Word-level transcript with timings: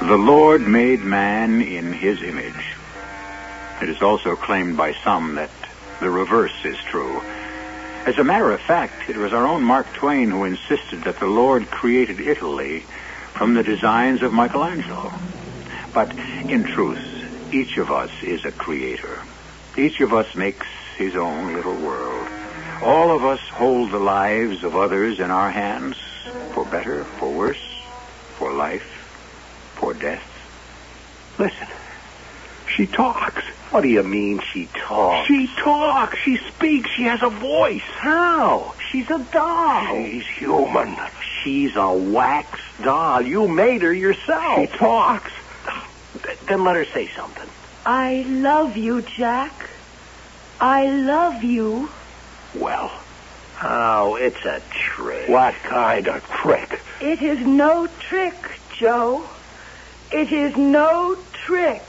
The 0.00 0.16
Lord 0.16 0.62
made 0.62 1.00
man 1.00 1.60
in 1.60 1.92
his 1.92 2.22
image. 2.22 2.76
It 3.82 3.88
is 3.88 4.00
also 4.00 4.36
claimed 4.36 4.76
by 4.76 4.94
some 5.02 5.34
that 5.34 5.50
the 6.00 6.08
reverse 6.08 6.54
is 6.64 6.76
true. 6.76 7.20
As 8.06 8.16
a 8.16 8.22
matter 8.22 8.52
of 8.52 8.60
fact, 8.60 9.10
it 9.10 9.16
was 9.16 9.32
our 9.32 9.44
own 9.44 9.64
Mark 9.64 9.92
Twain 9.94 10.30
who 10.30 10.44
insisted 10.44 11.02
that 11.02 11.18
the 11.18 11.26
Lord 11.26 11.66
created 11.72 12.20
Italy 12.20 12.84
from 13.34 13.54
the 13.54 13.64
designs 13.64 14.22
of 14.22 14.32
Michelangelo. 14.32 15.12
But 15.92 16.16
in 16.48 16.62
truth, 16.62 17.52
each 17.52 17.76
of 17.76 17.90
us 17.90 18.12
is 18.22 18.44
a 18.44 18.52
creator. 18.52 19.20
Each 19.76 20.00
of 20.00 20.14
us 20.14 20.32
makes 20.36 20.68
his 20.96 21.16
own 21.16 21.54
little 21.54 21.74
world. 21.74 22.28
All 22.82 23.10
of 23.10 23.24
us 23.24 23.40
hold 23.40 23.90
the 23.90 23.98
lives 23.98 24.62
of 24.62 24.76
others 24.76 25.18
in 25.18 25.32
our 25.32 25.50
hands, 25.50 25.96
for 26.52 26.64
better, 26.64 27.02
for 27.04 27.32
worse, 27.32 27.82
for 28.36 28.52
life, 28.52 28.97
for 29.78 29.94
death. 29.94 30.22
Listen. 31.38 31.68
She 32.74 32.86
talks. 32.86 33.42
What 33.70 33.82
do 33.82 33.88
you 33.88 34.02
mean 34.02 34.40
she 34.52 34.68
talks? 34.74 35.26
She 35.28 35.46
talks. 35.62 36.18
She 36.18 36.36
speaks. 36.36 36.90
She 36.90 37.04
has 37.04 37.22
a 37.22 37.28
voice. 37.28 37.82
How? 37.82 38.74
She's 38.90 39.08
a 39.10 39.18
doll. 39.32 39.94
She's 39.94 40.26
human. 40.26 40.96
She's 41.42 41.76
a 41.76 41.92
wax 41.92 42.58
doll. 42.82 43.22
You 43.22 43.46
made 43.48 43.82
her 43.82 43.92
yourself. 43.92 44.60
She 44.60 44.66
talks. 44.78 45.30
Then 46.46 46.64
let 46.64 46.76
her 46.76 46.84
say 46.86 47.08
something. 47.08 47.48
I 47.86 48.22
love 48.28 48.76
you, 48.76 49.02
Jack. 49.02 49.52
I 50.60 50.86
love 50.90 51.44
you. 51.44 51.88
Well, 52.54 52.90
Oh, 53.62 54.14
it's 54.16 54.44
a 54.44 54.62
trick. 54.70 55.28
what 55.28 55.52
kind 55.64 56.06
of 56.08 56.22
trick? 56.30 56.80
It 57.00 57.20
is 57.22 57.44
no 57.46 57.88
trick, 58.00 58.34
Joe. 58.76 59.28
It 60.10 60.32
is 60.32 60.56
no 60.56 61.18
trick. 61.34 61.82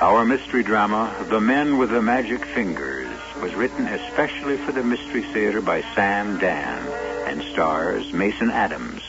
Our 0.00 0.24
mystery 0.24 0.62
drama, 0.62 1.12
The 1.28 1.40
Men 1.40 1.76
with 1.78 1.90
the 1.90 2.00
Magic 2.00 2.44
Fingers, 2.44 3.08
was 3.42 3.52
written 3.56 3.88
especially 3.88 4.58
for 4.58 4.70
the 4.70 4.84
Mystery 4.84 5.22
Theater 5.22 5.60
by 5.60 5.82
Sam 5.96 6.38
Dann 6.38 6.86
and 7.26 7.42
stars 7.52 8.12
Mason 8.12 8.50
Adams. 8.52 9.02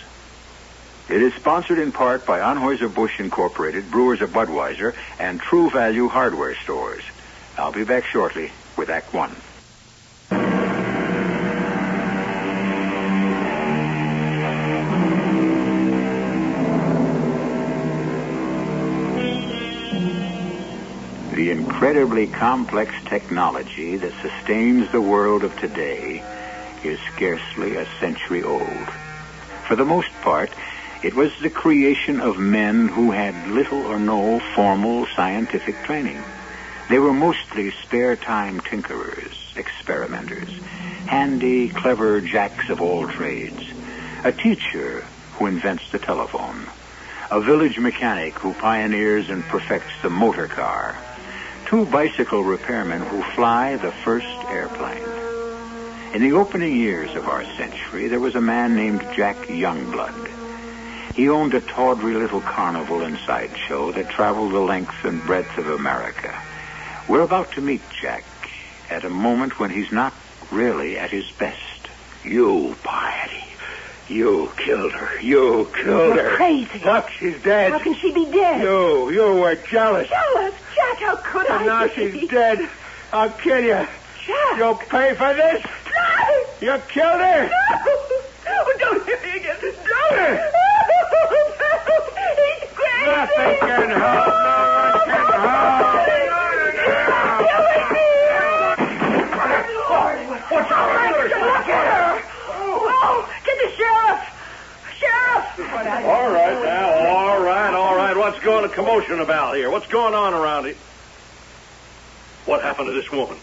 It 1.09 1.21
is 1.21 1.35
sponsored 1.35 1.77
in 1.77 1.91
part 1.91 2.25
by 2.25 2.39
Anheuser-Busch 2.39 3.19
Incorporated, 3.19 3.91
Brewers 3.91 4.21
of 4.21 4.31
Budweiser, 4.31 4.95
and 5.19 5.39
True 5.39 5.69
Value 5.69 6.07
Hardware 6.07 6.55
Stores. 6.55 7.03
I'll 7.55 7.71
be 7.71 7.83
back 7.83 8.05
shortly 8.05 8.51
with 8.75 8.89
Act 8.89 9.13
One. 9.13 9.35
Incredibly 21.77 22.25
complex 22.25 22.91
technology 23.05 23.97
that 23.97 24.11
sustains 24.23 24.91
the 24.91 24.99
world 24.99 25.43
of 25.43 25.55
today 25.59 26.23
is 26.83 26.99
scarcely 27.13 27.75
a 27.75 27.85
century 27.99 28.41
old. 28.41 28.89
For 29.67 29.75
the 29.75 29.85
most 29.85 30.11
part, 30.23 30.49
it 31.03 31.13
was 31.13 31.31
the 31.39 31.51
creation 31.51 32.19
of 32.19 32.39
men 32.39 32.88
who 32.88 33.11
had 33.11 33.49
little 33.49 33.85
or 33.85 33.99
no 33.99 34.39
formal 34.55 35.05
scientific 35.15 35.75
training. 35.83 36.23
They 36.89 36.97
were 36.97 37.13
mostly 37.13 37.69
spare 37.83 38.15
time 38.15 38.59
tinkerers, 38.59 39.55
experimenters, 39.55 40.49
handy, 41.05 41.69
clever 41.69 42.21
jacks 42.21 42.71
of 42.71 42.81
all 42.81 43.07
trades, 43.07 43.61
a 44.23 44.31
teacher 44.31 45.05
who 45.33 45.45
invents 45.45 45.91
the 45.91 45.99
telephone, 45.99 46.65
a 47.29 47.39
village 47.39 47.77
mechanic 47.77 48.33
who 48.33 48.55
pioneers 48.55 49.29
and 49.29 49.44
perfects 49.44 49.94
the 50.01 50.09
motor 50.09 50.47
car, 50.47 50.97
two 51.67 51.85
bicycle 51.88 52.44
repairmen 52.44 53.05
who 53.07 53.22
fly 53.35 53.75
the 53.75 53.91
first 53.91 54.25
airplane. 54.47 55.03
In 56.13 56.22
the 56.22 56.31
opening 56.38 56.75
years 56.75 57.13
of 57.16 57.28
our 57.28 57.44
century, 57.55 58.07
there 58.07 58.22
was 58.22 58.35
a 58.35 58.41
man 58.41 58.75
named 58.75 59.01
Jack 59.13 59.35
Youngblood. 59.47 60.31
He 61.13 61.27
owned 61.29 61.53
a 61.53 61.61
tawdry 61.61 62.13
little 62.13 62.41
carnival 62.41 63.01
and 63.01 63.17
sideshow 63.25 63.91
that 63.91 64.09
traveled 64.09 64.53
the 64.53 64.59
length 64.59 65.03
and 65.03 65.22
breadth 65.23 65.57
of 65.57 65.67
America. 65.67 66.33
We're 67.09 67.22
about 67.22 67.51
to 67.53 67.61
meet 67.61 67.81
Jack 68.01 68.23
at 68.89 69.03
a 69.03 69.09
moment 69.09 69.59
when 69.59 69.69
he's 69.69 69.91
not 69.91 70.13
really 70.51 70.97
at 70.97 71.09
his 71.09 71.29
best. 71.31 71.59
You, 72.23 72.75
Piety. 72.83 73.44
You 74.07 74.50
killed 74.56 74.94
her. 74.94 75.19
You 75.19 75.69
killed 75.73 76.16
You're 76.16 76.29
her. 76.29 76.35
crazy. 76.38 76.79
Look, 76.85 77.09
she's 77.09 77.41
dead. 77.44 77.73
How 77.73 77.79
can 77.79 77.95
she 77.95 78.13
be 78.13 78.25
dead? 78.31 78.61
You, 78.61 79.09
you 79.09 79.22
were 79.41 79.56
jealous. 79.56 80.07
Jealous, 80.07 80.53
Jack. 80.77 80.99
How 80.99 81.15
could 81.15 81.47
I? 81.49 81.57
And 81.57 81.65
now 81.65 81.88
be? 81.88 81.93
she's 81.93 82.29
dead. 82.29 82.69
I'll 83.11 83.31
kill 83.31 83.59
you. 83.59 83.88
Jack. 84.25 84.57
You'll 84.57 84.75
pay 84.75 85.15
for 85.15 85.33
this. 85.33 85.63
No. 85.63 86.45
You 86.61 86.81
killed 86.88 87.21
her. 87.21 87.49
No. 87.49 87.53
Oh, 88.49 88.75
don't 88.79 89.05
hit 89.05 89.23
me 89.23 89.29
again. 89.38 89.57
Don't. 89.61 89.73
Hey. 90.17 90.39
He's 92.38 92.69
crazy. 92.73 93.05
Nothing 93.05 93.57
can 93.59 93.89
help. 93.89 94.27
No 94.27 94.33
one 94.77 95.07
can 95.07 95.25
help. 95.33 95.88
What's 100.49 100.71
Look 100.71 101.69
at 101.69 101.85
her. 101.91 102.21
Oh, 102.49 103.29
get 103.45 103.57
the 103.57 103.69
sheriff. 103.75 104.21
Sheriff. 104.99 105.45
All 105.77 106.31
right 106.31 106.63
now, 106.63 106.89
all 107.07 107.39
right, 107.39 107.73
all 107.73 107.95
right. 107.95 108.17
What's 108.17 108.39
going 108.39 108.65
a 108.65 108.69
commotion 108.69 109.19
about 109.19 109.55
here? 109.55 109.69
What's 109.69 109.85
going 109.85 110.15
on 110.15 110.33
around 110.33 110.65
here? 110.65 110.75
What 112.45 112.63
happened 112.63 112.88
to 112.88 112.93
this 112.93 113.11
woman? 113.11 113.38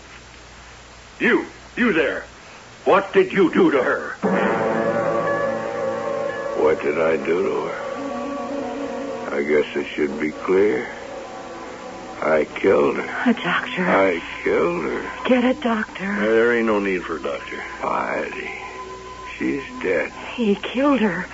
You, 1.21 1.47
you 1.77 1.93
there. 1.93 2.25
What 2.87 3.13
did 3.13 3.33
you 3.33 3.53
do 3.53 3.71
to 3.71 3.81
her? 3.81 4.17
What 6.61 6.83
did 6.83 7.01
I 7.01 7.19
do 7.19 7.43
to 7.45 7.67
her? 7.69 9.37
I 9.37 9.43
guess 9.45 9.77
it 9.77 9.87
should 9.95 10.19
be 10.19 10.33
clear. 10.33 10.89
I 12.21 12.47
killed 12.57 12.97
her. 12.97 13.31
A 13.31 13.35
doctor. 13.35 13.85
I 13.87 14.21
killed 14.43 14.83
her. 14.83 15.29
Get 15.29 15.45
a 15.45 15.55
doctor. 15.61 16.21
There 16.21 16.57
ain't 16.57 16.67
no 16.67 16.81
need 16.81 17.05
for 17.05 17.19
a 17.19 17.23
doctor. 17.23 17.63
Piety. 17.81 18.51
She's 19.39 19.63
dead. 19.81 20.11
He 20.35 20.57
killed 20.57 20.99
her. 20.99 21.27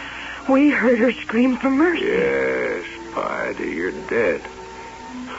We 0.49 0.71
heard 0.71 0.99
her 0.99 1.13
scream 1.13 1.57
for 1.59 1.71
mercy. 1.71 2.05
Yes, 2.05 2.85
Piety, 3.13 3.71
you're 3.73 3.93
dead. 4.09 4.41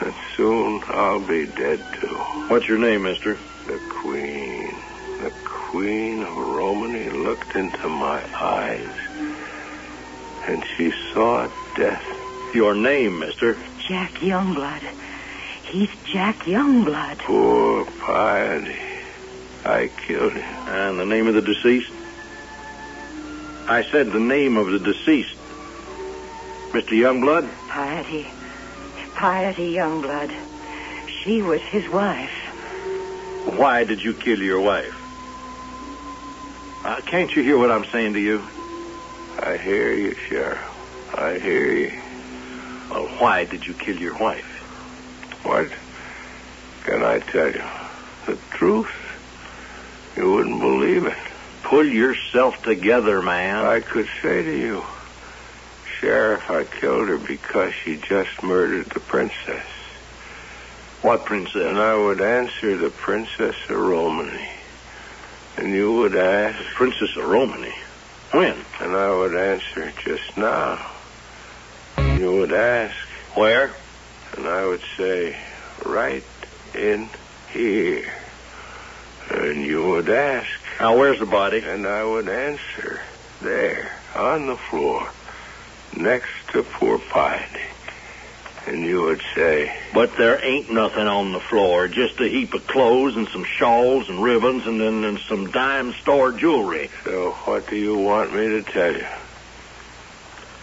And 0.00 0.14
soon 0.36 0.82
I'll 0.86 1.20
be 1.20 1.46
dead 1.46 1.84
too. 2.00 2.16
What's 2.48 2.66
your 2.66 2.78
name, 2.78 3.02
mister? 3.02 3.36
The 3.66 3.78
Queen, 3.88 4.74
the 5.20 5.32
Queen 5.44 6.22
of 6.22 6.36
Romany 6.36 7.10
looked 7.10 7.54
into 7.54 7.88
my 7.88 8.22
eyes. 8.34 8.88
And 10.46 10.64
she 10.76 10.92
saw 11.12 11.48
death. 11.76 12.04
Your 12.54 12.74
name, 12.74 13.18
mister? 13.20 13.56
Jack 13.86 14.12
Youngblood. 14.14 14.82
He's 15.64 15.90
Jack 16.04 16.36
Youngblood. 16.40 17.18
Poor 17.18 17.84
Piety. 17.84 18.76
I 19.64 19.88
killed 20.06 20.32
him. 20.32 20.68
And 20.68 20.98
the 20.98 21.06
name 21.06 21.26
of 21.28 21.34
the 21.34 21.42
deceased? 21.42 21.92
I 23.68 23.84
said 23.90 24.10
the 24.12 24.20
name 24.20 24.56
of 24.56 24.66
the 24.70 24.78
deceased. 24.78 25.36
Mr. 26.72 26.90
Youngblood? 26.90 27.48
Piety. 27.68 28.26
Piety 29.14 29.74
Youngblood. 29.74 30.32
She 31.22 31.42
was 31.42 31.60
his 31.62 31.88
wife. 31.90 32.30
Why 33.56 33.84
did 33.84 34.02
you 34.02 34.14
kill 34.14 34.40
your 34.40 34.60
wife? 34.60 34.98
Uh, 36.84 37.00
can't 37.02 37.34
you 37.36 37.42
hear 37.42 37.58
what 37.58 37.70
I'm 37.70 37.84
saying 37.86 38.14
to 38.14 38.20
you? 38.20 38.42
I 39.38 39.56
hear 39.56 39.92
you, 39.92 40.14
Sheriff. 40.28 40.58
I 41.14 41.38
hear 41.38 41.72
you. 41.72 41.92
Well, 42.90 43.06
why 43.18 43.44
did 43.44 43.66
you 43.66 43.74
kill 43.74 43.96
your 43.96 44.18
wife? 44.18 44.44
What 45.44 45.70
can 46.84 47.02
I 47.02 47.20
tell 47.20 47.50
you? 47.52 47.62
The 48.26 48.36
truth? 48.50 48.90
You 50.16 50.32
wouldn't 50.32 50.60
believe 50.60 51.06
it. 51.06 51.31
Pull 51.62 51.86
yourself 51.86 52.62
together, 52.62 53.22
man. 53.22 53.64
I 53.64 53.80
could 53.80 54.08
say 54.20 54.42
to 54.42 54.56
you, 54.56 54.84
Sheriff, 55.98 56.50
I 56.50 56.64
killed 56.64 57.08
her 57.08 57.18
because 57.18 57.72
she 57.72 57.96
just 57.96 58.42
murdered 58.42 58.86
the 58.86 59.00
princess. 59.00 59.64
What 61.02 61.24
princess? 61.24 61.66
And 61.66 61.78
I 61.78 61.96
would 61.96 62.20
answer 62.20 62.76
the 62.76 62.90
Princess 62.90 63.56
of 63.68 63.76
Romany. 63.76 64.48
And 65.56 65.70
you 65.70 65.92
would 65.94 66.14
ask. 66.14 66.58
Princess 66.74 67.16
of 67.16 67.24
Romany? 67.24 67.74
When? 68.30 68.56
And 68.80 68.94
I 68.96 69.10
would 69.12 69.34
answer 69.34 69.92
just 70.04 70.36
now. 70.36 70.78
You 71.98 72.32
would 72.32 72.52
ask. 72.52 72.94
Where? 73.34 73.72
And 74.36 74.46
I 74.46 74.64
would 74.64 74.82
say, 74.96 75.36
right 75.84 76.24
in 76.74 77.08
here. 77.52 78.12
And 79.30 79.60
you 79.60 79.84
would 79.88 80.08
ask. 80.08 80.61
Now, 80.80 80.96
where's 80.96 81.18
the 81.18 81.26
body? 81.26 81.58
And 81.58 81.86
I 81.86 82.04
would 82.04 82.28
answer, 82.28 83.00
there, 83.40 83.90
on 84.14 84.46
the 84.46 84.56
floor, 84.56 85.08
next 85.96 86.30
to 86.52 86.62
poor 86.62 86.98
Piety. 86.98 87.60
And 88.66 88.84
you 88.84 89.02
would 89.02 89.22
say, 89.34 89.76
But 89.92 90.16
there 90.16 90.44
ain't 90.44 90.72
nothing 90.72 91.06
on 91.06 91.32
the 91.32 91.40
floor, 91.40 91.88
just 91.88 92.20
a 92.20 92.28
heap 92.28 92.54
of 92.54 92.66
clothes 92.68 93.16
and 93.16 93.26
some 93.28 93.44
shawls 93.44 94.08
and 94.08 94.22
ribbons 94.22 94.66
and 94.66 94.80
then 94.80 95.02
and 95.04 95.18
some 95.18 95.50
dime 95.50 95.92
store 95.94 96.30
jewelry. 96.30 96.90
So 97.04 97.32
what 97.44 97.68
do 97.68 97.76
you 97.76 97.96
want 97.96 98.32
me 98.32 98.46
to 98.48 98.62
tell 98.62 98.92
you? 98.92 99.06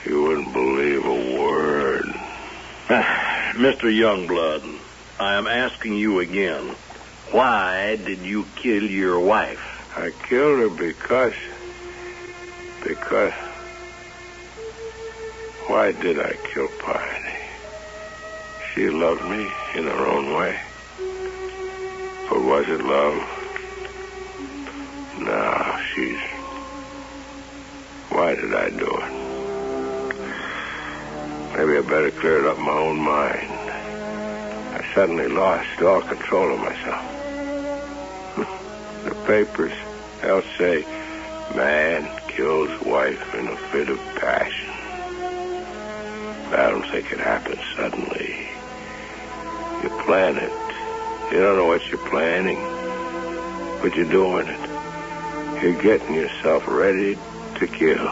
You 0.06 0.24
wouldn't 0.24 0.54
believe 0.54 1.06
a 1.06 1.40
word. 1.42 2.06
Mr. 2.88 3.92
Youngblood, 3.92 4.80
I 5.20 5.36
am 5.36 5.48
asking 5.48 5.96
you 5.96 6.20
again. 6.20 6.74
Why 7.32 7.98
did 7.98 8.20
you 8.20 8.46
kill 8.56 8.84
your 8.84 9.20
wife? 9.20 9.69
I 10.00 10.12
killed 10.30 10.60
her 10.60 10.69
because. 10.69 11.34
Because. 12.81 13.34
Why 15.68 15.92
did 15.92 16.18
I 16.18 16.38
kill 16.54 16.69
Piety? 16.80 17.38
She 18.74 18.90
loved 18.90 19.24
me 19.24 19.46
in 19.75 19.84
her 19.84 20.07
own 20.07 20.34
way. 20.38 20.57
But 22.30 22.42
was 22.44 22.66
it 22.69 22.81
love? 22.81 23.22
No, 25.19 25.78
she's. 25.94 26.19
Why 28.10 28.36
did 28.36 28.56
I 28.56 28.69
do 28.69 28.88
it? 29.04 29.30
Maybe 31.57 31.78
I 31.78 31.81
better 31.81 32.12
clear 32.22 32.45
it 32.45 32.50
up 32.50 32.57
in 32.57 32.63
my 32.63 32.72
own 32.72 33.00
mind. 33.02 33.52
I 34.75 34.81
suddenly 34.95 35.28
lost 35.28 35.81
all 35.81 36.02
control 36.04 36.54
of 36.54 36.60
myself. 36.62 37.04
the 39.06 39.16
papers, 39.28 39.74
they'll 40.21 40.44
say, 40.57 40.83
man 41.56 42.07
kills 42.27 42.69
wife 42.81 43.36
in 43.36 43.48
a 43.48 43.57
fit 43.71 43.89
of 43.89 44.00
passion. 44.16 44.69
I 46.51 46.69
don't 46.69 46.86
think 46.89 47.12
it 47.12 47.19
happens 47.19 47.62
suddenly. 47.75 48.50
You 49.83 49.89
plan 50.06 50.38
it. 50.38 50.51
You 51.31 51.39
don't 51.39 51.57
know 51.57 51.68
what 51.68 51.86
you're 51.88 52.10
planning, 52.10 52.57
but 53.81 53.95
you're 53.95 54.10
doing 54.10 54.48
it. 54.48 54.69
You're 55.62 55.81
getting 55.81 56.16
yourself 56.16 56.68
ready 56.68 57.18
to 57.60 57.68
kill. 57.68 58.07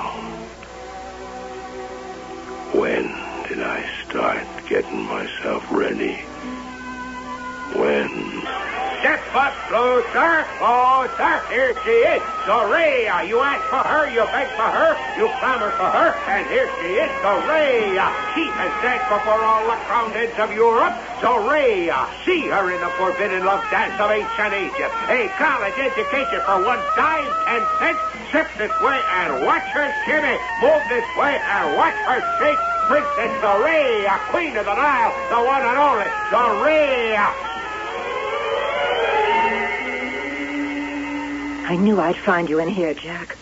When 2.79 3.03
did 3.47 3.61
I 3.61 3.89
start 4.07 4.45
getting 4.67 5.01
myself 5.03 5.65
ready? 5.71 6.15
When? 7.73 8.66
Up 8.97 9.53
closer, 9.69 10.41
oh, 10.57 11.05
closer. 11.13 11.37
Here 11.53 11.71
she 11.85 11.93
is, 12.09 12.21
Dorea. 12.49 13.21
Uh, 13.21 13.21
you 13.21 13.37
ask 13.39 13.61
for 13.69 13.85
her, 13.85 14.09
you 14.09 14.25
beg 14.33 14.49
for 14.57 14.65
her, 14.65 14.97
you 15.13 15.29
clamor 15.37 15.69
for 15.77 15.85
her, 15.93 16.09
and 16.25 16.41
here 16.49 16.65
she 16.81 16.97
is, 16.97 17.11
Dorea. 17.21 18.01
Uh, 18.01 18.09
she 18.33 18.49
has 18.57 18.73
danced 18.81 19.05
before 19.13 19.37
all 19.37 19.61
the 19.69 19.77
crowned 19.85 20.17
heads 20.17 20.33
of 20.41 20.49
Europe. 20.51 20.97
Dorea. 21.21 21.93
Uh, 21.93 22.09
See 22.25 22.49
her 22.49 22.73
in 22.73 22.81
the 22.81 22.89
forbidden 22.97 23.45
love 23.45 23.61
dance 23.69 23.93
of 24.01 24.09
ancient 24.09 24.53
Egypt. 24.57 24.91
A 25.13 25.29
college 25.37 25.77
education 25.77 26.41
for 26.41 26.57
one 26.65 26.81
dime, 26.97 27.29
ten 27.45 27.61
cents. 27.77 28.01
Sip 28.33 28.49
this 28.57 28.73
way 28.81 28.99
and 29.21 29.45
watch 29.45 29.63
her 29.77 29.87
shimmy. 30.03 30.35
Move 30.65 30.83
this 30.89 31.07
way 31.15 31.37
and 31.37 31.77
watch 31.77 31.95
her 32.09 32.19
shake. 32.41 32.59
Princess 32.89 33.31
Dorea, 33.43 34.17
Queen 34.33 34.57
of 34.57 34.65
the 34.65 34.73
Nile, 34.73 35.13
the 35.29 35.39
one 35.45 35.61
and 35.61 35.77
only 35.77 36.09
Dorea. 36.33 37.46
I 41.67 41.75
knew 41.75 41.99
I'd 41.99 42.15
find 42.15 42.47
you 42.49 42.59
in 42.59 42.69
here, 42.69 42.93
Jack. 42.93 43.35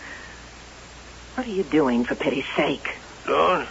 What 1.36 1.46
are 1.46 1.50
you 1.50 1.62
doing, 1.62 2.04
for 2.04 2.16
pity's 2.16 2.44
sake? 2.56 2.96
Dawn? 3.24 3.66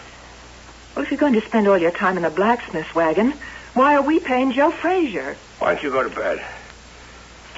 Well, 0.94 1.04
if 1.04 1.10
you're 1.10 1.20
going 1.20 1.34
to 1.34 1.42
spend 1.42 1.68
all 1.68 1.76
your 1.76 1.90
time 1.90 2.16
in 2.16 2.22
the 2.22 2.30
blacksmith's 2.30 2.94
wagon, 2.94 3.34
why 3.74 3.96
are 3.96 4.02
we 4.02 4.18
paying 4.18 4.52
Joe 4.52 4.70
Frazier? 4.70 5.36
Why 5.58 5.74
don't 5.74 5.82
you 5.82 5.90
go 5.90 6.02
to 6.02 6.08
bed? 6.14 6.42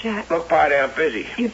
Jack, 0.02 0.28
Look, 0.28 0.48
Piety, 0.48 0.74
I'm 0.74 0.90
busy. 0.96 1.26
you 1.36 1.52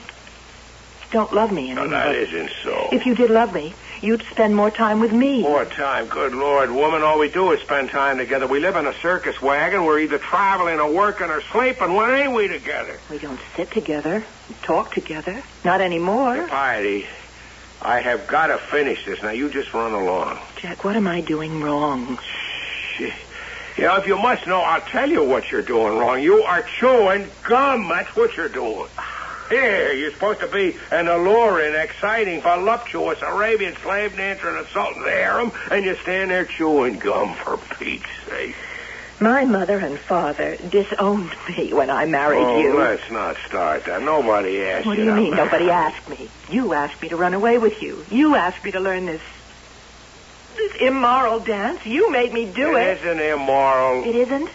don't 1.10 1.32
love 1.34 1.52
me 1.52 1.74
No, 1.74 1.82
anymore. 1.82 1.98
that 1.98 2.14
isn't 2.14 2.50
so. 2.62 2.88
If 2.90 3.04
you 3.04 3.14
did 3.14 3.28
love 3.30 3.52
me, 3.52 3.74
you'd 4.00 4.22
spend 4.30 4.56
more 4.56 4.70
time 4.70 4.98
with 5.00 5.12
me. 5.12 5.42
More 5.42 5.66
time. 5.66 6.06
Good 6.06 6.32
Lord, 6.34 6.70
woman, 6.70 7.02
all 7.02 7.18
we 7.18 7.28
do 7.30 7.52
is 7.52 7.60
spend 7.60 7.90
time 7.90 8.16
together. 8.16 8.46
We 8.46 8.60
live 8.60 8.76
in 8.76 8.86
a 8.86 8.94
circus 8.94 9.40
wagon. 9.42 9.84
We're 9.84 10.00
either 10.00 10.18
traveling 10.18 10.80
or 10.80 10.90
working 10.90 11.28
or 11.28 11.42
sleeping. 11.52 11.92
When 11.94 12.10
ain't 12.14 12.32
we 12.32 12.48
together? 12.48 12.98
We 13.10 13.18
don't 13.18 13.40
sit 13.56 13.70
together, 13.70 14.24
talk 14.62 14.92
together. 14.94 15.42
Not 15.64 15.80
anymore. 15.80 16.46
Piety, 16.48 17.06
I 17.82 18.00
have 18.00 18.26
got 18.26 18.48
to 18.48 18.58
finish 18.58 19.04
this. 19.04 19.22
Now, 19.22 19.30
you 19.30 19.50
just 19.50 19.72
run 19.74 19.92
along. 19.92 20.38
Jack, 20.56 20.84
what 20.84 20.96
am 20.96 21.06
I 21.06 21.20
doing 21.20 21.60
wrong? 21.60 22.18
Shit. 22.96 23.12
You 23.76 23.84
know, 23.84 23.96
if 23.96 24.06
you 24.06 24.16
must 24.16 24.46
know, 24.46 24.60
I'll 24.60 24.80
tell 24.80 25.10
you 25.10 25.24
what 25.24 25.50
you're 25.50 25.62
doing 25.62 25.98
wrong. 25.98 26.22
You 26.22 26.42
are 26.44 26.62
chewing 26.78 27.28
gum. 27.42 27.88
That's 27.88 28.14
what 28.14 28.36
you're 28.36 28.48
doing. 28.48 28.88
Here, 29.48 29.92
you're 29.92 30.12
supposed 30.12 30.40
to 30.40 30.46
be 30.46 30.76
an 30.90 31.06
alluring, 31.08 31.74
exciting, 31.74 32.40
voluptuous 32.40 33.20
Arabian 33.20 33.76
slave 33.76 34.16
dancer 34.16 34.48
in 34.48 34.56
a 34.56 34.66
sultan's 34.68 35.06
harem, 35.06 35.52
and 35.70 35.84
you 35.84 35.96
stand 35.96 36.30
there 36.30 36.46
chewing 36.46 36.98
gum 36.98 37.34
for 37.34 37.58
Pete's 37.78 38.06
sake. 38.26 38.54
My 39.20 39.44
mother 39.44 39.78
and 39.78 39.98
father 39.98 40.56
disowned 40.70 41.30
me 41.48 41.72
when 41.72 41.88
I 41.88 42.04
married 42.04 42.42
oh, 42.42 42.60
you. 42.60 42.78
let's 42.78 43.08
not 43.10 43.36
start 43.46 43.84
that. 43.84 44.02
Nobody 44.02 44.62
asked 44.62 44.86
What 44.86 44.96
do 44.96 45.04
you 45.04 45.10
you 45.10 45.14
mean? 45.14 45.36
Nobody 45.36 45.70
asked 45.70 46.08
me. 46.08 46.28
You 46.50 46.72
asked 46.74 47.00
me 47.00 47.08
to 47.10 47.16
run 47.16 47.32
away 47.32 47.58
with 47.58 47.80
you. 47.80 48.04
You 48.10 48.34
asked 48.34 48.64
me 48.64 48.72
to 48.72 48.80
learn 48.80 49.06
this. 49.06 49.22
this 50.56 50.74
immoral 50.80 51.38
dance. 51.38 51.86
You 51.86 52.10
made 52.10 52.32
me 52.32 52.44
do 52.44 52.76
it. 52.76 52.86
It 52.86 52.98
isn't 53.06 53.20
immoral. 53.20 54.04
It 54.04 54.16
isn't? 54.16 54.50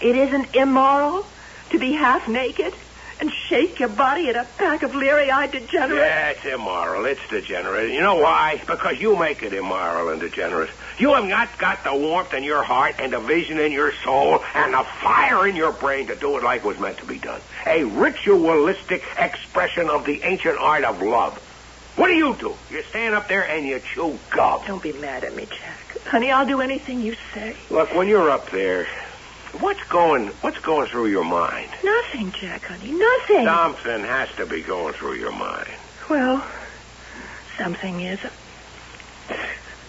It 0.00 0.16
isn't 0.16 0.56
immoral 0.56 1.26
to 1.70 1.78
be 1.78 1.92
half 1.92 2.28
naked 2.28 2.74
and 3.20 3.30
shake 3.48 3.78
your 3.78 3.88
body 3.88 4.28
at 4.28 4.36
a 4.36 4.46
pack 4.56 4.82
of 4.82 4.94
leery-eyed 4.94 5.52
degenerates? 5.52 5.94
Yeah, 5.94 6.30
it's 6.30 6.44
immoral. 6.44 7.04
It's 7.04 7.20
degenerate. 7.30 7.92
You 7.92 8.00
know 8.00 8.16
why? 8.16 8.60
Because 8.66 8.98
you 8.98 9.16
make 9.16 9.42
it 9.42 9.52
immoral 9.52 10.08
and 10.10 10.20
degenerate. 10.20 10.70
You 10.98 11.14
have 11.14 11.24
not 11.24 11.58
got 11.58 11.84
the 11.84 11.94
warmth 11.94 12.34
in 12.34 12.44
your 12.44 12.62
heart 12.62 12.96
and 12.98 13.12
the 13.12 13.20
vision 13.20 13.58
in 13.58 13.72
your 13.72 13.92
soul 14.04 14.42
and 14.54 14.74
the 14.74 14.84
fire 15.02 15.46
in 15.46 15.56
your 15.56 15.72
brain 15.72 16.06
to 16.08 16.16
do 16.16 16.36
it 16.36 16.42
like 16.42 16.60
it 16.62 16.66
was 16.66 16.78
meant 16.78 16.98
to 16.98 17.06
be 17.06 17.18
done. 17.18 17.40
A 17.66 17.84
ritualistic 17.84 19.02
expression 19.18 19.88
of 19.88 20.04
the 20.04 20.22
ancient 20.22 20.58
art 20.58 20.84
of 20.84 21.02
love. 21.02 21.38
What 21.96 22.08
do 22.08 22.14
you 22.14 22.34
do? 22.36 22.54
You 22.70 22.82
stand 22.84 23.14
up 23.14 23.28
there 23.28 23.46
and 23.46 23.66
you 23.66 23.80
chew 23.94 24.18
gum. 24.30 24.62
Don't 24.66 24.82
be 24.82 24.92
mad 24.94 25.24
at 25.24 25.36
me, 25.36 25.46
Jack. 25.46 25.98
Honey, 26.06 26.30
I'll 26.30 26.46
do 26.46 26.60
anything 26.60 27.00
you 27.02 27.16
say. 27.34 27.54
Look, 27.70 27.94
when 27.94 28.08
you're 28.08 28.30
up 28.30 28.50
there, 28.50 28.86
what's 29.60 29.82
going 29.84 30.28
what's 30.40 30.58
going 30.58 30.88
through 30.88 31.06
your 31.06 31.24
mind? 31.24 31.70
Nothing, 31.82 32.32
Jack, 32.32 32.64
honey. 32.64 32.92
Nothing. 32.92 33.44
Something 33.44 34.04
has 34.04 34.28
to 34.36 34.46
be 34.46 34.62
going 34.62 34.94
through 34.94 35.14
your 35.14 35.32
mind. 35.32 35.68
Well, 36.08 36.44
something 37.58 38.00
is. 38.00 38.18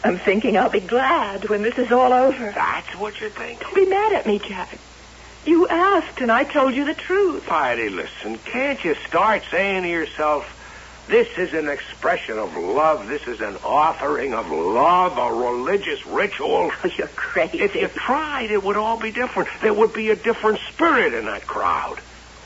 I'm 0.03 0.17
thinking 0.17 0.57
I'll 0.57 0.69
be 0.69 0.81
glad 0.81 1.47
when 1.49 1.61
this 1.61 1.77
is 1.77 1.91
all 1.91 2.11
over. 2.11 2.51
That's 2.51 2.95
what 2.97 3.21
you 3.21 3.29
think. 3.29 3.61
Don't 3.61 3.75
be 3.75 3.85
mad 3.85 4.13
at 4.13 4.25
me, 4.25 4.39
Jack. 4.39 4.77
You 5.45 5.67
asked, 5.67 6.19
and 6.21 6.31
I 6.31 6.43
told 6.43 6.73
you 6.73 6.85
the 6.85 6.93
truth. 6.93 7.45
Piety, 7.45 7.89
listen, 7.89 8.37
can't 8.37 8.83
you 8.83 8.95
start 8.95 9.43
saying 9.49 9.83
to 9.83 9.89
yourself, 9.89 10.45
this 11.07 11.27
is 11.37 11.53
an 11.53 11.67
expression 11.69 12.37
of 12.39 12.55
love, 12.55 13.07
this 13.07 13.27
is 13.27 13.41
an 13.41 13.57
offering 13.63 14.33
of 14.33 14.49
love, 14.49 15.17
a 15.17 15.33
religious 15.33 16.05
ritual? 16.07 16.71
Oh, 16.83 16.89
you're 16.97 17.07
crazy. 17.09 17.59
If 17.59 17.75
you 17.75 17.87
tried, 17.89 18.51
it 18.51 18.63
would 18.63 18.77
all 18.77 18.97
be 18.99 19.11
different. 19.11 19.49
There 19.61 19.73
would 19.73 19.93
be 19.93 20.09
a 20.11 20.15
different 20.15 20.59
spirit 20.73 21.13
in 21.13 21.25
that 21.25 21.45
crowd. 21.45 21.99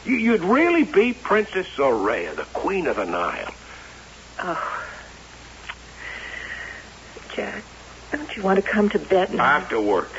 You- 0.05 0.17
You'd 0.17 0.43
really 0.43 0.83
be 0.83 1.13
Princess 1.13 1.67
Soraya, 1.75 2.35
the 2.35 2.45
Queen 2.45 2.87
of 2.87 2.95
the 2.95 3.05
Nile. 3.05 3.53
Oh. 4.43 4.83
Jack, 7.35 7.63
don't 8.11 8.35
you 8.35 8.41
want 8.43 8.57
to 8.63 8.63
come 8.71 8.89
to 8.89 8.99
bed 8.99 9.33
now? 9.33 9.43
After 9.43 9.79
work. 9.79 10.11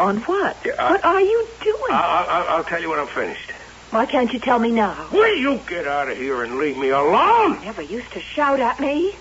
On 0.00 0.18
what? 0.22 0.56
Yeah, 0.64 0.72
I- 0.78 0.90
what 0.92 1.04
are 1.04 1.20
you 1.20 1.46
doing? 1.62 1.78
I'll, 1.90 2.26
I'll, 2.28 2.48
I'll 2.58 2.64
tell 2.64 2.80
you 2.80 2.90
when 2.90 2.98
I'm 2.98 3.08
finished. 3.08 3.52
Why 3.90 4.04
can't 4.04 4.32
you 4.32 4.38
tell 4.38 4.58
me 4.58 4.70
now? 4.70 5.08
Will 5.12 5.36
you 5.36 5.60
get 5.66 5.86
out 5.86 6.10
of 6.10 6.18
here 6.18 6.42
and 6.42 6.58
leave 6.58 6.76
me 6.76 6.90
alone? 6.90 7.64
Never 7.64 7.80
used 7.80 8.12
to 8.12 8.20
shout 8.20 8.60
at 8.60 8.78
me. 8.80 9.14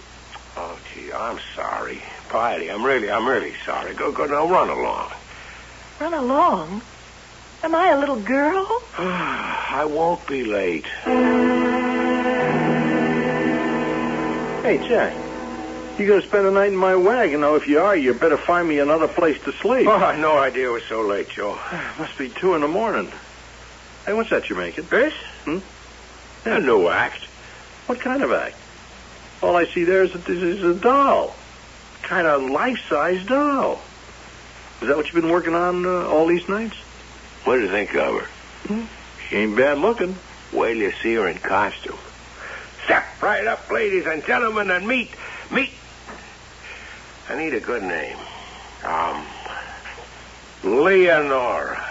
Oh, 0.58 0.78
gee, 0.94 1.12
I'm 1.14 1.40
sorry. 1.56 2.02
Piety, 2.30 2.70
I'm 2.70 2.84
really, 2.84 3.10
I'm 3.10 3.26
really 3.26 3.54
sorry. 3.66 3.94
Go, 3.94 4.12
go, 4.12 4.26
now 4.26 4.48
run 4.50 4.70
along. 4.70 5.12
Run 6.02 6.14
along. 6.14 6.82
Am 7.64 7.74
I 7.74 7.90
a 7.90 8.00
little 8.00 8.20
girl? 8.20 8.68
I 8.98 9.86
won't 9.90 10.28
be 10.28 10.44
late. 10.44 10.86
Hey, 14.64 14.86
Jack. 14.86 15.16
You 15.98 16.08
gonna 16.08 16.22
spend 16.22 16.46
the 16.46 16.52
night 16.52 16.68
in 16.68 16.76
my 16.76 16.96
wagon? 16.96 17.42
Now, 17.42 17.56
if 17.56 17.68
you 17.68 17.80
are, 17.80 17.96
you 17.96 18.14
better 18.14 18.38
find 18.38 18.68
me 18.68 18.80
another 18.80 19.08
place 19.08 19.42
to 19.46 19.54
sleep. 19.54 19.88
Oh, 19.88 19.94
I 19.94 20.12
had 20.12 20.20
no 20.20 20.38
idea 20.38 20.70
it 20.70 20.74
was 20.74 20.84
so 20.84 21.02
late, 21.02 21.30
Joe. 21.30 21.58
Must 21.98 22.18
be 22.18 22.30
two 22.30 22.54
in 22.54 22.62
the 22.62 22.68
morning. 22.68 23.10
Hey, 24.08 24.14
what's 24.14 24.30
that 24.30 24.50
you're 24.50 24.58
making? 24.58 24.88
This? 24.90 25.14
Hmm? 25.44 25.58
A 26.46 26.62
new 26.62 26.88
act. 26.88 27.26
What 27.88 28.00
kind 28.00 28.24
of 28.24 28.32
act? 28.32 28.56
All 29.44 29.54
I 29.58 29.66
see 29.66 29.84
there 29.84 30.04
is 30.06 30.16
a, 30.16 30.32
is 30.32 30.64
a 30.64 30.74
doll. 30.76 31.36
Kind 32.04 32.26
of 32.26 32.42
life-size 32.50 33.26
doll. 33.26 33.82
Is 34.82 34.88
that 34.88 34.96
what 34.96 35.08
you've 35.08 35.22
been 35.22 35.30
working 35.30 35.56
on 35.56 35.86
uh, 35.86 36.08
all 36.08 36.26
these 36.26 36.48
nights? 36.48 36.78
What 37.44 37.58
do 37.58 37.64
you 37.64 37.70
think 37.70 37.94
of 37.96 38.22
her? 38.22 38.88
She 39.30 39.36
ain't 39.36 39.58
bad 39.58 39.78
looking. 39.80 40.16
Wait 40.54 40.76
till 40.76 40.84
you 40.84 40.94
see 41.04 41.14
her 41.16 41.28
in 41.28 41.40
costume. 41.40 41.98
Step 42.86 43.04
right 43.22 43.46
up, 43.46 43.70
ladies 43.70 44.06
and 44.06 44.24
gentlemen, 44.26 44.72
and 44.72 44.88
meet, 44.88 45.10
meet. 45.52 45.72
I 47.28 47.36
need 47.36 47.54
a 47.54 47.60
good 47.60 47.84
name. 47.84 48.18
Um, 48.86 49.26
Leonora. 50.64 51.87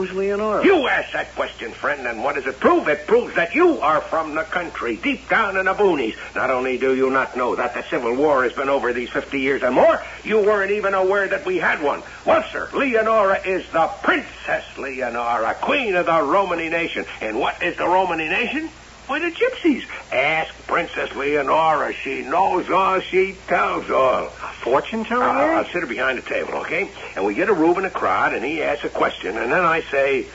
Who's 0.00 0.12
Leonora? 0.12 0.64
You 0.64 0.88
asked 0.88 1.12
that 1.12 1.34
question, 1.34 1.72
friend, 1.72 2.06
and 2.06 2.24
what 2.24 2.36
does 2.36 2.46
it 2.46 2.58
prove? 2.58 2.88
It 2.88 3.06
proves 3.06 3.34
that 3.34 3.54
you 3.54 3.80
are 3.80 4.00
from 4.00 4.34
the 4.34 4.44
country, 4.44 4.96
deep 4.96 5.28
down 5.28 5.58
in 5.58 5.66
the 5.66 5.74
boonies. 5.74 6.16
Not 6.34 6.50
only 6.50 6.78
do 6.78 6.94
you 6.94 7.10
not 7.10 7.36
know 7.36 7.54
that 7.54 7.74
the 7.74 7.82
Civil 7.82 8.16
War 8.16 8.44
has 8.44 8.54
been 8.54 8.70
over 8.70 8.94
these 8.94 9.10
50 9.10 9.38
years 9.38 9.62
and 9.62 9.74
more, 9.74 10.02
you 10.24 10.38
weren't 10.38 10.70
even 10.70 10.94
aware 10.94 11.28
that 11.28 11.44
we 11.44 11.58
had 11.58 11.82
one. 11.82 12.02
Well, 12.24 12.42
sir, 12.50 12.70
Leonora 12.72 13.46
is 13.46 13.68
the 13.72 13.88
Princess 14.02 14.64
Leonora, 14.78 15.54
Queen 15.60 15.94
of 15.94 16.06
the 16.06 16.22
Romany 16.22 16.70
nation. 16.70 17.04
And 17.20 17.38
what 17.38 17.62
is 17.62 17.76
the 17.76 17.86
Romany 17.86 18.30
nation? 18.30 18.70
Why, 19.06 19.18
the 19.18 19.32
gypsies. 19.32 19.84
Ask 20.12 20.54
Princess 20.66 21.14
Leonora. 21.16 21.92
She 21.92 22.22
knows 22.22 22.70
all. 22.70 23.00
She 23.00 23.36
tells 23.48 23.90
all. 23.90 24.30
Fortune 24.60 25.04
teller? 25.04 25.24
Uh, 25.24 25.58
I'll 25.58 25.64
sit 25.64 25.80
her 25.80 25.86
behind 25.86 26.18
the 26.18 26.22
table, 26.22 26.54
okay? 26.58 26.90
And 27.16 27.24
we 27.24 27.34
get 27.34 27.48
a 27.48 27.52
Reuben 27.54 27.84
a 27.84 27.90
crowd, 27.90 28.34
and 28.34 28.44
he 28.44 28.62
asks 28.62 28.84
a 28.84 28.88
question, 28.88 29.36
and 29.38 29.50
then 29.50 29.64
I 29.64 29.80
say, 29.90 30.26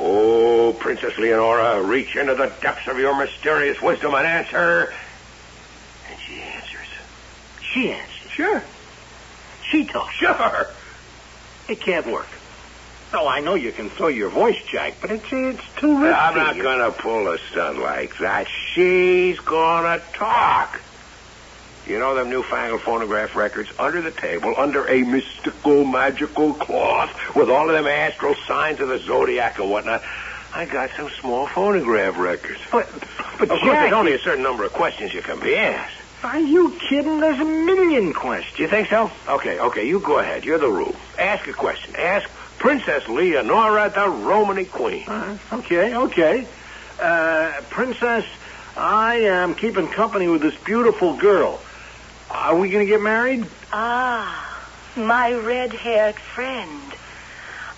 Oh, 0.00 0.76
Princess 0.78 1.16
Leonora, 1.18 1.82
reach 1.82 2.14
into 2.14 2.34
the 2.34 2.52
depths 2.60 2.86
of 2.86 2.98
your 2.98 3.16
mysterious 3.18 3.80
wisdom 3.82 4.14
and 4.14 4.26
answer. 4.26 4.92
And 6.10 6.20
she 6.20 6.40
answers. 6.40 6.86
She 7.60 7.90
answers. 7.90 8.30
Sure. 8.30 8.62
She 9.70 9.84
talks. 9.86 10.14
Sure. 10.14 10.68
It 11.68 11.80
can't 11.80 12.06
work. 12.06 12.28
No, 13.12 13.26
I 13.26 13.40
know 13.40 13.54
you 13.54 13.72
can 13.72 13.90
throw 13.90 14.08
your 14.08 14.28
voice, 14.28 14.58
Jack, 14.70 14.96
but 15.00 15.10
it's 15.10 15.24
it's 15.32 15.62
too 15.76 15.98
risky. 16.00 16.14
I'm 16.14 16.36
not 16.36 16.58
going 16.58 16.78
to 16.78 16.92
pull 16.92 17.28
a 17.28 17.38
stunt 17.50 17.78
like 17.78 18.16
that. 18.18 18.46
She's 18.74 19.38
going 19.40 19.84
to 19.84 20.04
talk. 20.12 20.80
You 21.88 21.98
know 21.98 22.14
them 22.14 22.28
newfangled 22.28 22.82
phonograph 22.82 23.34
records 23.34 23.70
under 23.78 24.02
the 24.02 24.10
table, 24.10 24.54
under 24.58 24.86
a 24.86 25.02
mystical, 25.04 25.84
magical 25.84 26.52
cloth, 26.52 27.34
with 27.34 27.48
all 27.48 27.70
of 27.70 27.74
them 27.74 27.86
astral 27.86 28.34
signs 28.46 28.80
of 28.80 28.88
the 28.88 28.98
zodiac 28.98 29.58
and 29.58 29.70
whatnot. 29.70 30.02
I 30.54 30.66
got 30.66 30.90
some 30.96 31.08
small 31.08 31.46
phonograph 31.46 32.18
records. 32.18 32.60
But, 32.70 32.90
but 33.38 33.42
of 33.42 33.48
course, 33.48 33.62
Jack, 33.62 33.80
there's 33.80 33.92
only 33.92 34.12
a 34.12 34.18
certain 34.18 34.42
number 34.42 34.64
of 34.64 34.72
questions 34.72 35.14
you 35.14 35.22
can 35.22 35.40
be 35.40 35.56
asked. 35.56 35.94
are 36.22 36.38
you 36.38 36.76
kidding? 36.88 37.20
There's 37.20 37.40
a 37.40 37.44
million 37.44 38.12
questions. 38.12 38.56
Do 38.56 38.62
you 38.64 38.68
think 38.68 38.88
so? 38.88 39.10
Okay, 39.26 39.58
okay, 39.58 39.88
you 39.88 40.00
go 40.00 40.18
ahead. 40.18 40.44
You're 40.44 40.58
the 40.58 40.68
rule. 40.68 40.94
Ask 41.18 41.48
a 41.48 41.54
question. 41.54 41.96
Ask 41.96 42.28
Princess 42.58 43.08
Leonora, 43.08 43.90
the 43.94 44.08
Romany 44.08 44.66
Queen. 44.66 45.08
Uh, 45.08 45.38
okay, 45.52 45.94
okay. 45.94 46.46
Uh, 47.00 47.52
Princess, 47.70 48.26
I 48.76 49.20
am 49.22 49.54
keeping 49.54 49.88
company 49.88 50.28
with 50.28 50.42
this 50.42 50.56
beautiful 50.56 51.16
girl. 51.16 51.60
Are 52.30 52.56
we 52.56 52.70
going 52.70 52.86
to 52.86 52.90
get 52.90 53.00
married? 53.00 53.46
Ah, 53.72 54.68
my 54.96 55.32
red-haired 55.32 56.16
friend. 56.16 56.82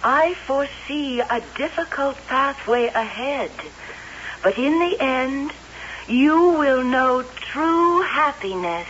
I 0.02 0.35
foresee 0.47 1.21
a 1.21 1.42
difficult 1.57 2.16
pathway 2.26 2.87
ahead. 2.87 3.50
But 4.42 4.59
in 4.59 4.78
the 4.78 4.97
end, 5.00 5.52
you 6.09 6.52
will 6.52 6.83
know 6.83 7.23
true 7.23 8.02
happiness. 8.02 8.87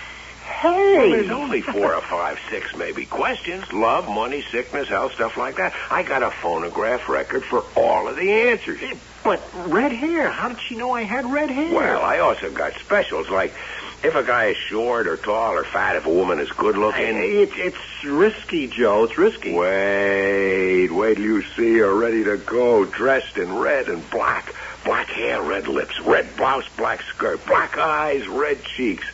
Well, 0.62 1.10
there's 1.10 1.30
only 1.30 1.62
four 1.62 1.94
or 1.94 2.02
five, 2.02 2.38
six 2.50 2.76
maybe 2.76 3.06
questions. 3.06 3.72
Love, 3.72 4.08
money, 4.08 4.42
sickness, 4.50 4.88
health, 4.88 5.14
stuff 5.14 5.38
like 5.38 5.56
that. 5.56 5.72
I 5.90 6.02
got 6.02 6.22
a 6.22 6.30
phonograph 6.30 7.08
record 7.08 7.44
for 7.44 7.64
all 7.76 8.08
of 8.08 8.16
the 8.16 8.30
answers. 8.30 8.80
But 9.24 9.40
red 9.66 9.92
hair. 9.92 10.28
How 10.28 10.48
did 10.48 10.60
she 10.60 10.76
know 10.76 10.92
I 10.92 11.02
had 11.02 11.24
red 11.30 11.50
hair? 11.50 11.74
Well, 11.74 12.02
I 12.02 12.18
also 12.18 12.50
got 12.50 12.74
specials 12.74 13.30
like 13.30 13.54
if 14.02 14.14
a 14.14 14.22
guy 14.22 14.46
is 14.46 14.56
short 14.56 15.06
or 15.06 15.16
tall 15.16 15.52
or 15.52 15.64
fat, 15.64 15.96
if 15.96 16.06
a 16.06 16.10
woman 16.10 16.38
is 16.38 16.50
good 16.52 16.76
looking. 16.76 17.16
It's, 17.16 17.52
it's 17.56 18.04
risky, 18.04 18.66
Joe. 18.66 19.04
It's 19.04 19.18
risky. 19.18 19.52
Wait, 19.52 20.90
wait 20.90 21.16
till 21.16 21.24
you 21.24 21.42
see 21.42 21.78
her 21.78 21.94
ready 21.94 22.24
to 22.24 22.38
go, 22.38 22.84
dressed 22.84 23.36
in 23.36 23.58
red 23.58 23.88
and 23.88 24.08
black. 24.10 24.54
Black 24.84 25.08
hair, 25.08 25.42
red 25.42 25.68
lips, 25.68 26.00
red 26.00 26.34
blouse, 26.36 26.66
black 26.76 27.02
skirt, 27.02 27.44
black 27.46 27.76
eyes, 27.76 28.26
red 28.26 28.62
cheeks. 28.64 29.06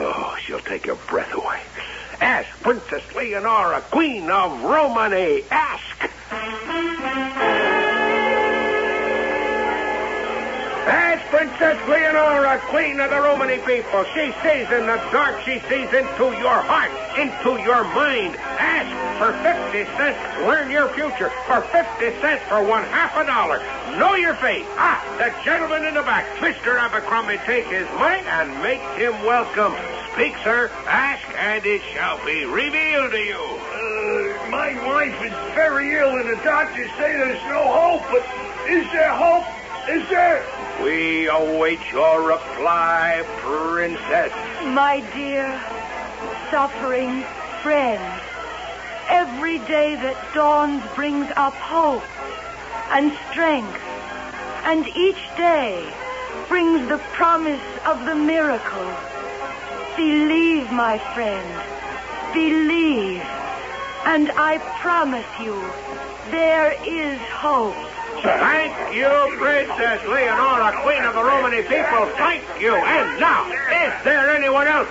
Oh, 0.00 0.36
she'll 0.44 0.58
take 0.58 0.86
your 0.86 0.96
breath 0.96 1.32
away. 1.32 1.60
Ask 2.20 2.48
Princess 2.60 3.02
Leonora, 3.14 3.80
Queen 3.82 4.28
of 4.28 4.62
Romany. 4.62 5.44
Ask. 5.50 6.10
That's 10.84 11.22
Princess 11.30 11.78
Leonora, 11.88 12.58
Queen 12.66 12.98
of 12.98 13.10
the 13.10 13.20
Romany 13.20 13.58
people. 13.58 14.02
She 14.14 14.34
sees 14.42 14.66
in 14.74 14.86
the 14.90 14.98
dark. 15.14 15.38
She 15.44 15.60
sees 15.70 15.86
into 15.94 16.34
your 16.42 16.58
heart, 16.58 16.90
into 17.14 17.62
your 17.62 17.84
mind. 17.94 18.34
Ask 18.58 18.90
for 19.18 19.30
50 19.46 19.84
cents. 19.96 20.18
Learn 20.42 20.70
your 20.70 20.88
future 20.90 21.30
for 21.46 21.62
50 21.70 21.86
cents 22.20 22.42
for 22.48 22.64
one 22.66 22.82
half 22.90 23.14
a 23.16 23.24
dollar. 23.24 23.62
Know 23.96 24.14
your 24.16 24.34
fate. 24.34 24.66
Ah, 24.74 24.98
the 25.18 25.30
gentleman 25.44 25.84
in 25.84 25.94
the 25.94 26.02
back. 26.02 26.26
Mr. 26.42 26.76
Abercrombie, 26.76 27.38
take 27.46 27.66
his 27.66 27.86
money 27.94 28.18
and 28.26 28.50
make 28.62 28.82
him 28.98 29.14
welcome. 29.22 29.74
Speak, 30.14 30.34
sir. 30.42 30.68
Ask, 30.86 31.22
and 31.38 31.64
it 31.64 31.82
shall 31.94 32.18
be 32.26 32.44
revealed 32.44 33.12
to 33.12 33.18
you. 33.22 33.38
Uh, 33.38 34.50
my 34.50 34.74
wife 34.84 35.14
is 35.22 35.32
very 35.54 35.94
ill, 35.94 36.18
and 36.18 36.28
the 36.28 36.42
doctors 36.42 36.90
say 36.98 37.14
there's 37.14 37.42
no 37.46 37.62
hope. 37.70 38.02
But 38.10 38.26
is 38.68 38.90
there 38.90 39.14
hope? 39.14 39.46
Is 39.88 40.08
there? 40.10 40.44
We 40.82 41.28
await 41.28 41.78
your 41.92 42.26
reply, 42.26 43.22
Princess. 43.38 44.32
My 44.74 44.98
dear, 45.14 45.46
suffering 46.50 47.22
friend, 47.62 48.02
every 49.08 49.58
day 49.58 49.94
that 49.94 50.34
dawns 50.34 50.82
brings 50.96 51.30
up 51.36 51.54
hope 51.54 52.02
and 52.90 53.12
strength, 53.30 53.80
and 54.64 54.84
each 54.88 55.22
day 55.36 55.86
brings 56.48 56.88
the 56.88 56.98
promise 57.14 57.62
of 57.86 58.04
the 58.04 58.16
miracle. 58.16 58.90
Believe, 59.96 60.72
my 60.72 60.98
friend, 61.14 61.46
believe, 62.34 63.22
and 64.04 64.32
I 64.32 64.58
promise 64.80 65.30
you, 65.38 65.54
there 66.32 66.72
is 66.84 67.20
hope. 67.30 67.76
Thank 68.22 68.94
you, 68.94 69.08
Princess 69.38 70.00
Leonora, 70.06 70.80
Queen 70.82 71.02
of 71.04 71.14
the 71.14 71.22
Romany 71.24 71.62
people. 71.62 72.06
Thank 72.16 72.44
you. 72.60 72.74
And 72.74 73.20
now, 73.20 73.50
is 73.50 74.04
there 74.04 74.30
anyone 74.36 74.66
else? 74.68 74.88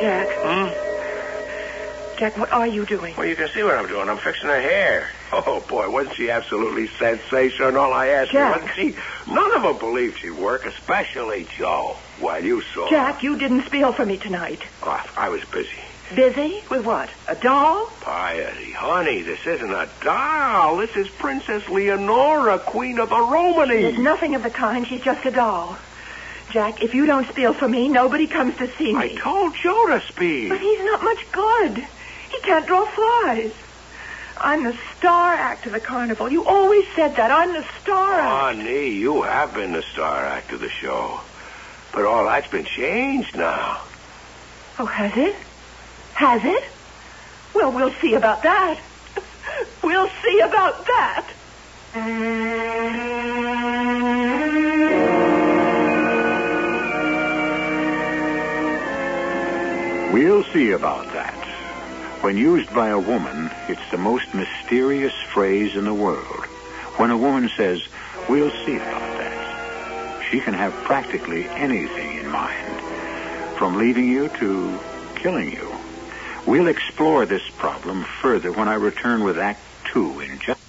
Jack, 0.00 0.28
Hmm? 0.44 2.18
Jack, 2.18 2.36
what 2.38 2.52
are 2.52 2.66
you 2.66 2.84
doing? 2.86 3.14
Well, 3.16 3.26
you 3.26 3.36
can 3.36 3.48
see 3.48 3.62
what 3.62 3.74
I'm 3.74 3.88
doing. 3.88 4.08
I'm 4.08 4.18
fixing 4.18 4.48
her 4.48 4.60
hair. 4.60 5.08
Oh, 5.32 5.62
boy, 5.68 5.90
wasn't 5.90 6.16
she 6.16 6.30
absolutely 6.30 6.86
sensational? 6.86 7.68
And 7.68 7.76
all 7.76 7.92
I 7.92 8.08
asked 8.08 8.30
her, 8.32 8.50
wasn't 8.52 8.70
she? 8.74 8.94
None 9.30 9.56
of 9.56 9.62
them 9.62 9.78
believed 9.78 10.18
she'd 10.18 10.30
work, 10.32 10.64
especially 10.66 11.46
Joe. 11.58 11.96
Well, 12.20 12.42
you 12.42 12.62
saw. 12.74 12.88
Jack, 12.88 13.22
you 13.22 13.36
didn't 13.38 13.64
spiel 13.64 13.92
for 13.92 14.06
me 14.06 14.16
tonight. 14.18 14.60
Oh, 14.82 15.04
I 15.16 15.28
was 15.30 15.44
busy. 15.46 15.68
Busy? 16.14 16.62
With 16.70 16.86
what? 16.86 17.10
A 17.26 17.34
doll? 17.34 17.86
Piety, 18.00 18.70
honey, 18.70 19.22
this 19.22 19.44
isn't 19.44 19.70
a 19.70 19.88
doll. 20.02 20.76
This 20.76 20.94
is 20.96 21.08
Princess 21.08 21.68
Leonora, 21.68 22.60
Queen 22.60 23.00
of 23.00 23.08
the 23.08 23.20
Romany. 23.20 23.82
There's 23.82 23.98
nothing 23.98 24.34
of 24.36 24.42
the 24.42 24.50
kind. 24.50 24.86
She's 24.86 25.02
just 25.02 25.26
a 25.26 25.32
doll. 25.32 25.76
Jack, 26.50 26.82
if 26.82 26.94
you 26.94 27.06
don't 27.06 27.26
spiel 27.28 27.52
for 27.52 27.68
me, 27.68 27.88
nobody 27.88 28.28
comes 28.28 28.56
to 28.58 28.70
see 28.76 28.94
me. 28.94 29.16
I 29.16 29.20
told 29.20 29.56
Joe 29.56 29.88
to 29.88 30.00
speak. 30.02 30.48
But 30.48 30.60
he's 30.60 30.78
not 30.84 31.02
much 31.02 31.26
good. 31.32 31.78
He 32.30 32.40
can't 32.40 32.66
draw 32.66 32.86
flies. 32.86 33.52
I'm 34.38 34.62
the 34.62 34.78
star 34.96 35.34
act 35.34 35.66
of 35.66 35.72
the 35.72 35.80
carnival. 35.80 36.30
You 36.30 36.44
always 36.44 36.84
said 36.94 37.16
that. 37.16 37.32
I'm 37.32 37.52
the 37.52 37.64
star 37.82 38.12
act. 38.12 38.58
Honey, 38.58 38.90
you 38.90 39.22
have 39.22 39.54
been 39.54 39.72
the 39.72 39.82
star 39.82 40.24
act 40.24 40.52
of 40.52 40.60
the 40.60 40.68
show. 40.68 41.20
But 41.92 42.04
all 42.04 42.26
that's 42.26 42.48
been 42.48 42.64
changed 42.64 43.36
now. 43.36 43.80
Oh, 44.78 44.86
has 44.86 45.16
it? 45.16 45.34
Has 46.16 46.42
it? 46.44 46.64
Well, 47.54 47.70
we'll 47.70 47.92
see 48.00 48.14
about 48.14 48.42
that. 48.42 48.80
We'll 49.82 50.08
see 50.24 50.40
about 50.40 50.86
that. 50.86 51.26
We'll 60.10 60.44
see 60.44 60.70
about 60.70 61.12
that. 61.12 61.34
When 62.22 62.38
used 62.38 62.74
by 62.74 62.88
a 62.88 62.98
woman, 62.98 63.50
it's 63.68 63.90
the 63.90 63.98
most 63.98 64.34
mysterious 64.34 65.12
phrase 65.34 65.76
in 65.76 65.84
the 65.84 65.92
world. 65.92 66.46
When 66.96 67.10
a 67.10 67.18
woman 67.18 67.50
says, 67.54 67.82
we'll 68.26 68.50
see 68.64 68.76
about 68.76 69.18
that, 69.18 70.24
she 70.30 70.40
can 70.40 70.54
have 70.54 70.72
practically 70.84 71.46
anything 71.50 72.16
in 72.16 72.28
mind, 72.30 72.80
from 73.58 73.76
leaving 73.76 74.08
you 74.08 74.28
to 74.40 74.78
killing 75.16 75.52
you. 75.52 75.75
We'll 76.46 76.68
explore 76.68 77.26
this 77.26 77.42
problem 77.58 78.04
further 78.22 78.52
when 78.52 78.68
I 78.68 78.74
return 78.74 79.24
with 79.24 79.36
Act 79.36 79.58
Two 79.92 80.20
in 80.20 80.38
just. 80.38 80.60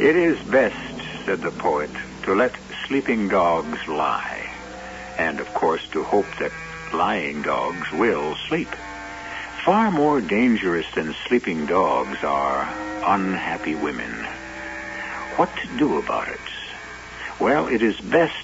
It 0.00 0.16
is 0.16 0.38
best, 0.48 1.26
said 1.26 1.42
the 1.42 1.50
poet, 1.50 1.90
to 2.22 2.34
let 2.34 2.54
sleeping 2.86 3.28
dogs 3.28 3.86
lie, 3.86 4.50
and 5.18 5.40
of 5.40 5.52
course 5.52 5.86
to 5.88 6.02
hope 6.02 6.26
that 6.38 6.52
lying 6.94 7.42
dogs 7.42 7.92
will 7.92 8.34
sleep. 8.48 8.74
Far 9.62 9.90
more 9.90 10.22
dangerous 10.22 10.86
than 10.94 11.14
sleeping 11.26 11.66
dogs 11.66 12.24
are 12.24 12.66
unhappy 13.04 13.74
women. 13.74 14.10
What 15.36 15.54
to 15.56 15.78
do 15.78 15.98
about 15.98 16.28
it? 16.28 16.40
Well, 17.40 17.68
it 17.68 17.82
is 17.82 18.00
best 18.00 18.34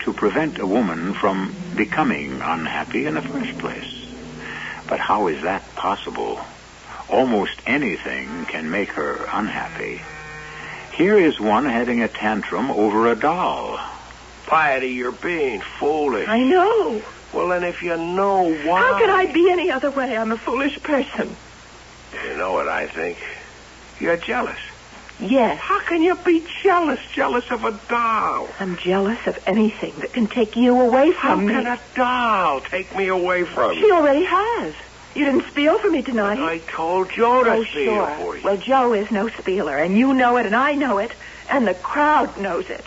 to 0.00 0.12
prevent 0.12 0.58
a 0.58 0.66
woman 0.66 1.12
from 1.14 1.54
becoming 1.76 2.40
unhappy 2.40 3.06
in 3.06 3.14
the 3.14 3.22
first 3.22 3.58
place. 3.58 4.06
But 4.88 5.00
how 5.00 5.28
is 5.28 5.42
that 5.42 5.62
possible? 5.74 6.40
Almost 7.10 7.60
anything 7.66 8.46
can 8.46 8.70
make 8.70 8.90
her 8.90 9.26
unhappy. 9.32 10.00
Here 10.94 11.18
is 11.18 11.38
one 11.38 11.66
having 11.66 12.02
a 12.02 12.08
tantrum 12.08 12.70
over 12.70 13.10
a 13.10 13.14
doll. 13.14 13.78
Piety, 14.46 14.88
you're 14.88 15.12
being 15.12 15.60
foolish. 15.60 16.26
I 16.26 16.42
know. 16.42 17.02
Well, 17.32 17.48
then 17.48 17.64
if 17.64 17.82
you 17.82 17.96
know 17.96 18.52
why... 18.64 18.80
How 18.80 18.98
could 18.98 19.10
I 19.10 19.30
be 19.30 19.50
any 19.50 19.70
other 19.70 19.90
way? 19.90 20.16
I'm 20.16 20.32
a 20.32 20.38
foolish 20.38 20.82
person. 20.82 21.36
You 22.24 22.36
know 22.38 22.54
what 22.54 22.68
I 22.68 22.86
think? 22.86 23.18
You're 24.00 24.16
jealous. 24.16 24.58
Yes. 25.20 25.58
How 25.58 25.80
can 25.80 26.02
you 26.02 26.14
be 26.14 26.44
jealous? 26.62 27.00
Jealous 27.12 27.50
of 27.50 27.64
a 27.64 27.72
doll? 27.88 28.48
I'm 28.60 28.76
jealous 28.76 29.26
of 29.26 29.38
anything 29.46 29.92
that 29.98 30.12
can 30.12 30.28
take 30.28 30.56
you 30.56 30.80
away 30.80 31.10
How 31.10 31.34
from 31.34 31.46
me. 31.46 31.54
can 31.54 31.66
a 31.66 31.80
doll 31.94 32.60
take 32.60 32.96
me 32.96 33.08
away 33.08 33.44
from 33.44 33.72
you? 33.72 33.80
She 33.80 33.90
already 33.90 34.24
has. 34.24 34.74
You 35.16 35.24
didn't 35.24 35.48
spiel 35.48 35.78
for 35.78 35.90
me 35.90 36.02
tonight. 36.02 36.38
I 36.38 36.58
told 36.58 37.10
Joe 37.10 37.42
to 37.42 37.50
oh, 37.50 37.64
steal 37.64 37.94
sure. 37.94 38.16
for 38.18 38.36
you. 38.36 38.44
Well, 38.44 38.56
Joe 38.56 38.92
is 38.92 39.10
no 39.10 39.28
spieler, 39.28 39.76
and 39.76 39.98
you 39.98 40.14
know 40.14 40.36
it, 40.36 40.46
and 40.46 40.54
I 40.54 40.74
know 40.74 40.98
it, 40.98 41.10
and 41.50 41.66
the 41.66 41.74
crowd 41.74 42.38
knows 42.38 42.70
it. 42.70 42.86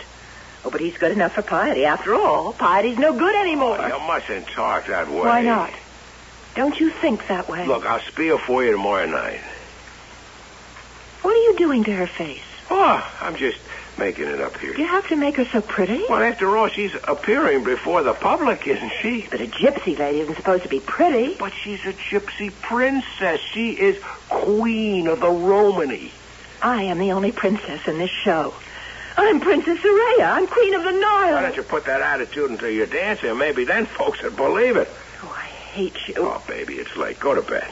Oh, 0.64 0.70
but 0.70 0.80
he's 0.80 0.96
good 0.96 1.12
enough 1.12 1.34
for 1.34 1.42
Piety. 1.42 1.84
After 1.84 2.14
all, 2.14 2.52
Piety's 2.54 2.96
no 2.96 3.12
good 3.12 3.34
anymore. 3.34 3.76
you 3.76 3.98
mustn't 4.06 4.46
talk 4.48 4.86
that 4.86 5.08
way. 5.08 5.20
Why 5.20 5.42
not? 5.42 5.72
Don't 6.54 6.78
you 6.78 6.90
think 6.90 7.26
that 7.26 7.48
way? 7.48 7.66
Look, 7.66 7.84
I'll 7.84 8.00
spiel 8.00 8.38
for 8.38 8.64
you 8.64 8.72
tomorrow 8.72 9.06
night. 9.06 9.40
You 11.52 11.58
doing 11.58 11.84
to 11.84 11.92
her 11.92 12.06
face? 12.06 12.40
Oh, 12.70 13.12
I'm 13.20 13.36
just 13.36 13.58
making 13.98 14.26
it 14.26 14.40
up 14.40 14.56
here. 14.56 14.74
You 14.74 14.86
have 14.86 15.06
to 15.08 15.16
make 15.16 15.36
her 15.36 15.44
so 15.44 15.60
pretty? 15.60 16.02
Well, 16.08 16.22
after 16.22 16.56
all, 16.56 16.68
she's 16.68 16.94
appearing 17.06 17.62
before 17.62 18.02
the 18.02 18.14
public, 18.14 18.66
isn't 18.66 18.92
she? 19.02 19.26
But 19.30 19.42
a 19.42 19.46
gypsy 19.46 19.98
lady 19.98 20.20
isn't 20.20 20.36
supposed 20.36 20.62
to 20.62 20.70
be 20.70 20.80
pretty. 20.80 21.34
But 21.34 21.52
she's 21.52 21.84
a 21.84 21.92
gypsy 21.92 22.50
princess. 22.62 23.38
She 23.52 23.72
is 23.72 24.02
queen 24.30 25.08
of 25.08 25.20
the 25.20 25.28
Romany. 25.28 26.10
I 26.62 26.84
am 26.84 26.98
the 26.98 27.12
only 27.12 27.32
princess 27.32 27.86
in 27.86 27.98
this 27.98 28.08
show. 28.08 28.54
I'm 29.18 29.38
Princess 29.38 29.78
Soraya. 29.80 30.32
I'm 30.32 30.46
queen 30.46 30.72
of 30.72 30.84
the 30.84 30.92
Nile. 30.92 31.34
Why 31.34 31.42
don't 31.42 31.56
you 31.56 31.64
put 31.64 31.84
that 31.84 32.00
attitude 32.00 32.50
into 32.50 32.72
your 32.72 32.86
dancing? 32.86 33.36
Maybe 33.36 33.64
then 33.66 33.84
folks 33.84 34.22
would 34.22 34.36
believe 34.36 34.76
it. 34.76 34.88
Oh, 35.22 35.36
I 35.38 35.44
hate 35.44 36.08
you. 36.08 36.14
Oh, 36.16 36.42
baby, 36.48 36.76
it's 36.76 36.96
late. 36.96 37.20
Go 37.20 37.34
to 37.34 37.42
bed. 37.42 37.70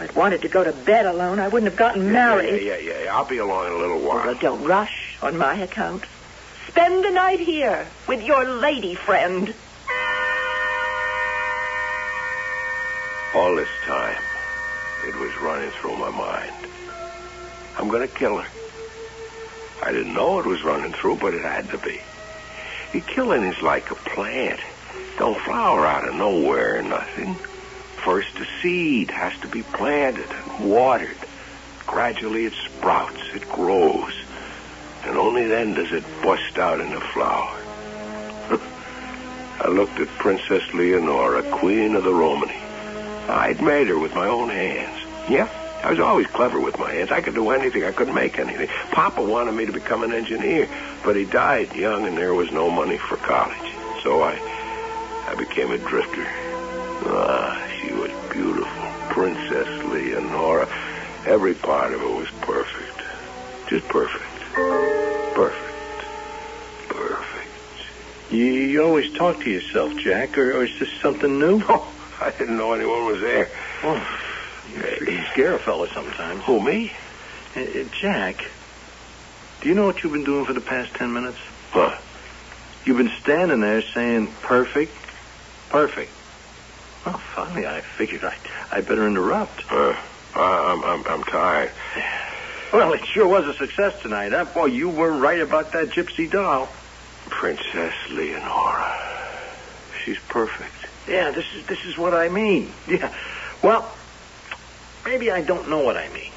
If 0.00 0.10
I'd 0.10 0.16
wanted 0.16 0.42
to 0.42 0.48
go 0.48 0.64
to 0.64 0.72
bed 0.72 1.04
alone, 1.04 1.40
I 1.40 1.48
wouldn't 1.48 1.70
have 1.70 1.78
gotten 1.78 2.06
Yeah, 2.06 2.12
married. 2.12 2.62
Yeah, 2.62 2.76
yeah, 2.78 3.04
yeah. 3.04 3.16
I'll 3.16 3.26
be 3.26 3.38
along 3.38 3.66
in 3.66 3.72
a 3.72 3.78
little 3.78 4.00
while. 4.00 4.26
Well, 4.26 4.34
don't 4.34 4.64
rush 4.64 5.16
on 5.20 5.36
my 5.36 5.54
account. 5.60 6.04
Spend 6.68 7.04
the 7.04 7.10
night 7.10 7.40
here 7.40 7.86
with 8.08 8.22
your 8.22 8.44
lady 8.48 8.94
friend. 8.94 9.54
All 13.34 13.54
this 13.54 13.68
time, 13.84 14.16
it 15.06 15.14
was 15.16 15.36
running 15.42 15.70
through 15.70 15.96
my 15.96 16.10
mind. 16.10 16.52
I'm 17.78 17.88
going 17.88 18.06
to 18.06 18.14
kill 18.14 18.38
her. 18.38 18.48
I 19.82 19.92
didn't 19.92 20.14
know 20.14 20.38
it 20.40 20.46
was 20.46 20.62
running 20.64 20.92
through, 20.92 21.16
but 21.16 21.34
it 21.34 21.42
had 21.42 21.68
to 21.70 21.78
be. 21.78 22.00
The 22.92 23.00
killing 23.00 23.42
is 23.44 23.60
like 23.62 23.90
a 23.90 23.94
plant. 23.94 24.60
Don't 25.18 25.38
flower 25.40 25.86
out 25.86 26.08
of 26.08 26.14
nowhere 26.14 26.78
or 26.78 26.82
nothing. 26.82 27.36
First, 28.04 28.36
a 28.38 28.46
seed 28.62 29.10
has 29.10 29.32
to 29.42 29.48
be 29.48 29.62
planted 29.62 30.30
and 30.30 30.70
watered. 30.70 31.16
Gradually, 31.86 32.46
it 32.46 32.54
sprouts, 32.66 33.20
it 33.34 33.48
grows. 33.50 34.14
And 35.04 35.16
only 35.16 35.46
then 35.46 35.74
does 35.74 35.92
it 35.92 36.04
bust 36.22 36.58
out 36.58 36.80
in 36.80 36.92
a 36.92 37.00
flower. 37.00 37.58
I 39.60 39.68
looked 39.68 39.98
at 40.00 40.08
Princess 40.18 40.62
Leonora, 40.72 41.42
Queen 41.58 41.94
of 41.94 42.04
the 42.04 42.14
Romany. 42.14 42.56
I'd 43.28 43.60
made 43.62 43.88
her 43.88 43.98
with 43.98 44.14
my 44.14 44.26
own 44.26 44.48
hands. 44.48 45.30
Yeah, 45.30 45.48
I 45.84 45.90
was 45.90 46.00
always 46.00 46.26
clever 46.28 46.58
with 46.58 46.78
my 46.78 46.92
hands. 46.92 47.10
I 47.10 47.20
could 47.20 47.34
do 47.34 47.50
anything. 47.50 47.84
I 47.84 47.92
could 47.92 48.12
make 48.12 48.38
anything. 48.38 48.68
Papa 48.92 49.22
wanted 49.22 49.52
me 49.52 49.66
to 49.66 49.72
become 49.72 50.02
an 50.02 50.12
engineer, 50.12 50.68
but 51.04 51.16
he 51.16 51.24
died 51.24 51.74
young 51.74 52.06
and 52.06 52.16
there 52.16 52.34
was 52.34 52.50
no 52.50 52.70
money 52.70 52.98
for 52.98 53.16
college. 53.16 53.72
So 54.02 54.22
I 54.22 54.38
I 55.28 55.34
became 55.36 55.70
a 55.70 55.78
drifter. 55.78 56.26
Ah, 57.06 57.59
beautiful. 58.40 58.88
Princess 59.10 59.68
Leonora. 59.84 60.66
Every 61.26 61.54
part 61.54 61.92
of 61.92 62.00
her 62.00 62.08
was 62.08 62.28
perfect. 62.40 62.98
Just 63.68 63.86
perfect. 63.88 64.24
Perfect. 65.34 65.98
Perfect. 66.88 67.48
You, 68.30 68.44
you 68.44 68.82
always 68.82 69.12
talk 69.12 69.40
to 69.40 69.50
yourself, 69.50 69.92
Jack, 69.98 70.38
or, 70.38 70.52
or 70.56 70.64
is 70.64 70.78
this 70.78 70.88
something 71.02 71.38
new? 71.38 71.60
Oh, 71.68 71.92
I 72.20 72.30
didn't 72.30 72.56
know 72.56 72.72
anyone 72.72 73.04
was 73.04 73.20
there. 73.20 73.50
Oh, 73.82 74.18
you, 74.72 75.22
scare 75.32 75.56
a 75.56 75.58
fella 75.58 75.88
sometimes. 75.92 76.42
Who, 76.44 76.60
me? 76.60 76.92
Uh, 77.54 77.64
Jack, 78.00 78.36
do 79.60 79.68
you 79.68 79.74
know 79.74 79.84
what 79.84 80.02
you've 80.02 80.12
been 80.12 80.24
doing 80.24 80.46
for 80.46 80.54
the 80.54 80.60
past 80.60 80.94
ten 80.94 81.12
minutes? 81.12 81.38
Huh? 81.72 81.98
You've 82.86 82.96
been 82.96 83.12
standing 83.22 83.60
there 83.60 83.82
saying 83.82 84.34
perfect, 84.42 84.94
perfect. 85.68 86.12
Well, 87.04 87.20
finally, 87.34 87.66
I 87.66 87.82
figured 87.98 88.22
I, 88.24 88.76
I'd 88.76 88.86
better 88.86 89.06
interrupt. 89.06 89.62
Uh, 89.70 89.92
I'm, 90.34 90.84
I'm, 90.84 91.04
I'm 91.06 91.22
tired. 91.24 91.72
Well, 92.72 92.92
it 92.92 93.00
sure 93.14 93.26
was 93.26 93.44
a 93.46 93.54
success 93.58 94.00
tonight, 94.02 94.30
huh? 94.32 94.44
Boy, 94.54 94.66
you 94.66 94.88
were 94.90 95.18
right 95.18 95.40
about 95.40 95.72
that 95.72 95.90
gypsy 95.96 96.30
doll. 96.30 96.68
Princess 97.30 97.94
Leonora. 98.10 98.94
She's 100.04 100.18
perfect. 100.28 100.74
Yeah, 101.08 101.30
this 101.34 101.44
is 101.56 101.66
this 101.66 101.78
is 101.86 101.98
what 101.98 102.14
I 102.14 102.28
mean. 102.28 102.72
Yeah. 102.88 103.12
Well, 103.62 103.92
maybe 105.04 105.30
I 105.30 105.42
don't 105.42 105.68
know 105.68 105.80
what 105.80 105.96
I 105.96 106.08
mean. 106.08 106.32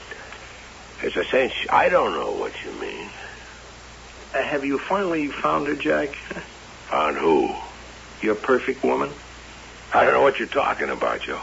It's 1.04 1.16
a 1.16 1.24
cinch. 1.26 1.54
I 1.70 1.90
don't 1.90 2.12
know 2.14 2.34
what 2.34 2.54
you 2.66 2.72
mean. 2.80 3.10
Uh, 4.34 4.44
have 4.52 4.64
you 4.66 4.80
finally 4.90 5.30
found 5.42 5.68
her, 5.68 5.76
Jack? 5.76 6.10
Found 6.92 7.18
who? 7.18 7.50
Your 8.22 8.36
perfect 8.36 8.84
woman? 8.84 9.14
I 9.94 10.06
don't 10.06 10.14
know 10.14 10.22
what 10.22 10.40
you're 10.40 10.48
talking 10.48 10.90
about, 10.90 11.22
Joe. 11.22 11.40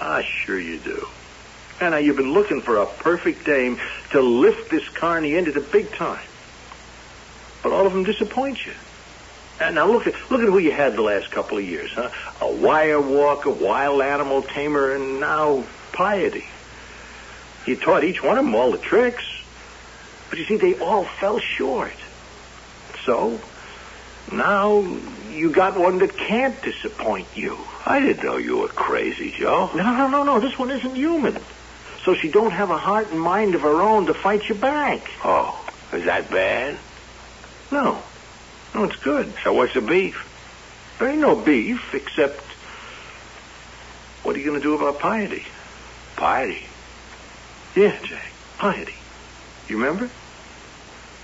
Ah, 0.00 0.20
sure 0.20 0.58
you 0.58 0.78
do. 0.78 1.08
And 1.80 1.92
now 1.92 1.96
you've 1.96 2.16
been 2.16 2.32
looking 2.32 2.60
for 2.60 2.76
a 2.76 2.86
perfect 2.86 3.44
dame 3.46 3.80
to 4.10 4.20
lift 4.20 4.70
this 4.70 4.86
carney 4.90 5.34
into 5.34 5.50
the 5.50 5.60
big 5.60 5.90
time. 5.92 6.24
But 7.62 7.72
all 7.72 7.86
of 7.86 7.92
them 7.92 8.04
disappoint 8.04 8.66
you. 8.66 8.72
And 9.60 9.76
now 9.76 9.86
look 9.86 10.06
at 10.06 10.14
look 10.30 10.40
at 10.40 10.48
who 10.48 10.58
you 10.58 10.72
had 10.72 10.94
the 10.94 11.02
last 11.02 11.30
couple 11.30 11.56
of 11.58 11.64
years, 11.64 11.90
huh? 11.92 12.10
A 12.40 12.52
wire 12.52 13.00
walker, 13.00 13.48
a 13.48 13.52
wild 13.52 14.02
animal 14.02 14.42
tamer, 14.42 14.92
and 14.92 15.20
now 15.20 15.64
piety. 15.92 16.44
You 17.64 17.76
taught 17.76 18.04
each 18.04 18.22
one 18.22 18.36
of 18.36 18.44
them 18.44 18.54
all 18.54 18.72
the 18.72 18.78
tricks. 18.78 19.24
But 20.28 20.38
you 20.38 20.44
see, 20.44 20.56
they 20.56 20.78
all 20.78 21.04
fell 21.04 21.38
short. 21.38 21.94
so. 23.04 23.40
Now 24.32 24.80
you 25.34 25.50
got 25.50 25.78
one 25.78 25.98
that 25.98 26.16
can't 26.16 26.60
disappoint 26.62 27.28
you. 27.34 27.58
I 27.84 28.00
didn't 28.00 28.24
know 28.24 28.36
you 28.36 28.58
were 28.58 28.68
crazy, 28.68 29.30
Joe. 29.30 29.70
No, 29.74 29.82
no, 29.82 30.08
no, 30.08 30.22
no. 30.22 30.40
This 30.40 30.58
one 30.58 30.70
isn't 30.70 30.94
human. 30.94 31.38
So 32.04 32.14
she 32.14 32.30
don't 32.30 32.50
have 32.50 32.70
a 32.70 32.78
heart 32.78 33.10
and 33.10 33.20
mind 33.20 33.54
of 33.54 33.62
her 33.62 33.82
own 33.82 34.06
to 34.06 34.14
fight 34.14 34.48
you 34.48 34.54
back. 34.54 35.00
Oh, 35.24 35.58
is 35.92 36.04
that 36.04 36.30
bad? 36.30 36.78
No. 37.70 38.02
No, 38.74 38.84
it's 38.84 38.96
good. 38.96 39.32
So 39.42 39.52
what's 39.52 39.74
the 39.74 39.80
beef? 39.80 40.30
There 40.98 41.08
ain't 41.08 41.20
no 41.20 41.34
beef, 41.36 41.94
except... 41.94 42.40
What 44.22 44.36
are 44.36 44.38
you 44.38 44.46
going 44.46 44.60
to 44.60 44.62
do 44.62 44.74
about 44.74 45.00
Piety? 45.00 45.44
Piety. 46.16 46.64
Yeah, 47.74 47.98
Jack. 48.02 48.32
Piety. 48.58 48.94
You 49.68 49.78
remember? 49.78 50.10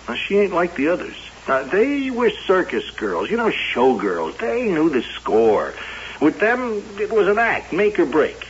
Now, 0.08 0.14
she 0.14 0.38
ain't 0.38 0.52
like 0.52 0.74
the 0.76 0.88
others. 0.88 1.29
Now, 1.48 1.62
they 1.64 2.10
were 2.10 2.30
circus 2.46 2.88
girls, 2.90 3.30
you 3.30 3.36
know, 3.36 3.50
showgirls. 3.72 4.38
They 4.38 4.62
knew 4.64 4.90
the 4.90 5.02
score. 5.02 5.74
With 6.20 6.38
them, 6.38 6.82
it 7.00 7.10
was 7.10 7.28
an 7.28 7.38
act, 7.38 7.72
make 7.72 7.98
or 7.98 8.06
break. 8.06 8.46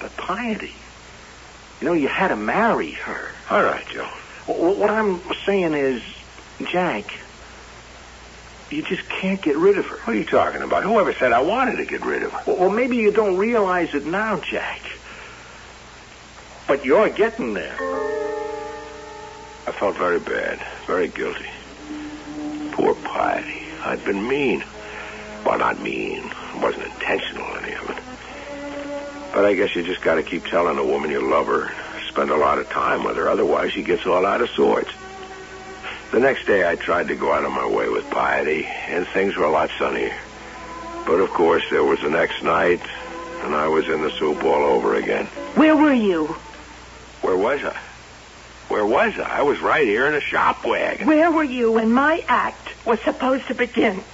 But 0.00 0.16
Piety, 0.16 0.74
you 1.80 1.86
know, 1.86 1.92
you 1.94 2.08
had 2.08 2.28
to 2.28 2.36
marry 2.36 2.92
her. 2.92 3.28
All 3.50 3.62
right, 3.62 3.86
Joe. 3.88 4.06
Wh- 4.46 4.78
What 4.78 4.90
I'm 4.90 5.20
saying 5.46 5.74
is, 5.74 6.02
Jack, 6.66 7.04
you 8.70 8.82
just 8.82 9.06
can't 9.08 9.40
get 9.42 9.56
rid 9.56 9.76
of 9.78 9.84
her. 9.86 9.96
What 9.98 10.16
are 10.16 10.18
you 10.18 10.24
talking 10.24 10.62
about? 10.62 10.82
Whoever 10.84 11.12
said 11.12 11.32
I 11.32 11.42
wanted 11.42 11.76
to 11.76 11.84
get 11.84 12.04
rid 12.04 12.22
of 12.22 12.32
her? 12.32 12.54
Well, 12.54 12.70
maybe 12.70 12.96
you 12.96 13.12
don't 13.12 13.36
realize 13.36 13.94
it 13.94 14.06
now, 14.06 14.40
Jack. 14.40 14.80
But 16.66 16.84
you're 16.84 17.10
getting 17.10 17.52
there. 17.54 17.76
I 19.66 19.72
felt 19.78 19.96
very 19.96 20.18
bad, 20.18 20.64
very 20.86 21.08
guilty. 21.08 21.46
Poor 22.74 22.94
Piety. 22.96 23.62
I'd 23.84 24.04
been 24.04 24.26
mean. 24.26 24.64
Well, 25.46 25.58
not 25.58 25.80
mean. 25.80 26.24
It 26.24 26.60
wasn't 26.60 26.86
intentional, 26.86 27.46
any 27.58 27.72
of 27.74 27.88
it. 27.88 28.02
But 29.32 29.44
I 29.44 29.54
guess 29.54 29.76
you 29.76 29.84
just 29.84 30.02
got 30.02 30.16
to 30.16 30.24
keep 30.24 30.44
telling 30.46 30.76
a 30.76 30.84
woman 30.84 31.10
you 31.10 31.30
love 31.30 31.46
her. 31.46 31.72
Spend 32.08 32.30
a 32.30 32.36
lot 32.36 32.58
of 32.58 32.68
time 32.70 33.04
with 33.04 33.16
her, 33.16 33.28
otherwise 33.28 33.72
she 33.72 33.84
gets 33.84 34.04
all 34.06 34.26
out 34.26 34.40
of 34.40 34.50
sorts. 34.50 34.90
The 36.10 36.18
next 36.18 36.46
day 36.46 36.68
I 36.68 36.74
tried 36.74 37.06
to 37.08 37.14
go 37.14 37.32
out 37.32 37.44
of 37.44 37.52
my 37.52 37.66
way 37.66 37.88
with 37.88 38.10
Piety, 38.10 38.66
and 38.66 39.06
things 39.06 39.36
were 39.36 39.44
a 39.44 39.50
lot 39.50 39.70
sunnier. 39.78 40.16
But 41.06 41.20
of 41.20 41.30
course, 41.30 41.62
there 41.70 41.84
was 41.84 42.00
the 42.00 42.10
next 42.10 42.42
night, 42.42 42.80
and 43.42 43.54
I 43.54 43.68
was 43.68 43.88
in 43.88 44.02
the 44.02 44.10
soup 44.10 44.42
all 44.42 44.64
over 44.64 44.96
again. 44.96 45.26
Where 45.54 45.76
were 45.76 45.92
you? 45.92 46.26
Where 47.22 47.36
was 47.36 47.62
I? 47.62 47.78
Where 48.68 48.86
was 48.86 49.12
I? 49.18 49.40
I 49.40 49.42
was 49.42 49.60
right 49.60 49.86
here 49.86 50.06
in 50.06 50.14
a 50.14 50.20
shop 50.20 50.64
wagon. 50.64 51.06
Where 51.06 51.30
were 51.30 51.44
you 51.44 51.72
when 51.72 51.92
my 51.92 52.20
act 52.26 52.68
was 52.86 52.98
supposed 53.04 53.46
to 53.48 53.54
begin? 53.54 54.04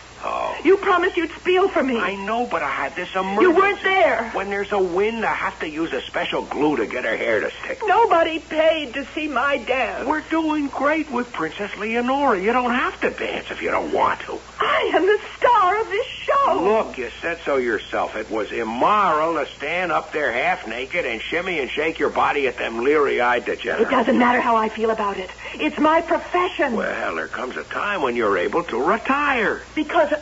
You 0.64 0.77
promised 0.77 1.16
you'd 1.16 1.31
spiel 1.33 1.68
for 1.68 1.83
me. 1.83 1.99
I 1.99 2.14
know, 2.14 2.46
but 2.46 2.62
I 2.62 2.70
had 2.70 2.94
this 2.94 3.09
emergency. 3.14 3.42
You 3.42 3.55
weren't 3.55 3.83
there. 3.83 4.31
When 4.31 4.51
there's 4.51 4.73
a 4.73 4.79
wind, 4.79 5.25
I 5.25 5.35
have 5.35 5.59
to 5.61 5.68
use 5.68 5.92
a 5.92 6.01
special 6.03 6.42
glue 6.42 6.77
to 6.77 6.87
get 6.87 7.05
her 7.05 7.16
hair 7.16 7.40
to 7.40 7.51
stick. 7.64 7.81
Nobody 7.87 8.38
paid 8.38 8.94
to 8.94 9.07
see 9.14 9.29
my 9.29 9.59
dance. 9.59 10.07
We're 10.07 10.20
doing 10.23 10.68
great 10.68 11.11
with 11.11 11.33
Princess 11.33 11.75
Leonora. 11.77 12.40
You 12.40 12.53
don't 12.53 12.75
have 12.75 13.01
to 13.01 13.11
dance 13.11 13.51
if 13.51 13.62
you 13.62 13.70
don't 13.70 13.92
want 13.92 14.20
to. 14.20 14.38
I 14.61 14.92
am 14.94 15.07
the 15.07 15.18
star 15.37 15.81
of 15.81 15.88
this 15.88 16.07
show. 16.07 16.62
Look, 16.62 16.99
you 16.99 17.11
said 17.20 17.38
so 17.44 17.57
yourself. 17.57 18.16
It 18.16 18.31
was 18.31 18.53
immoral 18.53 19.35
to 19.35 19.46
stand 19.53 19.92
up 19.92 20.12
there 20.12 20.33
half 20.33 20.66
naked 20.66 21.07
and 21.07 21.20
shimmy 21.20 21.59
and 21.61 21.70
shake 21.70 21.99
your 21.99 22.11
body 22.11 22.46
at 22.46 22.57
them 22.57 22.85
leery-eyed 22.85 23.44
degenerates. 23.44 23.90
It 23.90 23.94
doesn't 23.94 24.18
matter 24.18 24.40
how 24.40 24.57
I 24.57 24.68
feel 24.68 24.90
about 24.90 25.16
it. 25.16 25.31
It's 25.55 25.79
my 25.79 26.01
profession. 26.03 26.77
Well, 26.77 27.14
there 27.16 27.29
comes 27.29 27.57
a 27.57 27.64
time 27.64 28.03
when 28.03 28.16
you're 28.16 28.38
able 28.38 28.64
to 28.64 28.83
retire. 28.83 29.62
Because 29.75 30.12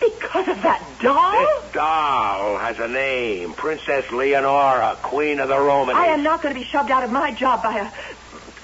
because 0.00 0.48
of 0.48 0.62
that 0.62 0.82
doll? 1.00 1.32
This 1.62 1.72
doll 1.72 2.58
has 2.58 2.78
a 2.78 2.88
name. 2.88 3.52
Princess 3.54 4.10
Leonora, 4.10 4.96
Queen 5.02 5.40
of 5.40 5.48
the 5.48 5.58
Romans. 5.58 5.98
I 5.98 6.06
am 6.06 6.22
not 6.22 6.42
going 6.42 6.54
to 6.54 6.60
be 6.60 6.66
shoved 6.66 6.90
out 6.90 7.04
of 7.04 7.10
my 7.10 7.32
job 7.32 7.62
by 7.62 7.78
a, 7.78 7.84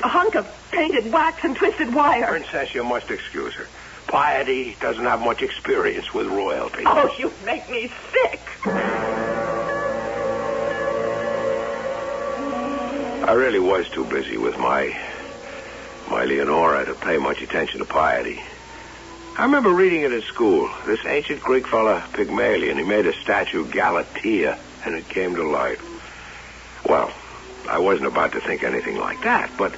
a 0.04 0.08
hunk 0.08 0.36
of 0.36 0.46
painted 0.70 1.12
wax 1.12 1.44
and 1.44 1.56
twisted 1.56 1.94
wire. 1.94 2.26
Princess, 2.26 2.74
you 2.74 2.84
must 2.84 3.10
excuse 3.10 3.54
her. 3.54 3.66
Piety 4.06 4.76
doesn't 4.80 5.04
have 5.04 5.20
much 5.20 5.42
experience 5.42 6.12
with 6.12 6.26
royalty. 6.26 6.84
Oh, 6.86 7.14
you 7.18 7.32
make 7.44 7.68
me 7.70 7.90
sick. 8.12 8.40
I 13.26 13.32
really 13.32 13.58
was 13.58 13.88
too 13.88 14.04
busy 14.04 14.36
with 14.36 14.58
my 14.58 14.94
my 16.10 16.24
Leonora 16.26 16.84
to 16.84 16.94
pay 16.94 17.16
much 17.16 17.40
attention 17.40 17.78
to 17.78 17.86
piety. 17.86 18.42
I 19.36 19.42
remember 19.42 19.70
reading 19.70 20.02
it 20.02 20.12
at 20.12 20.22
school. 20.22 20.70
This 20.86 21.04
ancient 21.04 21.40
Greek 21.40 21.66
fella, 21.66 22.04
Pygmalion, 22.12 22.78
he 22.78 22.84
made 22.84 23.04
a 23.04 23.12
statue, 23.12 23.68
Galatea, 23.68 24.56
and 24.84 24.94
it 24.94 25.08
came 25.08 25.34
to 25.34 25.42
life. 25.42 25.82
Well, 26.88 27.12
I 27.68 27.78
wasn't 27.78 28.06
about 28.06 28.30
to 28.32 28.40
think 28.40 28.62
anything 28.62 28.96
like 28.96 29.22
that, 29.22 29.50
but 29.58 29.74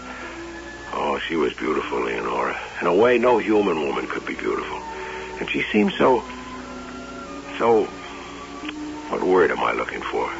oh, 0.92 1.18
she 1.26 1.36
was 1.36 1.54
beautiful, 1.54 2.00
Leonora. 2.00 2.60
In 2.82 2.86
a 2.86 2.94
way, 2.94 3.16
no 3.16 3.38
human 3.38 3.80
woman 3.80 4.06
could 4.06 4.26
be 4.26 4.34
beautiful. 4.34 4.76
And 5.40 5.48
she 5.48 5.62
seemed 5.72 5.92
so, 5.92 6.22
so. 7.56 7.84
What 9.08 9.22
word 9.22 9.50
am 9.50 9.60
I 9.60 9.72
looking 9.72 10.02
for? 10.02 10.30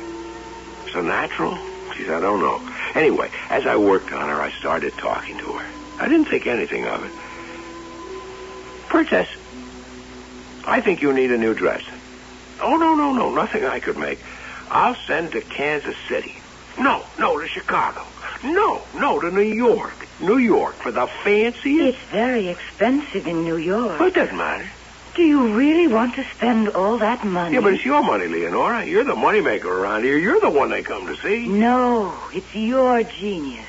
So 0.92 1.00
natural? 1.00 1.56
Geez, 1.94 2.10
I 2.10 2.20
don't 2.20 2.40
know. 2.40 2.60
Anyway, 2.94 3.30
as 3.48 3.64
I 3.64 3.76
worked 3.76 4.12
on 4.12 4.28
her, 4.28 4.42
I 4.42 4.50
started 4.52 4.92
talking 4.98 5.38
to 5.38 5.52
her. 5.54 5.66
I 5.98 6.06
didn't 6.06 6.26
think 6.26 6.46
anything 6.46 6.84
of 6.84 7.02
it. 7.02 7.12
Princess, 8.96 9.28
I 10.64 10.80
think 10.80 11.02
you 11.02 11.12
need 11.12 11.30
a 11.30 11.36
new 11.36 11.52
dress. 11.52 11.82
Oh, 12.62 12.78
no, 12.78 12.94
no, 12.94 13.12
no, 13.12 13.28
nothing 13.28 13.62
I 13.62 13.78
could 13.78 13.98
make. 13.98 14.18
I'll 14.70 14.94
send 15.06 15.32
to 15.32 15.42
Kansas 15.42 15.94
City. 16.08 16.34
No, 16.78 17.04
no, 17.18 17.38
to 17.38 17.46
Chicago. 17.46 18.06
No, 18.42 18.80
no, 18.94 19.20
to 19.20 19.30
New 19.30 19.42
York. 19.42 19.92
New 20.18 20.38
York 20.38 20.76
for 20.76 20.92
the 20.92 21.06
fanciest. 21.22 21.98
It's 21.98 22.10
very 22.10 22.48
expensive 22.48 23.26
in 23.26 23.44
New 23.44 23.58
York. 23.58 24.00
Well, 24.00 24.08
it 24.08 24.14
doesn't 24.14 24.34
matter. 24.34 24.64
Do 25.14 25.20
you 25.24 25.54
really 25.54 25.88
want 25.88 26.14
to 26.14 26.24
spend 26.34 26.70
all 26.70 26.96
that 26.96 27.22
money? 27.22 27.54
Yeah, 27.54 27.60
but 27.60 27.74
it's 27.74 27.84
your 27.84 28.02
money, 28.02 28.28
Leonora. 28.28 28.86
You're 28.86 29.04
the 29.04 29.14
moneymaker 29.14 29.66
around 29.66 30.04
here. 30.04 30.16
You're 30.16 30.40
the 30.40 30.48
one 30.48 30.70
they 30.70 30.82
come 30.82 31.06
to 31.08 31.16
see. 31.16 31.46
No, 31.46 32.18
it's 32.32 32.54
your 32.54 33.02
genius. 33.02 33.66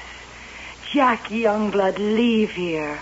Jack 0.93 1.25
Youngblood, 1.25 1.97
leave 1.97 2.51
here. 2.51 3.01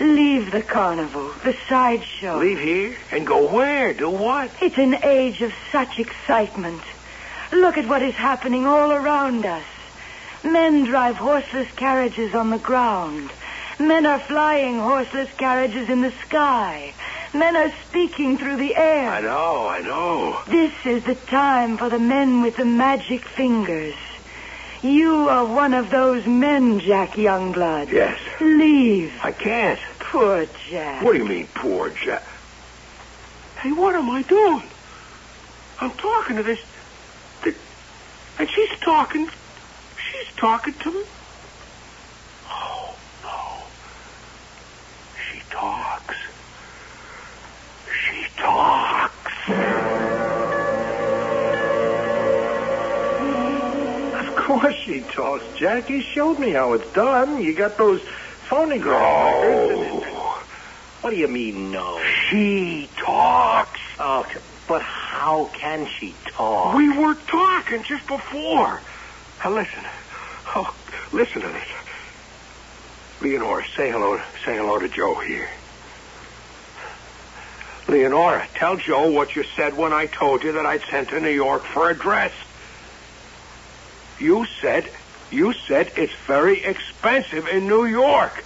Leave 0.00 0.50
the 0.50 0.62
carnival, 0.62 1.30
the 1.44 1.56
sideshow. 1.68 2.38
Leave 2.38 2.58
here 2.58 2.96
and 3.12 3.26
go 3.26 3.46
where? 3.48 3.94
Do 3.94 4.10
what? 4.10 4.50
It's 4.60 4.78
an 4.78 4.94
age 5.04 5.40
of 5.40 5.52
such 5.70 5.98
excitement. 5.98 6.82
Look 7.52 7.78
at 7.78 7.86
what 7.86 8.02
is 8.02 8.14
happening 8.14 8.66
all 8.66 8.90
around 8.90 9.46
us. 9.46 9.64
Men 10.42 10.84
drive 10.84 11.16
horseless 11.16 11.70
carriages 11.76 12.34
on 12.34 12.50
the 12.50 12.58
ground. 12.58 13.30
Men 13.78 14.04
are 14.04 14.18
flying 14.18 14.78
horseless 14.78 15.30
carriages 15.36 15.88
in 15.88 16.00
the 16.00 16.12
sky. 16.26 16.92
Men 17.32 17.56
are 17.56 17.72
speaking 17.88 18.36
through 18.36 18.56
the 18.56 18.76
air. 18.76 19.10
I 19.10 19.20
know, 19.20 19.66
I 19.68 19.80
know. 19.80 20.40
This 20.48 20.72
is 20.84 21.04
the 21.04 21.14
time 21.14 21.76
for 21.76 21.88
the 21.88 21.98
men 21.98 22.42
with 22.42 22.56
the 22.56 22.64
magic 22.64 23.24
fingers. 23.24 23.94
You 24.84 25.30
are 25.30 25.46
one 25.46 25.72
of 25.72 25.88
those 25.90 26.26
men, 26.26 26.78
Jack 26.78 27.12
Youngblood. 27.12 27.90
Yes. 27.90 28.20
Leave. 28.38 29.14
I 29.22 29.32
can't. 29.32 29.80
Poor 29.98 30.46
Jack. 30.68 31.02
What 31.02 31.12
do 31.12 31.18
you 31.18 31.24
mean, 31.24 31.48
poor 31.54 31.88
Jack? 31.88 32.22
Hey, 33.62 33.72
what 33.72 33.94
am 33.94 34.10
I 34.10 34.20
doing? 34.22 34.62
I'm 35.80 35.90
talking 35.92 36.36
to 36.36 36.42
this. 36.42 36.60
th- 37.42 37.56
And 38.38 38.46
she's 38.50 38.78
talking. 38.80 39.26
She's 39.26 40.36
talking 40.36 40.74
to 40.74 40.90
course 54.60 54.74
she 54.84 55.00
talks, 55.00 55.44
Jackie 55.58 56.00
showed 56.00 56.38
me 56.38 56.50
how 56.52 56.72
it's 56.74 56.90
done. 56.92 57.42
You 57.42 57.54
got 57.54 57.76
those 57.78 58.00
phonograph 58.48 59.42
records. 59.44 59.80
and- 59.80 60.04
What 61.02 61.10
do 61.10 61.16
you 61.16 61.28
mean, 61.28 61.70
no? 61.70 62.00
She 62.30 62.88
talks. 62.96 63.80
Oh, 63.98 64.24
but 64.66 64.80
how 64.80 65.50
can 65.52 65.86
she 65.98 66.14
talk? 66.36 66.74
We 66.76 66.88
were 66.98 67.14
talking 67.14 67.82
just 67.82 68.06
before. 68.06 68.80
Now 69.44 69.50
listen. 69.50 69.84
Oh, 70.56 70.74
listen 71.12 71.42
to 71.42 71.48
this. 71.48 71.68
Leonora, 73.20 73.64
say 73.76 73.90
hello. 73.90 74.18
Say 74.46 74.56
hello 74.56 74.78
to 74.78 74.88
Joe 74.88 75.14
here. 75.16 75.48
Leonora, 77.86 78.48
tell 78.54 78.76
Joe 78.76 79.10
what 79.10 79.36
you 79.36 79.44
said 79.56 79.76
when 79.76 79.92
I 79.92 80.06
told 80.06 80.42
you 80.42 80.52
that 80.52 80.64
I'd 80.64 80.82
sent 80.90 81.10
to 81.10 81.20
New 81.20 81.28
York 81.28 81.64
for 81.64 81.90
a 81.90 81.94
dress. 81.94 82.32
You 84.18 84.46
said, 84.60 84.88
you 85.30 85.52
said 85.52 85.92
it's 85.96 86.12
very 86.26 86.64
expensive 86.64 87.48
in 87.48 87.66
New 87.66 87.86
York. 87.86 88.44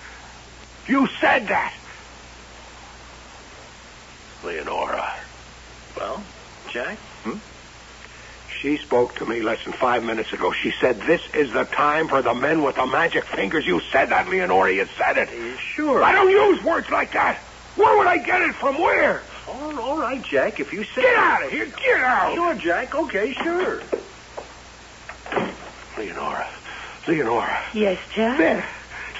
You 0.86 1.06
said 1.20 1.48
that. 1.48 1.74
Leonora. 4.44 5.14
Well, 5.96 6.22
Jack? 6.70 6.96
Hmm? 7.24 7.38
She 8.60 8.78
spoke 8.78 9.14
to 9.16 9.26
me 9.26 9.42
less 9.42 9.62
than 9.64 9.72
five 9.74 10.02
minutes 10.02 10.32
ago. 10.32 10.52
She 10.52 10.72
said, 10.80 11.00
This 11.02 11.20
is 11.34 11.52
the 11.52 11.64
time 11.64 12.08
for 12.08 12.22
the 12.22 12.34
men 12.34 12.62
with 12.62 12.76
the 12.76 12.86
magic 12.86 13.24
fingers. 13.24 13.66
You 13.66 13.80
said 13.92 14.10
that, 14.10 14.28
Leonora. 14.28 14.72
You 14.72 14.86
said 14.96 15.18
it. 15.18 15.58
Sure. 15.58 16.02
I 16.02 16.12
don't 16.12 16.30
use 16.30 16.64
words 16.64 16.88
like 16.90 17.12
that. 17.12 17.38
Where 17.76 17.96
would 17.98 18.06
I 18.08 18.18
get 18.18 18.42
it 18.42 18.54
from? 18.56 18.78
Where? 18.80 19.22
All, 19.46 19.78
all 19.78 19.98
right, 19.98 20.22
Jack, 20.22 20.58
if 20.58 20.72
you 20.72 20.82
say... 20.82 21.02
Get 21.02 21.16
out 21.16 21.44
of 21.44 21.50
here. 21.50 21.66
Get 21.66 22.00
out. 22.00 22.34
Sure, 22.34 22.54
Jack. 22.54 22.94
Okay, 22.94 23.32
sure. 23.34 23.80
Leonora. 25.98 26.48
Leonora. 27.06 27.58
Yes, 27.74 27.98
Jack? 28.14 28.38
There. 28.38 28.64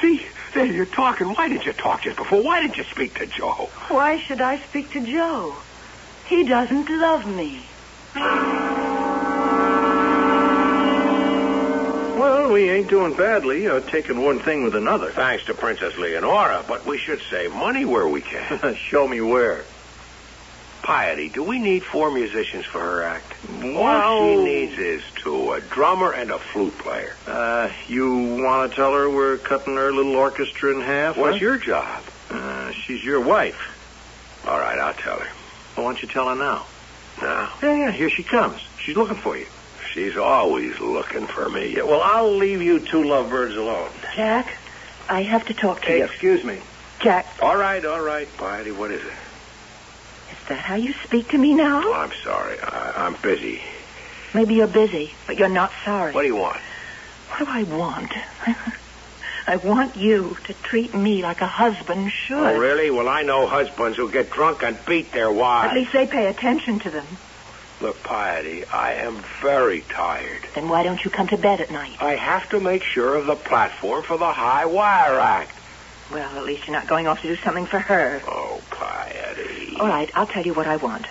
See? 0.01 0.25
There, 0.55 0.65
you're 0.65 0.87
talking. 0.87 1.29
Why 1.29 1.49
didn't 1.49 1.67
you 1.67 1.73
talk 1.73 2.03
just 2.03 2.17
before? 2.17 2.43
Why 2.43 2.63
didn't 2.63 2.77
you 2.77 2.85
speak 2.85 3.15
to 3.19 3.27
Joe? 3.27 3.69
Why 3.89 4.19
should 4.21 4.41
I 4.41 4.59
speak 4.69 4.93
to 4.93 5.01
Joe? 5.05 5.57
He 6.27 6.45
doesn't 6.45 6.89
love 6.89 7.27
me. 7.27 7.65
Well, 12.19 12.53
we 12.53 12.71
ain't 12.71 12.89
doing 12.89 13.15
badly, 13.15 13.67
uh, 13.69 13.81
taking 13.81 14.23
one 14.23 14.39
thing 14.41 14.63
with 14.63 14.75
another. 14.75 15.11
Thanks 15.13 15.45
to 15.47 15.55
Princess 15.55 15.97
Leonora, 15.99 16.65
but 16.67 16.87
we 16.87 16.99
should 16.99 17.21
save 17.31 17.53
money 17.53 17.85
where 17.85 18.09
we 18.09 18.21
can. 18.21 18.77
Show 18.91 19.07
me 19.07 19.21
where. 19.21 19.65
Piety, 20.93 21.29
do 21.29 21.43
we 21.43 21.59
need 21.59 21.83
four 21.93 22.11
musicians 22.11 22.65
for 22.65 22.81
her 22.81 23.03
act? 23.03 23.35
Well- 23.47 23.87
All 23.87 24.19
she 24.19 24.37
needs 24.43 24.79
is 24.79 25.03
two, 25.23 25.53
a 25.53 25.61
drummer 25.61 26.13
and 26.13 26.31
a 26.31 26.39
flute 26.39 26.79
player. 26.79 27.15
Uh, 27.27 27.69
you 27.89 28.39
want 28.43 28.71
to 28.71 28.75
tell 28.75 28.93
her 28.95 29.11
we're 29.11 29.37
cutting 29.37 29.77
her 29.77 29.93
little 29.93 30.17
orchestra 30.17 30.75
in 30.75 30.81
half? 30.81 31.19
What's 31.19 31.37
huh? 31.37 31.41
your 31.45 31.59
job? 31.59 32.05
Uh, 32.31 32.73
she's 32.87 33.05
your 33.05 33.21
wife. 33.21 33.61
All 34.47 34.59
right, 34.59 34.79
I'll 34.79 34.95
tell 34.95 35.19
her. 35.19 35.27
Why 35.75 35.83
don't 35.85 36.01
you 36.01 36.09
tell 36.09 36.27
her 36.27 36.35
now? 36.37 36.65
Now, 37.21 37.53
Yeah, 37.63 37.75
yeah, 37.89 37.93
here 37.93 38.09
she 38.09 38.23
comes. 38.23 38.59
She's 38.87 38.97
looking 38.97 39.21
for 39.23 39.37
you. 39.37 39.47
she's 39.93 40.17
always 40.17 40.81
looking 40.81 41.27
for 41.27 41.51
me. 41.51 41.75
Yeah, 41.77 41.83
well, 41.83 42.01
I'll 42.01 42.35
leave 42.39 42.63
you 42.63 42.79
two 42.81 43.03
lovebirds 43.05 43.55
alone. 43.57 43.91
Jack, 44.17 44.57
I 45.07 45.21
have 45.25 45.45
to 45.49 45.53
talk 45.55 45.83
to 45.83 45.87
Hey, 45.89 45.99
you. 45.99 46.05
excuse 46.07 46.43
me. 46.45 46.61
Jack, 47.01 47.27
All 47.43 47.57
right, 47.59 47.85
all 47.85 48.01
right, 48.01 48.27
Piety, 48.39 48.71
what 48.71 48.91
is 48.91 49.03
it? 49.03 49.13
Is 50.49 50.57
that 50.57 50.65
how 50.65 50.77
you 50.77 50.95
speak 51.05 51.29
to 51.29 51.37
me 51.37 51.53
now? 51.53 51.83
Oh, 51.85 51.93
I'm 51.93 52.13
sorry. 52.25 52.59
I, 52.59 53.05
I'm 53.05 53.17
busy. 53.21 53.61
Maybe 54.33 54.55
you're 54.55 54.67
busy, 54.67 55.13
but 55.27 55.37
you're 55.39 55.51
not 55.51 55.71
sorry. 55.85 56.15
What 56.15 56.23
do 56.23 56.27
you 56.27 56.37
want? 56.37 56.57
What 57.29 57.39
do 57.41 57.45
I 57.49 57.65
want? 57.65 58.11
I 59.47 59.57
want 59.57 59.97
you 59.97 60.39
to 60.47 60.55
treat 60.55 60.95
me 60.95 61.23
like 61.23 61.43
a 61.43 61.47
husband 61.47 62.11
should. 62.27 62.39
Oh, 62.39 62.57
really? 62.57 62.91
Well, 62.91 63.09
I 63.09 63.25
know 63.25 63.47
husbands 63.47 63.99
who 63.99 64.11
get 64.11 64.31
drunk 64.31 64.63
and 64.63 64.79
beat 64.87 65.13
their 65.13 65.31
wives. 65.31 65.71
At 65.71 65.77
least 65.77 65.93
they 65.93 66.07
pay 66.07 66.27
attention 66.29 66.79
to 66.81 66.91
them. 66.91 67.07
Look, 67.83 68.03
Piety, 68.03 68.65
I 68.65 68.95
am 68.95 69.23
very 69.43 69.83
tired. 69.83 70.49
Then 70.55 70.69
why 70.69 70.83
don't 70.83 71.05
you 71.05 71.11
come 71.11 71.29
to 71.29 71.37
bed 71.37 71.61
at 71.61 71.71
night? 71.71 71.97
I 72.01 72.17
have 72.17 72.49
to 72.51 72.61
make 72.61 72.83
sure 72.95 73.17
of 73.17 73.27
the 73.27 73.37
platform 73.37 74.03
for 74.03 74.17
the 74.17 74.33
High 74.33 74.65
Wire 74.65 75.21
Act. 75.21 75.58
Well, 76.11 76.39
at 76.39 76.45
least 76.45 76.67
you're 76.67 76.77
not 76.77 76.87
going 76.87 77.07
off 77.07 77.21
to 77.23 77.29
do 77.29 77.37
something 77.37 77.67
for 77.67 77.79
her. 77.79 78.23
Oh, 78.27 78.63
Piety. 78.71 79.77
All 79.79 79.89
right, 79.89 80.11
I'll 80.15 80.27
tell 80.27 80.45
you 80.45 80.55
what 80.55 80.67
I 80.67 80.77
want. 80.77 81.07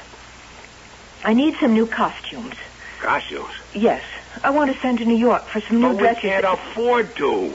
I 1.24 1.34
need 1.34 1.56
some 1.60 1.74
new 1.74 1.86
costumes. 1.86 2.56
Costumes. 3.00 3.54
Yes, 3.74 4.04
I 4.44 4.50
want 4.50 4.74
to 4.74 4.80
send 4.80 5.00
to 5.00 5.06
New 5.06 5.18
York 5.18 5.46
for 5.46 5.62
some 5.62 5.82
new 5.82 5.94
But 5.94 6.02
we 6.16 6.22
can't 6.22 6.46
afford 6.46 7.16
to. 7.18 7.54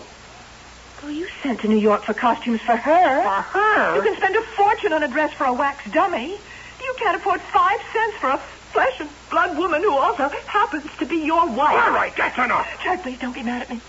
Well, 1.02 1.10
you 1.10 1.26
sent 1.42 1.60
to 1.62 1.68
New 1.68 1.78
York 1.78 2.04
for 2.04 2.14
costumes 2.14 2.60
for 2.60 2.76
her. 2.76 3.22
For 3.22 3.58
her? 3.58 3.96
You 3.96 4.02
can 4.02 4.16
spend 4.16 4.36
a 4.36 4.42
fortune 4.56 4.92
on 4.92 5.02
a 5.02 5.08
dress 5.08 5.32
for 5.32 5.44
a 5.44 5.52
wax 5.52 5.90
dummy. 5.90 6.38
You 6.80 6.94
can't 6.98 7.16
afford 7.16 7.40
five 7.40 7.80
cents 7.92 8.16
for 8.18 8.30
a 8.30 8.38
flesh 8.38 9.00
and 9.00 9.10
blood 9.30 9.58
woman 9.58 9.82
who 9.82 9.92
also 9.92 10.28
happens 10.28 10.84
to 10.98 11.06
be 11.06 11.16
your 11.18 11.46
wife. 11.48 11.84
All 11.86 11.92
right, 11.92 12.14
that's 12.16 12.38
enough. 12.38 12.68
Jack, 12.84 13.02
please 13.02 13.18
don't 13.18 13.34
be 13.34 13.42
mad 13.42 13.62
at 13.62 13.70
me. 13.70 13.80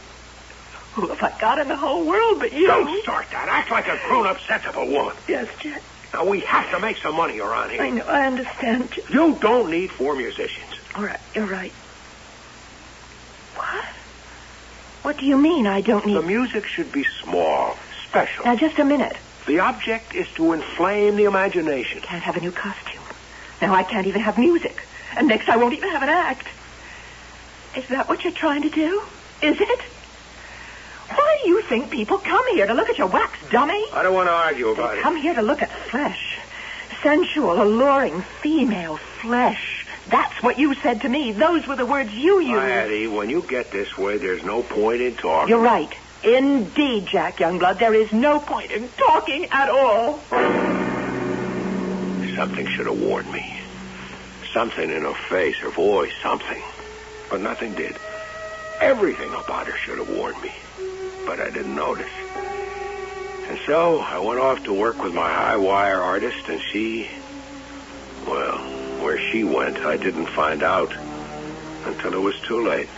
Who 0.93 1.07
have 1.07 1.23
I 1.23 1.39
got 1.39 1.59
in 1.59 1.67
the 1.67 1.75
whole 1.75 2.05
world 2.05 2.39
but 2.39 2.53
you? 2.53 2.67
Don't 2.67 3.01
start 3.03 3.25
that. 3.31 3.49
Act 3.49 3.71
like 3.71 3.87
a 3.87 3.99
grown-up, 4.07 4.39
sensible 4.41 4.87
woman. 4.87 5.15
Yes, 5.27 5.47
Jack. 5.59 5.81
Now, 6.13 6.25
we 6.25 6.41
have 6.41 6.69
to 6.71 6.79
make 6.79 6.97
some 6.97 7.15
money 7.15 7.39
around 7.39 7.71
here. 7.71 7.81
I 7.81 7.89
know. 7.89 8.05
I 8.05 8.27
understand. 8.27 8.91
Jack. 8.91 9.09
You 9.09 9.35
don't 9.41 9.71
need 9.71 9.89
four 9.91 10.15
musicians. 10.15 10.69
All 10.95 11.03
right, 11.03 11.19
you're 11.33 11.47
right. 11.47 11.71
What? 13.55 13.85
What 15.01 15.17
do 15.17 15.25
you 15.25 15.37
mean 15.37 15.65
I 15.65 15.81
don't 15.81 16.05
need... 16.05 16.15
The 16.15 16.21
music 16.21 16.65
should 16.65 16.91
be 16.91 17.05
small, 17.23 17.75
special. 18.07 18.45
Now, 18.45 18.55
just 18.55 18.77
a 18.77 18.85
minute. 18.85 19.17
The 19.47 19.59
object 19.59 20.15
is 20.15 20.27
to 20.35 20.53
inflame 20.53 21.15
the 21.15 21.25
imagination. 21.25 22.01
Can't 22.01 22.23
have 22.23 22.37
a 22.37 22.39
new 22.39 22.51
costume. 22.51 23.01
Now 23.61 23.73
I 23.73 23.83
can't 23.83 24.07
even 24.07 24.21
have 24.21 24.37
music. 24.37 24.85
And 25.17 25.27
next 25.27 25.49
I 25.49 25.57
won't 25.57 25.73
even 25.73 25.89
have 25.89 26.03
an 26.03 26.09
act. 26.09 26.47
Is 27.75 27.87
that 27.87 28.07
what 28.07 28.23
you're 28.23 28.33
trying 28.33 28.61
to 28.61 28.69
do? 28.69 29.01
Is 29.41 29.59
it? 29.59 29.79
Why 31.09 31.39
do 31.43 31.49
you 31.49 31.61
think 31.63 31.89
people 31.91 32.17
come 32.17 32.45
here 32.55 32.65
to 32.67 32.73
look 32.73 32.89
at 32.89 32.97
your 32.97 33.07
wax 33.07 33.37
dummy? 33.49 33.83
I 33.93 34.03
don't 34.03 34.13
want 34.13 34.27
to 34.27 34.33
argue 34.33 34.69
about 34.69 34.91
They 34.93 34.99
it. 34.99 35.03
come 35.03 35.15
here 35.15 35.33
to 35.33 35.41
look 35.41 35.61
at 35.61 35.69
flesh. 35.71 36.39
Sensual, 37.01 37.61
alluring, 37.61 38.21
female 38.41 38.97
flesh. 38.97 39.85
That's 40.09 40.41
what 40.43 40.57
you 40.59 40.73
said 40.75 41.01
to 41.01 41.09
me. 41.09 41.31
Those 41.31 41.65
were 41.67 41.75
the 41.75 41.85
words 41.85 42.13
you 42.13 42.39
used. 42.39 42.59
Piety, 42.61 43.07
when 43.07 43.29
you 43.29 43.41
get 43.41 43.71
this 43.71 43.97
way, 43.97 44.17
there's 44.17 44.43
no 44.43 44.61
point 44.63 45.01
in 45.01 45.15
talking. 45.15 45.49
You're 45.49 45.59
right. 45.63 45.93
Indeed, 46.23 47.05
Jack 47.07 47.37
Youngblood. 47.37 47.79
There 47.79 47.93
is 47.93 48.11
no 48.13 48.39
point 48.39 48.71
in 48.71 48.87
talking 48.97 49.45
at 49.51 49.69
all. 49.69 50.19
Something 52.35 52.65
should 52.67 52.87
have 52.87 52.99
warned 52.99 53.31
me. 53.31 53.59
Something 54.53 54.89
in 54.89 55.03
her 55.03 55.13
face, 55.13 55.55
her 55.57 55.69
voice, 55.69 56.11
something. 56.21 56.61
But 57.29 57.41
nothing 57.41 57.73
did. 57.73 57.95
Everything 58.81 59.29
about 59.33 59.67
her 59.67 59.77
should 59.77 59.97
have 59.99 60.09
warned 60.09 60.41
me. 60.41 60.51
But 61.25 61.39
I 61.39 61.49
didn't 61.49 61.75
notice. 61.75 62.11
And 63.47 63.59
so 63.65 63.99
I 63.99 64.19
went 64.19 64.39
off 64.39 64.63
to 64.63 64.73
work 64.73 65.01
with 65.03 65.13
my 65.13 65.29
high 65.29 65.57
wire 65.57 66.01
artist, 66.01 66.47
and 66.47 66.61
she. 66.61 67.07
Well, 68.27 68.57
where 69.03 69.19
she 69.31 69.43
went, 69.43 69.79
I 69.79 69.97
didn't 69.97 70.27
find 70.27 70.63
out 70.63 70.93
until 71.85 72.13
it 72.13 72.21
was 72.21 72.39
too 72.41 72.65
late. 72.65 72.89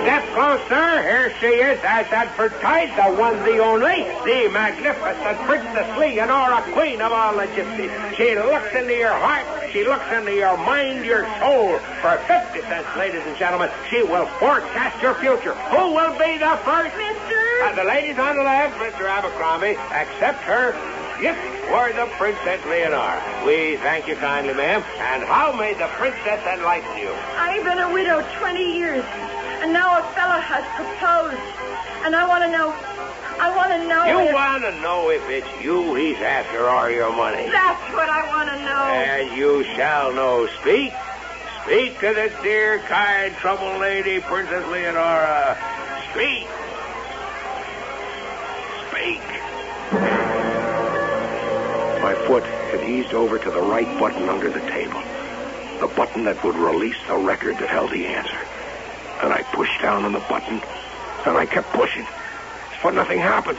Step 0.00 0.24
closer. 0.32 1.02
Here 1.02 1.32
she 1.40 1.46
is, 1.46 1.78
as 1.84 2.06
advertised, 2.06 2.96
the 2.96 3.20
one, 3.20 3.36
the 3.44 3.58
only, 3.58 4.02
the 4.24 4.48
magnificent 4.50 5.38
Princess 5.46 5.98
Leonora, 5.98 6.62
queen 6.72 7.02
of 7.02 7.12
all 7.12 7.36
the 7.36 7.46
gypsies. 7.48 8.16
She 8.16 8.34
looks 8.34 8.74
into 8.74 8.94
your 8.94 9.12
heart. 9.12 9.59
She 9.72 9.84
looks 9.84 10.04
into 10.10 10.34
your 10.34 10.56
mind, 10.56 11.04
your 11.04 11.22
soul. 11.38 11.78
For 12.02 12.18
50 12.26 12.60
cents, 12.66 12.88
ladies 12.98 13.22
and 13.24 13.36
gentlemen, 13.36 13.70
she 13.88 14.02
will 14.02 14.26
forecast 14.42 15.00
your 15.00 15.14
future. 15.14 15.54
Who 15.70 15.94
will 15.94 16.12
be 16.18 16.38
the 16.38 16.58
first? 16.64 16.96
Mister? 16.98 17.38
Uh, 17.62 17.74
the 17.76 17.84
ladies 17.84 18.18
on 18.18 18.36
the 18.36 18.42
left, 18.42 18.74
Mr. 18.78 19.06
Abercrombie, 19.06 19.76
accept 19.94 20.42
her 20.42 20.72
gift 21.20 21.38
for 21.70 21.92
the 21.92 22.10
Princess 22.18 22.58
Leonora. 22.66 23.22
We 23.46 23.76
thank 23.78 24.08
you 24.08 24.16
kindly, 24.16 24.54
ma'am. 24.54 24.82
And 24.98 25.22
how 25.22 25.52
may 25.52 25.74
the 25.74 25.86
princess 25.94 26.40
enlighten 26.50 26.96
you? 26.98 27.12
I've 27.38 27.62
been 27.62 27.78
a 27.78 27.92
widow 27.92 28.26
20 28.38 28.58
years, 28.74 29.04
and 29.62 29.72
now 29.72 30.00
a 30.00 30.02
fellow 30.18 30.40
has 30.40 30.64
proposed. 30.74 31.38
And 32.02 32.16
I 32.16 32.26
want 32.26 32.42
to 32.42 32.50
know, 32.50 32.74
I 33.40 33.56
want 33.56 33.72
to 33.72 33.88
know 33.88 34.04
You 34.04 34.28
if... 34.28 34.34
want 34.34 34.62
to 34.64 34.80
know 34.82 35.08
if 35.08 35.24
it's 35.30 35.64
you 35.64 35.94
he's 35.94 36.18
after 36.18 36.68
or 36.68 36.90
your 36.90 37.10
money. 37.16 37.48
That's 37.48 37.92
what 37.94 38.08
I 38.08 38.28
want 38.28 38.50
to 38.50 38.56
know. 38.64 38.82
And 38.92 39.36
you 39.36 39.64
shall 39.76 40.12
know. 40.12 40.46
Speak. 40.60 40.92
Speak 41.64 41.98
to 42.00 42.12
this 42.12 42.32
dear, 42.42 42.80
kind, 42.80 43.34
troubled 43.36 43.80
lady, 43.80 44.20
Princess 44.20 44.66
Leonora. 44.68 45.56
Speak. 46.12 46.48
Speak. 48.90 49.24
My 52.02 52.14
foot 52.26 52.44
had 52.44 52.88
eased 52.88 53.14
over 53.14 53.38
to 53.38 53.50
the 53.50 53.60
right 53.60 53.88
button 53.98 54.28
under 54.28 54.50
the 54.50 54.60
table. 54.68 55.00
The 55.80 55.90
button 55.96 56.24
that 56.24 56.42
would 56.44 56.56
release 56.56 56.96
the 57.08 57.16
record 57.16 57.56
that 57.58 57.68
held 57.68 57.90
the 57.90 58.06
answer. 58.06 58.38
And 59.22 59.32
I 59.32 59.42
pushed 59.54 59.80
down 59.80 60.04
on 60.04 60.12
the 60.12 60.20
button, 60.28 60.60
and 61.26 61.36
I 61.36 61.46
kept 61.46 61.70
pushing. 61.72 62.06
But 62.82 62.94
nothing 62.94 63.18
happened. 63.18 63.58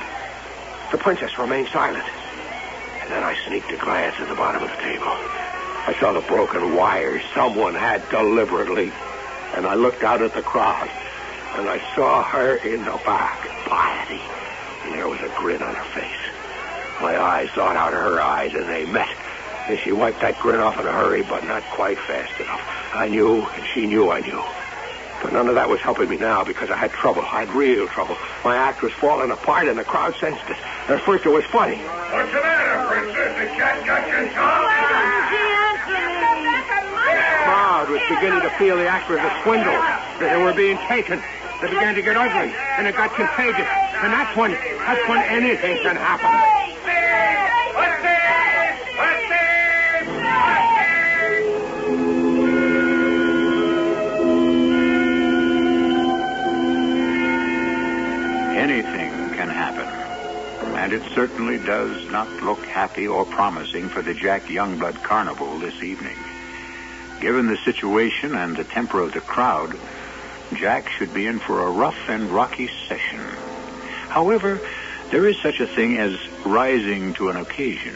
The 0.91 0.97
princess 0.97 1.37
remained 1.37 1.69
silent. 1.69 2.03
And 3.01 3.11
then 3.11 3.23
I 3.23 3.35
sneaked 3.47 3.71
a 3.71 3.77
glance 3.77 4.15
at 4.19 4.27
the 4.27 4.35
bottom 4.35 4.63
of 4.63 4.69
the 4.69 4.81
table. 4.81 5.13
I 5.87 5.95
saw 5.99 6.13
the 6.13 6.25
broken 6.27 6.75
wires 6.75 7.21
someone 7.35 7.75
had 7.75 8.07
deliberately. 8.09 8.91
And 9.55 9.65
I 9.67 9.75
looked 9.75 10.03
out 10.03 10.21
at 10.21 10.33
the 10.33 10.41
crowd. 10.41 10.89
And 11.55 11.69
I 11.69 11.81
saw 11.95 12.23
her 12.23 12.55
in 12.55 12.83
the 12.83 12.99
back, 13.05 13.47
Piety. 13.65 14.21
And 14.85 14.93
there 14.93 15.07
was 15.07 15.19
a 15.21 15.31
grin 15.37 15.61
on 15.61 15.75
her 15.75 15.89
face. 15.93 16.21
My 17.01 17.19
eyes 17.19 17.49
sought 17.55 17.75
out 17.75 17.93
her 17.93 18.21
eyes, 18.21 18.53
and 18.53 18.67
they 18.69 18.85
met. 18.85 19.15
And 19.67 19.77
she 19.79 19.91
wiped 19.91 20.21
that 20.21 20.39
grin 20.39 20.59
off 20.59 20.79
in 20.79 20.85
a 20.85 20.91
hurry, 20.91 21.23
but 21.23 21.43
not 21.45 21.63
quite 21.71 21.97
fast 21.99 22.39
enough. 22.39 22.61
I 22.93 23.07
knew, 23.07 23.41
and 23.41 23.65
she 23.73 23.85
knew 23.85 24.11
I 24.11 24.21
knew. 24.21 24.41
But 25.21 25.33
none 25.33 25.47
of 25.47 25.55
that 25.55 25.69
was 25.69 25.79
helping 25.81 26.09
me 26.09 26.17
now 26.17 26.43
because 26.43 26.69
I 26.69 26.75
had 26.75 26.91
trouble. 26.91 27.21
I 27.21 27.45
had 27.45 27.49
real 27.53 27.87
trouble. 27.87 28.17
My 28.43 28.57
act 28.57 28.81
was 28.81 28.91
falling 28.93 29.29
apart, 29.29 29.67
and 29.67 29.77
the 29.77 29.83
crowd 29.83 30.15
sensed 30.19 30.49
it. 30.49 30.57
At 30.89 31.01
first 31.05 31.25
it 31.25 31.29
was 31.29 31.45
funny. 31.45 31.77
What's 31.77 32.33
the 32.33 32.41
matter, 32.41 32.89
Princess? 32.89 33.37
The 33.37 33.45
cat 33.53 33.85
got 33.85 34.01
your 34.09 34.25
tongue? 34.33 34.65
Why 34.65 34.81
doesn't 34.89 35.25
she 35.29 35.41
answer 35.61 36.01
me? 36.01 36.25
The 37.05 37.37
crowd 37.45 37.87
was 37.93 38.01
beginning 38.09 38.41
to 38.41 38.51
feel 38.57 38.77
the 38.77 38.89
act 38.89 39.09
of 39.09 39.21
the 39.21 39.33
swindle, 39.43 39.77
that 40.19 40.33
they 40.33 40.41
were 40.41 40.53
being 40.53 40.77
taken. 40.89 41.21
They 41.61 41.69
began 41.69 41.93
to 41.93 42.01
get 42.01 42.17
ugly, 42.17 42.49
and 42.81 42.87
it 42.87 42.97
got 42.97 43.13
contagious. 43.13 43.69
And 44.01 44.09
that's 44.09 44.35
when, 44.35 44.51
that's 44.57 45.05
when 45.07 45.21
anything 45.29 45.77
can 45.85 45.95
happen. 45.95 46.60
And 60.91 61.01
it 61.01 61.11
certainly 61.13 61.57
does 61.57 62.11
not 62.11 62.29
look 62.43 62.59
happy 62.65 63.07
or 63.07 63.23
promising 63.23 63.87
for 63.87 64.01
the 64.01 64.13
Jack 64.13 64.47
Youngblood 64.47 65.01
Carnival 65.01 65.57
this 65.57 65.81
evening. 65.81 66.17
Given 67.21 67.47
the 67.47 67.55
situation 67.63 68.35
and 68.35 68.57
the 68.57 68.65
temper 68.65 68.99
of 68.99 69.13
the 69.13 69.21
crowd, 69.21 69.73
Jack 70.53 70.89
should 70.89 71.13
be 71.13 71.27
in 71.27 71.39
for 71.39 71.61
a 71.61 71.71
rough 71.71 72.09
and 72.09 72.29
rocky 72.29 72.69
session. 72.89 73.21
However, 74.09 74.59
there 75.11 75.25
is 75.29 75.39
such 75.41 75.61
a 75.61 75.65
thing 75.65 75.97
as 75.97 76.19
rising 76.45 77.13
to 77.13 77.29
an 77.29 77.37
occasion. 77.37 77.95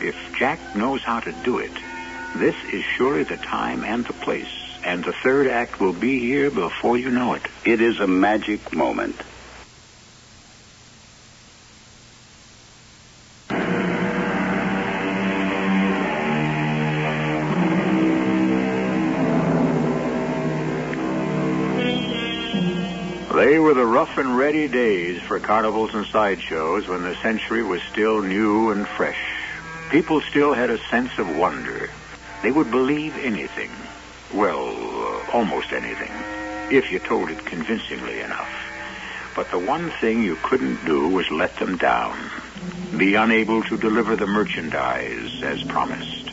If 0.00 0.16
Jack 0.36 0.58
knows 0.74 1.04
how 1.04 1.20
to 1.20 1.32
do 1.44 1.58
it, 1.58 1.70
this 2.34 2.56
is 2.72 2.82
surely 2.82 3.22
the 3.22 3.36
time 3.36 3.84
and 3.84 4.04
the 4.04 4.14
place, 4.14 4.50
and 4.84 5.04
the 5.04 5.14
third 5.22 5.46
act 5.46 5.78
will 5.78 5.92
be 5.92 6.18
here 6.18 6.50
before 6.50 6.98
you 6.98 7.12
know 7.12 7.34
it. 7.34 7.42
It 7.64 7.80
is 7.80 8.00
a 8.00 8.08
magic 8.08 8.74
moment. 8.74 9.14
They 23.46 23.60
were 23.60 23.74
the 23.74 23.86
rough 23.86 24.18
and 24.18 24.36
ready 24.36 24.66
days 24.66 25.22
for 25.22 25.38
carnivals 25.38 25.94
and 25.94 26.04
sideshows 26.06 26.88
when 26.88 27.04
the 27.04 27.14
century 27.22 27.62
was 27.62 27.80
still 27.82 28.20
new 28.20 28.72
and 28.72 28.88
fresh. 28.88 29.20
People 29.88 30.20
still 30.20 30.52
had 30.52 30.68
a 30.68 30.82
sense 30.88 31.16
of 31.16 31.36
wonder. 31.36 31.88
They 32.42 32.50
would 32.50 32.72
believe 32.72 33.16
anything. 33.18 33.70
Well, 34.34 35.22
almost 35.32 35.70
anything, 35.70 36.10
if 36.76 36.90
you 36.90 36.98
told 36.98 37.30
it 37.30 37.46
convincingly 37.46 38.18
enough. 38.18 38.50
But 39.36 39.52
the 39.52 39.60
one 39.60 39.92
thing 40.00 40.24
you 40.24 40.34
couldn't 40.42 40.84
do 40.84 41.06
was 41.06 41.30
let 41.30 41.54
them 41.54 41.76
down. 41.76 42.18
Be 42.98 43.14
unable 43.14 43.62
to 43.62 43.76
deliver 43.76 44.16
the 44.16 44.26
merchandise 44.26 45.40
as 45.44 45.62
promised. 45.62 46.32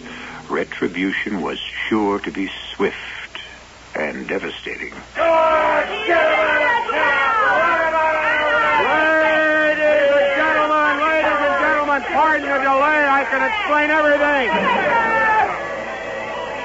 Retribution 0.50 1.44
was 1.44 1.60
sure 1.60 2.18
to 2.22 2.32
be 2.32 2.50
swift 2.74 3.38
and 3.94 4.28
devastating. 4.28 4.96
Ladies 8.84 10.10
and 10.12 10.36
gentlemen, 10.36 10.98
ladies 11.00 11.40
and 11.40 11.60
gentlemen, 12.00 12.14
pardon 12.14 12.50
the 12.50 12.58
delay. 12.58 13.06
I 13.06 13.24
can 13.30 13.42
explain 13.44 13.90
everything. 13.92 14.50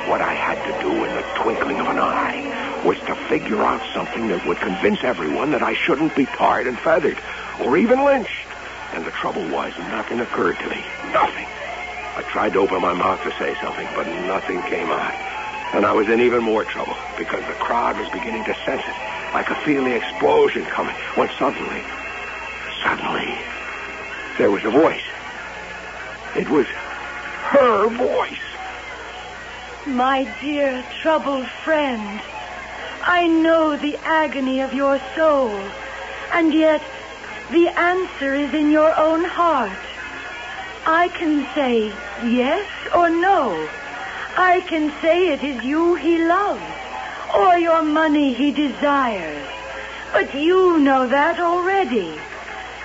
What 0.08 0.20
I 0.20 0.32
had 0.32 0.56
to 0.64 0.72
do 0.82 1.04
in 1.04 1.14
the 1.14 1.22
twinkling 1.42 1.80
of 1.80 1.86
an 1.86 1.98
eye 1.98 2.82
was 2.84 2.98
to 3.00 3.14
figure 3.28 3.62
out 3.62 3.82
something 3.92 4.28
that 4.28 4.46
would 4.46 4.58
convince 4.58 5.04
everyone 5.04 5.50
that 5.50 5.62
I 5.62 5.74
shouldn't 5.74 6.16
be 6.16 6.24
tarred 6.24 6.66
and 6.66 6.78
feathered, 6.78 7.18
or 7.60 7.76
even 7.76 8.04
lynched. 8.04 8.46
And 8.94 9.04
the 9.04 9.10
trouble 9.10 9.42
was, 9.48 9.76
nothing 9.90 10.20
occurred 10.20 10.56
to 10.58 10.68
me. 10.68 10.82
Nothing. 11.12 11.46
I 12.16 12.24
tried 12.30 12.54
to 12.54 12.60
open 12.60 12.80
my 12.80 12.94
mouth 12.94 13.22
to 13.22 13.30
say 13.38 13.54
something, 13.60 13.86
but 13.94 14.06
nothing 14.26 14.62
came 14.62 14.88
out. 14.88 15.14
And 15.74 15.84
I 15.84 15.92
was 15.92 16.08
in 16.08 16.20
even 16.20 16.42
more 16.42 16.64
trouble 16.64 16.96
because 17.18 17.44
the 17.44 17.52
crowd 17.60 17.98
was 17.98 18.08
beginning 18.08 18.44
to 18.44 18.54
sense 18.64 18.80
it. 18.80 18.96
I 19.34 19.42
could 19.46 19.58
feel 19.58 19.84
the 19.84 19.94
explosion 19.94 20.64
coming 20.64 20.94
when 21.14 21.28
suddenly, 21.38 21.84
suddenly, 22.82 23.36
there 24.38 24.50
was 24.50 24.64
a 24.64 24.70
voice. 24.70 25.04
It 26.36 26.48
was 26.48 26.66
her 26.66 27.88
voice. 27.88 28.38
My 29.86 30.24
dear 30.40 30.84
troubled 31.00 31.46
friend, 31.64 32.20
I 33.02 33.26
know 33.26 33.76
the 33.76 33.96
agony 34.04 34.60
of 34.60 34.74
your 34.74 35.00
soul, 35.16 35.50
and 36.32 36.52
yet 36.52 36.82
the 37.50 37.68
answer 37.68 38.34
is 38.34 38.52
in 38.52 38.70
your 38.70 38.94
own 38.98 39.24
heart. 39.24 39.78
I 40.84 41.08
can 41.08 41.46
say 41.54 41.86
yes 42.28 42.68
or 42.94 43.08
no. 43.08 43.68
I 44.36 44.60
can 44.68 44.92
say 45.00 45.32
it 45.32 45.42
is 45.42 45.64
you 45.64 45.94
he 45.94 46.18
loves, 46.18 46.62
or 47.34 47.58
your 47.58 47.82
money 47.82 48.34
he 48.34 48.50
desires. 48.52 49.46
But 50.12 50.34
you 50.34 50.78
know 50.78 51.08
that 51.08 51.40
already. 51.40 52.18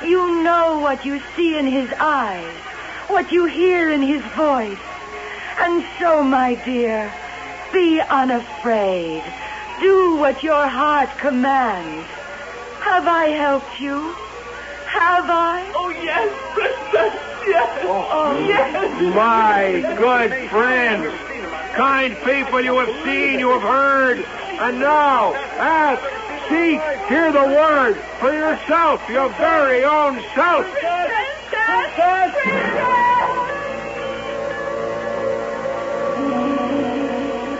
You 0.03 0.43
know 0.43 0.79
what 0.79 1.05
you 1.05 1.21
see 1.35 1.57
in 1.57 1.65
his 1.65 1.89
eyes, 1.99 2.55
what 3.07 3.31
you 3.31 3.45
hear 3.45 3.91
in 3.91 4.01
his 4.01 4.21
voice. 4.33 4.77
And 5.59 5.83
so, 5.99 6.23
my 6.23 6.55
dear, 6.65 7.11
be 7.71 7.99
unafraid. 8.01 9.23
Do 9.79 10.15
what 10.17 10.43
your 10.43 10.67
heart 10.67 11.09
commands. 11.17 12.07
Have 12.79 13.07
I 13.07 13.25
helped 13.27 13.79
you? 13.79 14.13
Have 14.87 15.25
I? 15.29 15.71
Oh, 15.75 15.89
yes, 15.89 16.29
Princess, 16.53 17.13
yes. 17.47 17.85
Oh, 17.87 18.07
oh, 18.11 18.47
yes. 18.47 19.15
My 19.15 19.81
good 19.97 20.49
friends, 20.49 21.13
kind 21.75 22.15
people 22.23 22.61
you 22.61 22.77
have 22.77 23.03
seen, 23.03 23.39
you 23.39 23.49
have 23.49 23.61
heard, 23.61 24.19
and 24.19 24.79
now 24.79 25.33
ask, 25.33 26.01
seek, 26.49 26.79
hear 27.09 27.31
the 27.31 27.47
word 27.57 27.95
for 28.19 28.31
yourself, 28.31 29.01
your 29.09 29.29
very 29.29 29.83
own 29.83 30.21
self. 30.35 30.67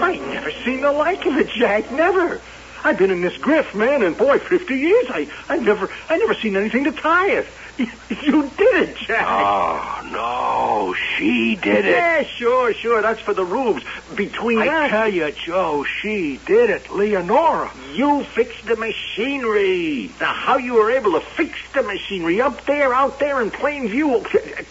I 0.02 0.18
never 0.32 0.52
seen 0.52 0.82
the 0.82 0.92
like 0.92 1.26
of 1.26 1.38
it, 1.38 1.50
Jack. 1.50 1.92
Never. 1.92 2.42
I've 2.84 2.98
been 2.98 3.12
in 3.12 3.22
this 3.22 3.38
grift, 3.38 3.74
man, 3.76 4.04
and 4.04 4.18
boy, 4.18 4.40
fifty 4.40 4.76
years. 4.76 5.06
I, 5.10 5.28
I 5.48 5.58
never, 5.58 5.90
I 6.10 6.18
never 6.18 6.34
seen 6.34 6.58
anything 6.58 6.84
to 6.84 6.92
tie 6.92 7.32
it. 7.32 7.48
You 8.24 8.44
did 8.58 8.90
it, 8.90 8.98
Jack. 9.06 9.26
Oh, 9.28 10.10
no, 10.12 10.94
she 11.18 11.56
did 11.56 11.86
it. 11.86 11.92
Yeah, 11.92 12.24
sure, 12.24 12.74
sure. 12.74 13.02
That's 13.02 13.20
for 13.20 13.34
the 13.34 13.44
rubes. 13.44 13.84
Between 14.16 14.60
I 14.60 14.86
us, 14.86 14.92
tell 14.92 15.10
you, 15.12 15.30
Joe, 15.32 15.84
she 15.84 16.40
did 16.46 16.70
it. 16.70 16.90
Leonora. 16.90 17.72
you 17.94 18.24
fixed 18.24 18.66
the 18.66 18.76
machinery. 18.78 20.12
Now, 20.22 20.34
how 20.34 20.58
you 20.58 20.76
were 20.76 20.92
able 20.92 21.14
to 21.14 21.22
fix 21.22 21.58
the 21.74 21.84
machinery 21.84 22.40
up 22.40 22.66
there, 22.66 22.94
out 22.94 23.20
there 23.20 23.42
in 23.42 23.52
plain 23.52 23.90
view, 23.90 24.24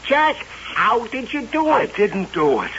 Jack? 0.06 0.36
How 0.36 1.06
did 1.06 1.32
you 1.32 1.42
do 1.46 1.66
it? 1.68 1.72
I 1.72 1.86
didn't 1.86 2.32
do 2.32 2.62
it. 2.62 2.70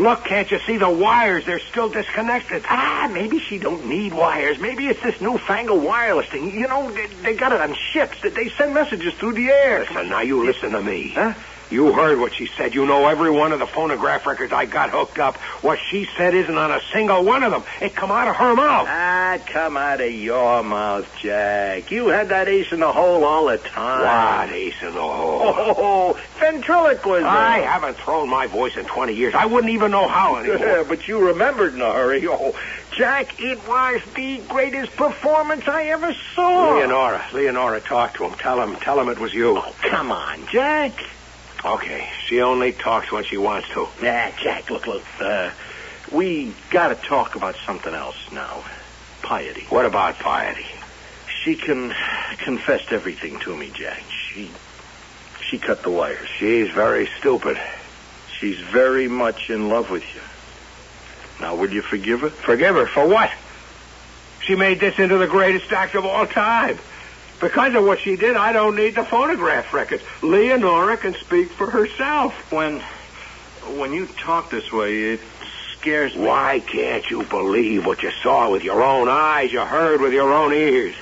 Look, 0.00 0.24
can't 0.24 0.50
you 0.50 0.58
see 0.60 0.78
the 0.78 0.88
wires? 0.88 1.44
They're 1.44 1.58
still 1.58 1.90
disconnected. 1.90 2.64
Ah, 2.66 3.10
maybe 3.12 3.38
she 3.38 3.58
don't 3.58 3.86
need 3.86 4.14
wires. 4.14 4.58
Maybe 4.58 4.86
it's 4.86 5.02
this 5.02 5.20
newfangled 5.20 5.84
wireless 5.84 6.26
thing. 6.26 6.58
You 6.58 6.68
know, 6.68 6.90
they, 6.90 7.06
they 7.22 7.34
got 7.34 7.52
it 7.52 7.60
on 7.60 7.74
ships. 7.74 8.18
That 8.22 8.34
they 8.34 8.48
send 8.48 8.72
messages 8.72 9.12
through 9.14 9.34
the 9.34 9.48
air. 9.48 9.80
Listen, 9.80 10.08
now 10.08 10.22
you 10.22 10.46
listen 10.46 10.70
to 10.70 10.80
me. 10.82 11.10
Huh? 11.10 11.34
You 11.70 11.92
heard 11.92 12.18
what 12.18 12.34
she 12.34 12.46
said. 12.46 12.74
You 12.74 12.84
know 12.84 13.06
every 13.06 13.30
one 13.30 13.52
of 13.52 13.60
the 13.60 13.66
phonograph 13.66 14.26
records 14.26 14.52
I 14.52 14.64
got 14.64 14.90
hooked 14.90 15.20
up. 15.20 15.36
What 15.62 15.78
she 15.90 16.08
said 16.16 16.34
isn't 16.34 16.56
on 16.56 16.72
a 16.72 16.80
single 16.92 17.22
one 17.22 17.44
of 17.44 17.52
them. 17.52 17.62
It 17.80 17.94
come 17.94 18.10
out 18.10 18.26
of 18.26 18.34
her 18.36 18.56
mouth. 18.56 18.88
Ah, 18.88 19.38
come 19.46 19.76
out 19.76 20.00
of 20.00 20.10
your 20.10 20.64
mouth, 20.64 21.08
Jack. 21.20 21.92
You 21.92 22.08
had 22.08 22.30
that 22.30 22.48
ace 22.48 22.72
in 22.72 22.80
the 22.80 22.90
hole 22.90 23.24
all 23.24 23.46
the 23.46 23.58
time. 23.58 24.46
What 24.48 24.56
ace 24.56 24.82
in 24.82 24.94
the 24.94 25.00
hole? 25.00 25.42
Oh, 25.44 26.20
ventriloquism. 26.40 27.24
I 27.28 27.58
haven't 27.58 27.96
thrown 27.98 28.28
my 28.28 28.46
voice 28.46 28.76
in 28.76 28.84
20 28.86 29.12
years. 29.14 29.34
I 29.34 29.46
wouldn't 29.46 29.72
even 29.72 29.90
know 29.90 30.08
how 30.08 30.40
Yeah, 30.42 30.54
anymore. 30.54 30.84
but 30.84 31.06
you 31.06 31.18
remembered 31.28 31.74
in 31.74 31.80
a 31.80 31.92
hurry. 31.92 32.26
Oh, 32.26 32.58
Jack, 32.92 33.38
it 33.40 33.58
was 33.68 34.00
the 34.16 34.38
greatest 34.48 34.96
performance 34.96 35.68
I 35.68 35.84
ever 35.86 36.12
saw. 36.34 36.74
Leonora, 36.76 37.24
Leonora, 37.32 37.80
talk 37.80 38.14
to 38.14 38.24
him. 38.24 38.32
Tell 38.38 38.60
him, 38.60 38.76
tell 38.76 38.98
him 38.98 39.08
it 39.08 39.18
was 39.18 39.32
you. 39.32 39.56
Oh, 39.58 39.74
come 39.82 40.10
on, 40.10 40.46
Jack. 40.48 40.92
Okay, 41.64 42.08
she 42.26 42.40
only 42.40 42.72
talks 42.72 43.12
when 43.12 43.22
she 43.24 43.36
wants 43.36 43.68
to. 43.70 43.86
Yeah, 44.02 44.32
Jack, 44.42 44.70
look, 44.70 44.86
look. 44.86 45.02
Uh, 45.20 45.50
we 46.10 46.52
got 46.70 46.88
to 46.88 46.94
talk 46.94 47.36
about 47.36 47.54
something 47.66 47.92
else 47.94 48.16
now. 48.32 48.64
Piety. 49.22 49.66
What 49.68 49.84
about 49.84 50.18
piety? 50.18 50.64
She 51.44 51.54
can 51.54 51.94
confessed 52.38 52.90
everything 52.92 53.38
to 53.40 53.54
me, 53.56 53.70
Jack. 53.72 54.02
She 54.10 54.50
she 55.50 55.58
cut 55.58 55.82
the 55.82 55.90
wires. 55.90 56.28
She's 56.38 56.70
very 56.70 57.08
stupid. 57.18 57.58
She's 58.38 58.58
very 58.60 59.08
much 59.08 59.50
in 59.50 59.68
love 59.68 59.90
with 59.90 60.04
you. 60.14 60.20
Now, 61.40 61.56
will 61.56 61.70
you 61.70 61.82
forgive 61.82 62.20
her? 62.20 62.30
Forgive 62.30 62.76
her 62.76 62.86
for 62.86 63.06
what? 63.06 63.30
She 64.42 64.54
made 64.54 64.78
this 64.78 64.98
into 64.98 65.18
the 65.18 65.26
greatest 65.26 65.72
act 65.72 65.94
of 65.96 66.06
all 66.06 66.26
time. 66.26 66.78
Because 67.40 67.74
of 67.74 67.84
what 67.84 68.00
she 68.00 68.16
did, 68.16 68.36
I 68.36 68.52
don't 68.52 68.76
need 68.76 68.94
the 68.94 69.04
phonograph 69.04 69.74
records. 69.74 70.02
Leonora 70.22 70.96
can 70.96 71.14
speak 71.14 71.50
for 71.50 71.70
herself. 71.70 72.52
When, 72.52 72.80
when 73.78 73.92
you 73.92 74.06
talk 74.06 74.50
this 74.50 74.70
way, 74.70 75.14
it 75.14 75.20
scares 75.72 76.14
me. 76.14 76.26
Why 76.26 76.60
can't 76.60 77.10
you 77.10 77.24
believe 77.24 77.86
what 77.86 78.02
you 78.02 78.10
saw 78.22 78.50
with 78.50 78.62
your 78.62 78.82
own 78.82 79.08
eyes, 79.08 79.52
you 79.52 79.60
heard 79.60 80.00
with 80.00 80.12
your 80.12 80.32
own 80.32 80.52
ears? 80.52 80.94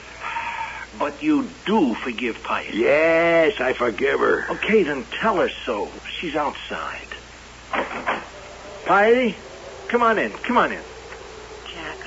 But 0.99 1.23
you 1.23 1.49
do 1.67 1.95
forgive 2.05 2.37
Piety. 2.43 2.77
Yes, 2.79 3.53
I 3.61 3.73
forgive 3.79 4.19
her. 4.21 4.51
Okay, 4.51 4.83
then 4.83 5.07
tell 5.23 5.37
her 5.37 5.49
so. 5.65 5.93
She's 6.21 6.35
outside. 6.35 7.09
Piety, 8.87 9.37
come 9.91 10.03
on 10.03 10.19
in. 10.19 10.33
Come 10.47 10.57
on 10.59 10.73
in. 10.73 10.83
Jack, 11.73 11.99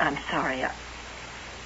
I'm 0.00 0.16
sorry. 0.30 0.62
I, 0.62 0.70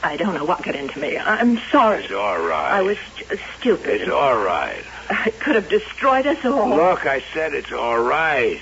I 0.03 0.17
don't 0.17 0.35
know 0.35 0.45
what 0.45 0.65
got 0.65 0.75
into 0.75 0.99
me. 0.99 1.17
I'm 1.17 1.59
sorry. 1.71 2.03
It's 2.05 2.13
all 2.13 2.39
right. 2.41 2.73
I 2.79 2.83
was 2.83 2.97
j- 3.17 3.37
stupid. 3.61 4.01
It's 4.01 4.11
all 4.11 4.37
right. 4.37 4.83
I 5.11 5.31
could 5.45 5.55
have 5.55 5.69
destroyed 5.69 6.27
us 6.27 6.39
all. 6.45 6.71
Look, 6.71 7.07
I 7.07 7.21
said 7.35 7.53
it's 7.55 7.71
all 7.73 7.99
right. 8.01 8.59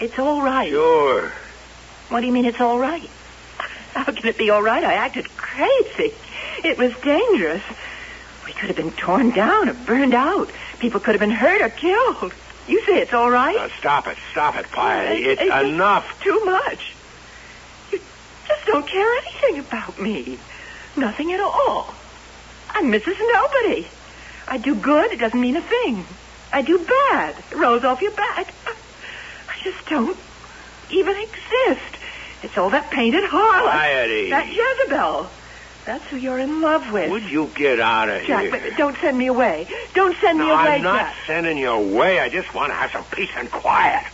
It's 0.00 0.18
all 0.18 0.42
right. 0.42 0.68
Sure. 0.68 1.32
What 2.10 2.20
do 2.20 2.26
you 2.26 2.32
mean 2.32 2.44
it's 2.44 2.60
all 2.60 2.78
right? 2.78 3.08
How 3.96 4.12
can 4.12 4.26
it 4.26 4.36
be 4.36 4.50
all 4.50 4.62
right? 4.62 4.84
I 4.84 4.92
acted 4.92 5.26
crazy. 5.38 6.12
It 6.62 6.76
was 6.76 6.92
dangerous. 7.02 7.62
We 8.44 8.52
could 8.52 8.68
have 8.68 8.76
been 8.76 8.92
torn 8.92 9.30
down 9.30 9.70
or 9.70 9.72
burned 9.72 10.14
out. 10.14 10.50
People 10.78 11.00
could 11.00 11.14
have 11.14 11.20
been 11.20 11.30
hurt 11.30 11.62
or 11.62 11.70
killed. 11.70 12.34
You 12.68 12.84
say 12.84 12.98
it's 12.98 13.14
all 13.14 13.30
right? 13.30 13.56
Now, 13.56 13.68
stop 13.78 14.06
it. 14.06 14.18
Stop 14.32 14.56
it, 14.56 14.70
Piety. 14.70 15.24
It's 15.24 15.40
It's 15.40 15.64
enough. 15.64 16.22
Too 16.22 16.44
much. 16.44 16.94
You 17.90 18.00
just 18.46 18.66
don't 18.66 18.86
care 18.86 19.10
anything 19.18 19.60
about 19.60 19.98
me. 19.98 20.38
Nothing 20.96 21.32
at 21.32 21.40
all. 21.40 21.94
I'm 22.70 22.92
Mrs. 22.92 23.16
Nobody. 23.18 23.86
I 24.46 24.58
do 24.58 24.74
good, 24.74 25.10
it 25.10 25.20
doesn't 25.20 25.40
mean 25.40 25.56
a 25.56 25.62
thing. 25.62 26.04
I 26.52 26.60
do 26.60 26.78
bad, 26.78 27.34
it 27.50 27.56
rolls 27.56 27.84
off 27.84 28.02
your 28.02 28.12
back. 28.12 28.52
I 28.66 29.54
just 29.64 29.86
don't 29.88 30.16
even 30.90 31.16
exist. 31.16 31.95
It's 32.46 32.56
all 32.56 32.70
that 32.70 32.92
painted 32.92 33.24
harlot. 33.24 33.72
Piety. 33.72 34.30
That 34.30 34.46
Jezebel. 34.46 35.28
That's 35.84 36.04
who 36.04 36.16
you're 36.16 36.38
in 36.38 36.60
love 36.60 36.92
with. 36.92 37.10
Would 37.10 37.24
you 37.24 37.50
get 37.56 37.80
out 37.80 38.08
of 38.08 38.22
Jack, 38.22 38.42
here? 38.42 38.50
but 38.52 38.76
don't 38.76 38.96
send 38.98 39.18
me 39.18 39.26
away. 39.26 39.66
Don't 39.94 40.16
send 40.18 40.38
me 40.38 40.44
away, 40.44 40.54
I'm 40.54 40.82
not 40.82 41.00
Jack. 41.00 41.16
sending 41.26 41.58
you 41.58 41.70
away. 41.70 42.20
I 42.20 42.28
just 42.28 42.54
want 42.54 42.70
to 42.70 42.74
have 42.74 42.92
some 42.92 43.02
peace 43.10 43.30
and 43.36 43.50
quiet. 43.50 44.04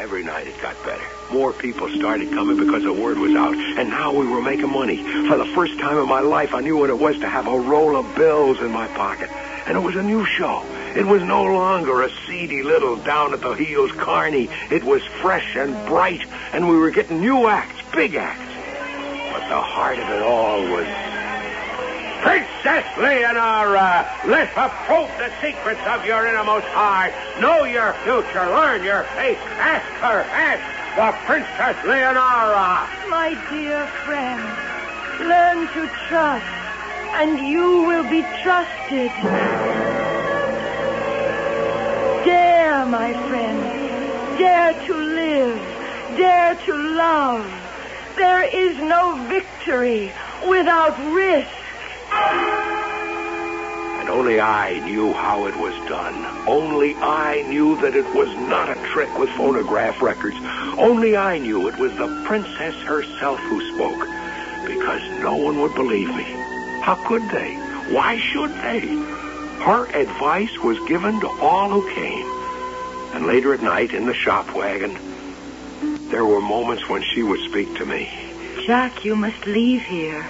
Every 0.00 0.24
night 0.24 0.48
it 0.48 0.60
got 0.60 0.74
better. 0.84 1.04
More 1.32 1.52
people 1.52 1.88
started 1.90 2.30
coming 2.32 2.56
because 2.56 2.82
the 2.82 2.92
word 2.92 3.18
was 3.18 3.34
out, 3.36 3.54
and 3.54 3.88
now 3.88 4.12
we 4.12 4.26
were 4.26 4.42
making 4.42 4.70
money. 4.70 4.96
For 5.28 5.36
the 5.36 5.46
first 5.54 5.78
time 5.78 5.96
in 5.96 6.08
my 6.08 6.20
life, 6.20 6.54
I 6.54 6.60
knew 6.60 6.76
what 6.76 6.90
it 6.90 6.98
was 6.98 7.16
to 7.20 7.28
have 7.28 7.46
a 7.46 7.56
roll 7.56 7.96
of 7.96 8.16
bills 8.16 8.58
in 8.60 8.72
my 8.72 8.88
pocket. 8.88 9.30
And 9.66 9.76
it 9.76 9.80
was 9.80 9.94
a 9.94 10.02
new 10.02 10.24
show. 10.24 10.64
It 10.96 11.04
was 11.06 11.22
no 11.22 11.44
longer 11.44 12.02
a 12.02 12.10
seedy 12.26 12.62
little 12.62 12.96
down 12.96 13.34
at 13.34 13.42
the 13.42 13.52
heels 13.52 13.92
carny. 13.92 14.48
It 14.70 14.82
was 14.82 15.02
fresh 15.20 15.54
and 15.54 15.74
bright, 15.86 16.24
and 16.52 16.68
we 16.68 16.76
were 16.76 16.90
getting 16.90 17.20
new 17.20 17.46
acts, 17.48 17.82
big 17.94 18.14
acts. 18.14 18.40
But 19.32 19.46
the 19.48 19.60
heart 19.60 19.98
of 19.98 20.08
it 20.08 20.22
all 20.22 20.62
was 20.62 20.86
Princess 22.22 22.86
Leonora, 22.96 23.78
uh, 23.78 24.28
let 24.28 24.48
her 24.48 24.68
probe 24.86 25.10
the 25.18 25.30
secrets 25.42 25.80
of 25.86 26.04
your 26.06 26.26
innermost 26.26 26.66
heart. 26.68 27.12
Know 27.40 27.64
your 27.64 27.92
future, 28.02 28.46
learn 28.48 28.82
your 28.82 29.04
fate. 29.14 29.38
Ask 29.60 29.86
her, 30.00 30.24
ask 30.32 30.64
the 30.96 31.12
Princess 31.26 31.76
Leonora. 31.84 32.88
Uh, 32.88 33.08
My 33.10 33.36
dear 33.50 33.86
friend, 34.06 34.40
learn 35.28 35.68
to 35.74 35.92
trust, 36.08 36.46
and 37.20 37.46
you 37.46 37.82
will 37.82 38.08
be 38.08 38.22
trusted. 38.42 39.85
My 42.90 43.12
friend, 43.28 44.38
dare 44.38 44.72
to 44.86 44.94
live, 44.94 45.58
dare 46.16 46.54
to 46.54 46.72
love. 46.74 47.44
There 48.16 48.44
is 48.44 48.76
no 48.78 49.16
victory 49.28 50.12
without 50.48 50.96
risk. 51.12 51.50
And 54.00 54.08
only 54.08 54.40
I 54.40 54.78
knew 54.84 55.12
how 55.12 55.46
it 55.46 55.56
was 55.56 55.74
done. 55.88 56.14
Only 56.46 56.94
I 56.94 57.42
knew 57.48 57.74
that 57.80 57.96
it 57.96 58.06
was 58.14 58.28
not 58.48 58.70
a 58.70 58.76
trick 58.92 59.18
with 59.18 59.30
phonograph 59.30 60.00
records. 60.00 60.36
Only 60.78 61.16
I 61.16 61.38
knew 61.38 61.68
it 61.68 61.78
was 61.78 61.92
the 61.96 62.22
princess 62.24 62.74
herself 62.84 63.40
who 63.40 63.60
spoke. 63.74 64.06
Because 64.64 65.02
no 65.20 65.34
one 65.36 65.60
would 65.60 65.74
believe 65.74 66.08
me. 66.08 66.24
How 66.82 66.94
could 67.06 67.28
they? 67.30 67.54
Why 67.92 68.18
should 68.18 68.50
they? 68.50 68.80
Her 69.64 69.86
advice 69.92 70.56
was 70.58 70.78
given 70.86 71.18
to 71.20 71.28
all 71.40 71.68
who 71.68 71.92
came. 71.92 72.35
And 73.16 73.26
later 73.26 73.54
at 73.54 73.62
night 73.62 73.94
in 73.94 74.04
the 74.04 74.12
shop 74.12 74.54
wagon, 74.54 74.92
there 76.10 76.26
were 76.26 76.42
moments 76.42 76.86
when 76.86 77.02
she 77.02 77.22
would 77.22 77.40
speak 77.48 77.74
to 77.76 77.86
me. 77.86 78.10
Jack, 78.66 79.06
you 79.06 79.16
must 79.16 79.46
leave 79.46 79.80
here. 79.80 80.22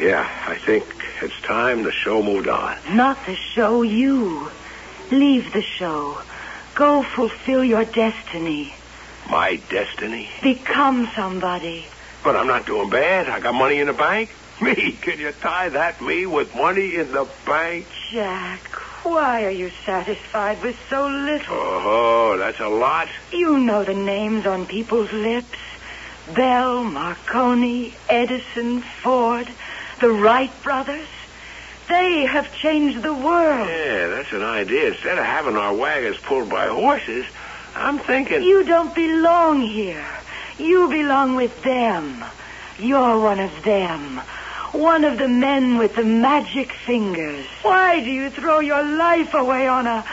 Yeah, 0.00 0.28
I 0.48 0.56
think 0.56 0.84
it's 1.22 1.40
time 1.42 1.84
the 1.84 1.92
show 1.92 2.24
moved 2.24 2.48
on. 2.48 2.76
Not 2.90 3.24
the 3.26 3.36
show, 3.36 3.82
you. 3.82 4.50
Leave 5.12 5.52
the 5.52 5.62
show. 5.62 6.20
Go 6.74 7.04
fulfill 7.04 7.62
your 7.62 7.84
destiny. 7.84 8.74
My 9.30 9.60
destiny. 9.70 10.28
Become 10.42 11.08
somebody. 11.14 11.84
But 12.24 12.34
I'm 12.34 12.48
not 12.48 12.66
doing 12.66 12.90
bad. 12.90 13.28
I 13.28 13.38
got 13.38 13.54
money 13.54 13.78
in 13.78 13.86
the 13.86 13.92
bank. 13.92 14.30
Me? 14.60 14.98
Can 15.00 15.20
you 15.20 15.30
tie 15.30 15.68
that 15.68 16.00
me 16.02 16.26
with 16.26 16.52
money 16.56 16.96
in 16.96 17.12
the 17.12 17.28
bank? 17.46 17.86
Jack, 18.10 18.60
why 19.04 19.44
are 19.44 19.50
you 19.50 19.70
satisfied 19.84 20.62
with 20.62 20.76
so 20.88 21.06
little? 21.06 21.56
Oh, 21.56 22.36
that's 22.38 22.60
a 22.60 22.68
lot. 22.68 23.08
You 23.32 23.58
know 23.58 23.84
the 23.84 23.94
names 23.94 24.46
on 24.46 24.66
people's 24.66 25.12
lips. 25.12 25.58
Bell, 26.34 26.82
Marconi, 26.84 27.94
Edison, 28.08 28.80
Ford, 28.80 29.48
the 30.00 30.10
Wright 30.10 30.50
brothers. 30.62 31.06
They 31.88 32.24
have 32.24 32.52
changed 32.54 33.02
the 33.02 33.12
world. 33.12 33.68
Yeah, 33.68 34.08
that's 34.08 34.32
an 34.32 34.42
idea. 34.42 34.88
Instead 34.88 35.18
of 35.18 35.24
having 35.24 35.56
our 35.56 35.74
wagons 35.74 36.16
pulled 36.16 36.48
by 36.48 36.68
horses, 36.68 37.26
I'm 37.74 37.98
thinking. 37.98 38.42
You 38.42 38.64
don't 38.64 38.94
belong 38.94 39.60
here. 39.60 40.06
You 40.58 40.88
belong 40.88 41.36
with 41.36 41.62
them. 41.62 42.24
You're 42.78 43.18
one 43.18 43.40
of 43.40 43.52
them. 43.64 44.20
One 44.74 45.04
of 45.04 45.18
the 45.18 45.28
men 45.28 45.78
with 45.78 45.94
the 45.94 46.02
magic 46.04 46.72
fingers. 46.72 47.46
Why 47.62 48.00
do 48.02 48.10
you 48.10 48.28
throw 48.28 48.58
your 48.58 48.82
life 48.82 49.32
away 49.32 49.68
on 49.68 49.86
a, 49.86 50.04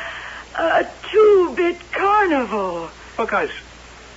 a 0.55 0.87
two-bit 1.11 1.91
carnival? 1.91 2.89
Because, 3.17 3.49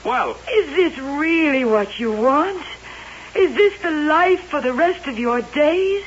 well, 0.05 0.37
Is 0.53 0.67
this 0.77 0.99
really 0.99 1.65
what 1.65 1.99
you 1.99 2.13
want? 2.13 2.63
Is 3.35 3.55
this 3.55 3.81
the 3.81 3.91
life 3.91 4.43
for 4.43 4.61
the 4.61 4.75
rest 4.75 5.07
of 5.07 5.19
your 5.19 5.41
days? 5.41 6.05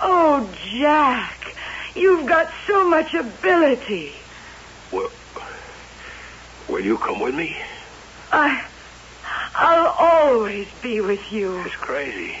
Oh, 0.00 0.48
Jack, 0.70 1.54
you've 1.96 2.26
got 2.26 2.50
so 2.68 2.88
much 2.88 3.12
ability. 3.14 4.12
will, 4.92 5.10
will 6.68 6.84
you 6.84 6.96
come 6.98 7.18
with 7.18 7.34
me? 7.34 7.56
I, 8.30 8.64
I'll 9.56 9.94
always 9.98 10.68
be 10.80 11.00
with 11.00 11.32
you. 11.32 11.60
It's 11.62 11.74
crazy. 11.74 12.36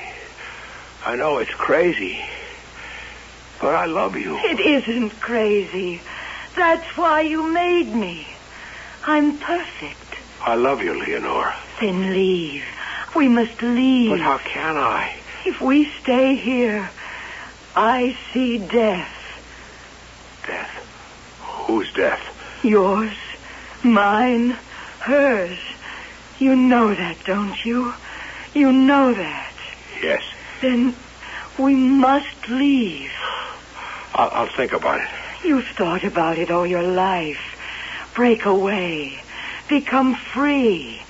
I 1.04 1.16
know 1.16 1.38
it's 1.38 1.54
crazy. 1.54 2.20
But 3.60 3.74
I 3.74 3.86
love 3.86 4.16
you. 4.16 4.36
It 4.38 4.60
isn't 4.60 5.10
crazy. 5.20 6.00
That's 6.56 6.96
why 6.96 7.22
you 7.22 7.52
made 7.52 7.94
me. 7.94 8.26
I'm 9.06 9.38
perfect. 9.38 9.96
I 10.42 10.54
love 10.54 10.82
you, 10.82 10.98
Leonora. 10.98 11.54
Then 11.80 12.12
leave. 12.12 12.64
We 13.14 13.28
must 13.28 13.60
leave. 13.62 14.10
But 14.10 14.20
how 14.20 14.38
can 14.38 14.76
I? 14.76 15.14
If 15.44 15.60
we 15.60 15.90
stay 16.02 16.36
here, 16.36 16.90
I 17.74 18.16
see 18.32 18.58
death. 18.58 19.10
Death. 20.46 20.70
Whose 21.66 21.92
death? 21.92 22.20
Yours, 22.62 23.16
mine, 23.82 24.50
hers. 25.00 25.58
You 26.38 26.56
know 26.56 26.94
that, 26.94 27.16
don't 27.24 27.62
you? 27.64 27.94
You 28.54 28.72
know 28.72 29.12
that. 29.14 29.52
Yes. 30.02 30.22
Then 30.60 30.94
we 31.58 31.74
must 31.74 32.48
leave. 32.48 33.10
I'll, 34.14 34.30
I'll 34.32 34.56
think 34.56 34.72
about 34.72 35.00
it. 35.00 35.08
You've 35.44 35.66
thought 35.76 36.04
about 36.04 36.38
it 36.38 36.50
all 36.50 36.66
your 36.66 36.82
life. 36.82 37.40
Break 38.14 38.44
away. 38.44 39.18
Become 39.68 40.14
free. 40.14 41.00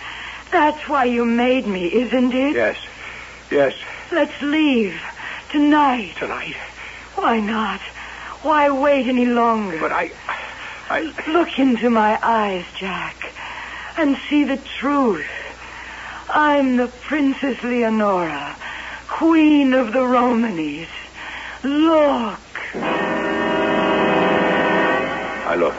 That's 0.53 0.89
why 0.89 1.05
you 1.05 1.25
made 1.25 1.67
me, 1.67 1.87
isn't 1.93 2.33
it? 2.33 2.55
Yes. 2.55 2.77
Yes. 3.51 3.75
Let's 4.13 4.41
leave. 4.43 5.01
Tonight. 5.51 6.15
Tonight. 6.19 6.57
Why 7.17 7.41
not? 7.41 7.81
Why 8.43 8.71
wait 8.71 9.07
any 9.07 9.27
longer? 9.27 9.79
But 9.79 9.93
I. 9.93 10.11
I. 10.89 11.13
Look 11.29 11.59
into 11.59 11.91
my 11.91 12.19
eyes, 12.23 12.65
Jack, 12.79 13.17
and 13.97 14.17
see 14.29 14.45
the 14.45 14.57
truth. 14.79 15.27
I'm 16.29 16.77
the 16.77 16.89
Princess 16.89 17.63
Leonora, 17.63 18.57
queen 19.21 19.75
of 19.75 19.93
the 19.93 19.99
Romanies. 20.01 20.89
Look. 21.63 22.41
I 25.45 25.55
looked, 25.59 25.77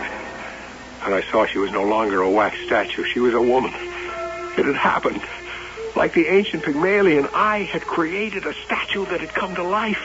and 1.03 1.15
I 1.15 1.23
saw 1.31 1.47
she 1.47 1.57
was 1.57 1.71
no 1.71 1.83
longer 1.83 2.21
a 2.21 2.29
wax 2.29 2.55
statue. 2.67 3.03
She 3.03 3.19
was 3.19 3.33
a 3.33 3.41
woman. 3.41 3.73
It 4.59 4.65
had 4.67 4.75
happened. 4.75 5.23
Like 5.95 6.13
the 6.13 6.27
ancient 6.27 6.61
Pygmalion, 6.61 7.27
I 7.33 7.63
had 7.63 7.81
created 7.81 8.45
a 8.45 8.53
statue 8.53 9.07
that 9.07 9.21
had 9.21 9.33
come 9.33 9.55
to 9.55 9.63
life. 9.63 10.03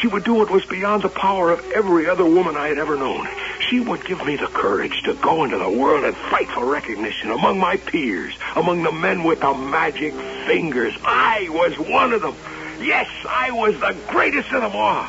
She 0.00 0.08
would 0.08 0.24
do 0.24 0.34
what 0.34 0.50
was 0.50 0.66
beyond 0.66 1.04
the 1.04 1.10
power 1.10 1.52
of 1.52 1.64
every 1.70 2.08
other 2.08 2.24
woman 2.24 2.56
I 2.56 2.66
had 2.66 2.78
ever 2.78 2.96
known. 2.96 3.28
She 3.68 3.80
would 3.80 4.04
give 4.04 4.24
me 4.24 4.36
the 4.36 4.48
courage 4.48 5.02
to 5.04 5.14
go 5.14 5.44
into 5.44 5.58
the 5.58 5.70
world 5.70 6.04
and 6.04 6.16
fight 6.16 6.48
for 6.48 6.64
recognition 6.64 7.30
among 7.30 7.58
my 7.58 7.76
peers, 7.76 8.34
among 8.56 8.82
the 8.82 8.92
men 8.92 9.24
with 9.24 9.40
the 9.40 9.54
magic 9.54 10.12
fingers. 10.46 10.94
I 11.04 11.48
was 11.50 11.78
one 11.78 12.12
of 12.12 12.22
them. 12.22 12.34
Yes, 12.80 13.08
I 13.28 13.50
was 13.52 13.78
the 13.80 13.96
greatest 14.08 14.52
of 14.52 14.62
them 14.62 14.72
all. 14.74 15.06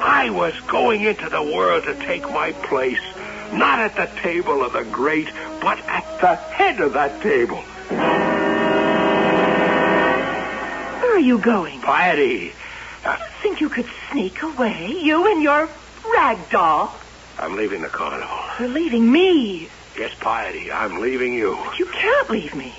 I 0.00 0.30
was 0.30 0.58
going 0.68 1.02
into 1.02 1.28
the 1.28 1.42
world 1.42 1.84
to 1.84 1.94
take 1.94 2.22
my 2.30 2.52
place, 2.52 3.00
not 3.52 3.78
at 3.78 3.96
the 3.96 4.06
table 4.20 4.62
of 4.62 4.72
the 4.72 4.84
great, 4.84 5.28
but 5.60 5.78
at 5.80 6.20
the 6.20 6.34
head 6.36 6.80
of 6.80 6.92
that 6.94 7.22
table. 7.22 7.62
Where 11.00 11.16
are 11.16 11.20
you 11.20 11.38
going? 11.38 11.80
Piety. 11.80 12.52
You 13.04 13.14
think 13.42 13.60
you 13.60 13.68
could 13.68 13.88
sneak 14.10 14.42
away? 14.42 14.92
You 15.00 15.26
and 15.32 15.42
your 15.42 15.68
rag 16.12 16.38
doll? 16.50 16.92
I'm 17.38 17.56
leaving 17.56 17.82
the 17.82 17.88
carnival. 17.88 18.38
You're 18.58 18.68
leaving 18.68 19.10
me. 19.10 19.68
Yes, 19.96 20.12
Piety, 20.20 20.70
I'm 20.70 21.00
leaving 21.00 21.32
you. 21.32 21.58
You 21.78 21.86
can't 21.86 22.30
leave 22.30 22.54
me. 22.54 22.72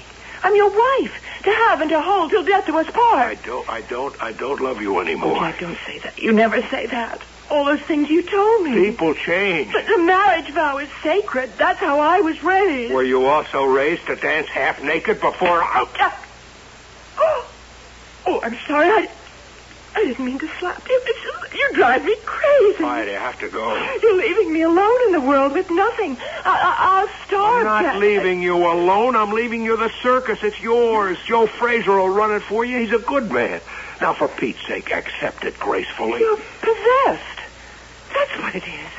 I'm 0.44 0.56
your 0.56 0.70
wife, 0.70 1.22
to 1.44 1.52
have 1.52 1.82
and 1.82 1.90
to 1.90 2.02
hold 2.02 2.30
till 2.32 2.44
death 2.44 2.66
do 2.66 2.78
us 2.78 2.90
part. 2.90 3.28
I 3.28 3.36
don't, 3.46 3.70
I 3.70 3.82
don't, 3.82 4.22
I 4.22 4.32
don't 4.32 4.62
love 4.62 4.82
you 4.82 4.98
Oh, 4.98 5.02
anymore. 5.02 5.40
Jack, 5.40 5.60
don't 5.60 5.78
say 5.86 6.00
that. 6.00 6.18
You 6.18 6.32
never 6.32 6.62
say 6.70 6.86
that. 6.88 7.22
All 7.50 7.66
those 7.66 7.82
things 7.82 8.10
you 8.10 8.22
told 8.22 8.64
me. 8.64 8.74
People 8.92 9.14
change. 9.16 9.74
But 9.74 9.86
the 9.88 9.98
marriage 10.04 10.50
vow 10.54 10.78
is 10.78 10.88
sacred. 11.04 11.52
That's 11.58 11.80
how 11.80 12.00
I 12.00 12.22
was 12.22 12.42
raised. 12.44 12.94
Were 12.94 13.04
you 13.04 13.26
also 13.26 13.66
raised 13.66 14.06
to 14.08 14.16
dance 14.16 14.48
half 14.48 14.82
naked 14.84 15.20
before 15.20 15.62
I... 15.64 16.14
Oh, 17.18 17.52
oh, 18.28 18.42
I'm 18.42 18.58
sorry. 18.68 18.88
I, 18.88 19.10
I 20.00 20.04
didn't 20.06 20.26
mean 20.26 20.40
to 20.40 20.48
slap 20.60 20.88
you. 20.88 21.02
It's 21.06 21.54
you 21.54 21.70
drive 21.74 22.06
me 22.06 22.16
crazy. 22.24 22.78
Piety, 22.82 23.16
I 23.18 23.20
have 23.20 23.40
to 23.42 23.50
go. 23.50 23.76
You're 24.02 24.16
leaving 24.16 24.54
me 24.54 24.62
alone 24.62 25.02
in 25.08 25.12
the 25.12 25.20
world 25.20 25.52
with 25.52 25.70
nothing. 25.70 26.16
I, 26.46 26.46
I, 26.46 27.02
I'll 27.02 27.28
starve. 27.28 27.58
I'm 27.58 27.64
not 27.66 27.84
Jack. 27.84 28.00
leaving 28.00 28.42
you 28.42 28.56
alone. 28.56 29.18
I'm 29.18 29.32
leaving 29.32 29.66
you 29.66 29.76
the 29.76 29.92
circus. 30.02 30.40
It's 30.42 30.62
yours. 30.62 31.18
Joe 31.26 31.48
Fraser 31.48 31.92
will 31.92 32.10
run 32.10 32.32
it 32.32 32.44
for 32.44 32.64
you. 32.64 32.78
He's 32.78 32.94
a 32.94 33.00
good 33.00 33.30
man. 33.30 33.60
Now, 34.00 34.14
for 34.14 34.30
Pete's 34.30 34.66
sake, 34.68 34.90
accept 34.94 35.44
it 35.44 35.60
gracefully. 35.60 36.22
You're 36.22 36.38
possessed. 36.38 37.40
That's 38.14 38.40
what 38.40 38.56
it 38.56 38.64
is. 38.64 38.92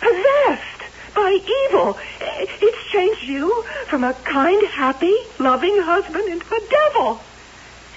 Possessed 0.00 1.14
by 1.14 1.38
evil. 1.68 1.96
It's 2.20 2.90
changed 2.90 3.22
you 3.22 3.62
from 3.86 4.02
a 4.02 4.14
kind, 4.14 4.66
happy, 4.66 5.16
loving 5.38 5.76
husband 5.80 6.28
into 6.28 6.46
a 6.46 6.60
devil. 6.68 7.20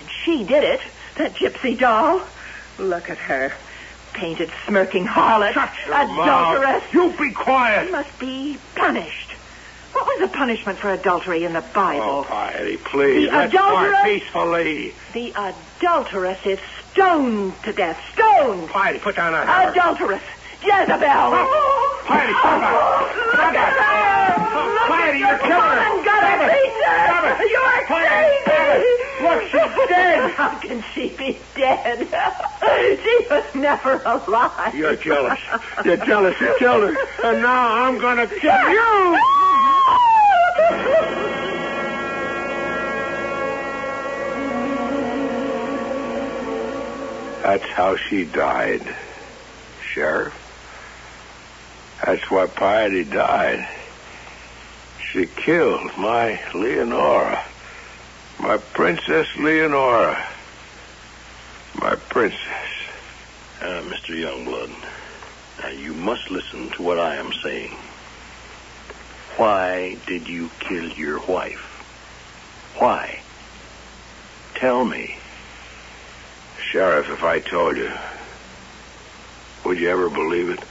And 0.01 0.09
she 0.23 0.43
did 0.43 0.63
it, 0.63 0.81
that 1.15 1.33
gypsy 1.35 1.77
doll. 1.77 2.21
Look 2.77 3.09
at 3.09 3.17
her. 3.17 3.53
Painted, 4.13 4.49
smirking 4.65 5.05
harlot. 5.05 5.53
Shut 5.53 5.71
your 5.85 5.95
adulteress. 5.95 6.83
mouth. 6.83 6.93
You 6.93 7.11
be 7.17 7.31
quiet. 7.33 7.91
Must 7.91 8.17
be 8.19 8.57
punished. 8.75 9.31
What 9.91 10.05
was 10.07 10.29
the 10.29 10.35
punishment 10.37 10.77
for 10.79 10.91
adultery 10.91 11.43
in 11.45 11.53
the 11.53 11.61
Bible? 11.61 12.03
Oh? 12.03 12.25
Piety, 12.27 12.77
please. 12.77 13.29
The 13.29 13.35
Let's 13.37 13.53
adulteress- 13.53 14.03
peacefully. 14.03 14.93
The 15.13 15.33
adulteress 15.81 16.45
is 16.45 16.59
stoned 16.91 17.53
to 17.63 17.71
death. 17.73 17.97
Stoned. 18.13 18.69
Piety, 18.69 18.99
put 18.99 19.15
down 19.15 19.31
that 19.33 19.47
hammer. 19.47 19.71
Adulteress. 19.71 20.21
Jezebel. 20.65 21.29
Piety, 22.05 22.33
stop. 22.33 22.61
Look 23.05 23.35
Stop 23.35 23.53
her. 23.53 23.95
Look 24.75 25.19
you're 25.19 25.39
killing 25.39 25.77
her. 25.77 25.89
Stop 26.03 26.41
her. 26.41 26.49
Stop 26.81 27.23
it. 27.25 27.49
You're 27.53 27.81
crazy. 27.85 28.45
Look, 29.21 29.41
she's 29.43 29.89
dead. 29.89 30.31
How 30.35 30.59
can 30.59 30.83
she 30.93 31.09
be 31.09 31.37
dead? 31.55 31.99
she 33.01 33.27
was 33.29 33.55
never 33.55 34.01
alive. 34.05 34.75
You're 34.75 34.95
jealous. 34.95 35.39
You're 35.83 35.97
jealous. 35.97 36.39
You 36.41 36.55
killed 36.59 36.83
her. 36.83 36.95
And 37.23 37.41
now 37.41 37.85
I'm 37.85 37.97
going 37.97 38.17
to 38.17 38.27
kill 38.27 38.69
you. 38.69 39.19
That's 47.43 47.69
how 47.71 47.95
she 47.95 48.25
died, 48.25 48.81
Sheriff. 49.93 50.44
That's 52.05 52.29
why 52.29 52.45
Piety 52.45 53.03
died. 53.03 53.67
She 55.11 55.25
killed 55.25 55.89
my 55.97 56.39
Leonora. 56.53 57.43
My 58.39 58.57
Princess 58.57 59.27
Leonora. 59.39 60.23
My 61.81 61.95
princess. 61.95 62.39
Uh, 63.59 63.81
Mr. 63.81 64.11
Youngblood, 64.11 64.71
now 65.63 65.69
you 65.69 65.93
must 65.93 66.29
listen 66.29 66.69
to 66.71 66.83
what 66.83 66.99
I 66.99 67.15
am 67.15 67.31
saying. 67.43 67.75
Why 69.37 69.97
did 70.05 70.27
you 70.27 70.51
kill 70.59 70.89
your 70.89 71.25
wife? 71.25 72.75
Why? 72.77 73.19
Tell 74.55 74.85
me. 74.85 75.17
Sheriff, 76.71 77.09
if 77.09 77.23
I 77.23 77.39
told 77.39 77.77
you, 77.77 77.91
would 79.65 79.79
you 79.79 79.89
ever 79.89 80.09
believe 80.09 80.49
it? 80.49 80.63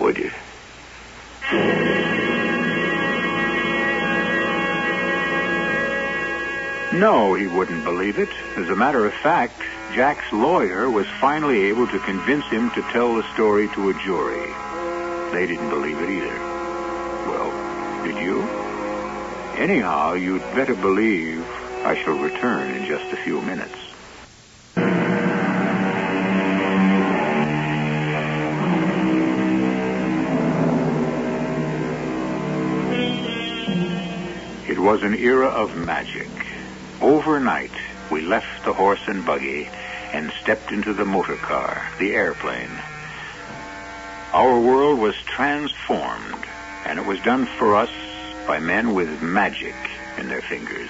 Would 0.00 0.16
you? 0.16 0.30
No, 6.98 7.34
he 7.34 7.46
wouldn't 7.46 7.84
believe 7.84 8.18
it. 8.18 8.28
As 8.56 8.68
a 8.68 8.76
matter 8.76 9.06
of 9.06 9.12
fact, 9.14 9.60
Jack's 9.94 10.32
lawyer 10.32 10.90
was 10.90 11.06
finally 11.20 11.64
able 11.64 11.86
to 11.86 11.98
convince 12.00 12.44
him 12.46 12.70
to 12.70 12.82
tell 12.92 13.14
the 13.14 13.32
story 13.34 13.68
to 13.74 13.90
a 13.90 13.94
jury. 14.02 14.52
They 15.32 15.46
didn't 15.46 15.70
believe 15.70 16.00
it 16.00 16.10
either. 16.10 16.38
Well, 17.28 18.04
did 18.04 18.16
you? 18.16 18.42
Anyhow, 19.60 20.14
you'd 20.14 20.42
better 20.54 20.74
believe 20.74 21.46
I 21.84 21.94
shall 22.02 22.18
return 22.18 22.70
in 22.74 22.86
just 22.86 23.12
a 23.12 23.16
few 23.16 23.40
minutes. 23.42 23.79
It 34.80 34.84
was 34.84 35.02
an 35.02 35.14
era 35.14 35.48
of 35.48 35.76
magic. 35.76 36.30
Overnight, 37.02 37.70
we 38.10 38.22
left 38.22 38.64
the 38.64 38.72
horse 38.72 39.02
and 39.08 39.26
buggy 39.26 39.68
and 40.14 40.32
stepped 40.40 40.72
into 40.72 40.94
the 40.94 41.04
motor 41.04 41.36
car, 41.36 41.86
the 41.98 42.14
airplane. 42.14 42.70
Our 44.32 44.58
world 44.58 44.98
was 44.98 45.16
transformed, 45.16 46.46
and 46.86 46.98
it 46.98 47.04
was 47.04 47.20
done 47.20 47.44
for 47.58 47.76
us 47.76 47.90
by 48.46 48.58
men 48.58 48.94
with 48.94 49.20
magic 49.20 49.74
in 50.16 50.28
their 50.28 50.40
fingers. 50.40 50.88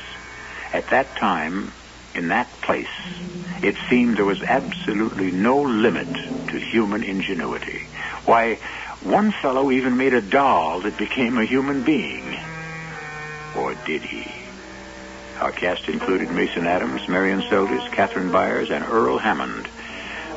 At 0.72 0.86
that 0.90 1.16
time, 1.16 1.72
in 2.14 2.28
that 2.28 2.48
place, 2.62 2.86
it 3.60 3.74
seemed 3.88 4.18
there 4.18 4.24
was 4.24 4.44
absolutely 4.44 5.32
no 5.32 5.62
limit 5.62 6.14
to 6.14 6.60
human 6.60 7.02
ingenuity. 7.02 7.88
Why, 8.24 8.54
one 9.02 9.32
fellow 9.32 9.72
even 9.72 9.96
made 9.96 10.14
a 10.14 10.22
doll 10.22 10.82
that 10.82 10.96
became 10.96 11.38
a 11.38 11.44
human 11.44 11.82
being. 11.82 12.38
Or 13.56 13.74
did 13.86 14.02
he? 14.02 14.30
Our 15.40 15.52
cast 15.52 15.88
included 15.88 16.30
Mason 16.30 16.66
Adams, 16.66 17.08
Marian 17.08 17.40
Seldes, 17.42 17.90
Catherine 17.92 18.30
Byers, 18.30 18.70
and 18.70 18.84
Earl 18.84 19.18
Hammond. 19.18 19.68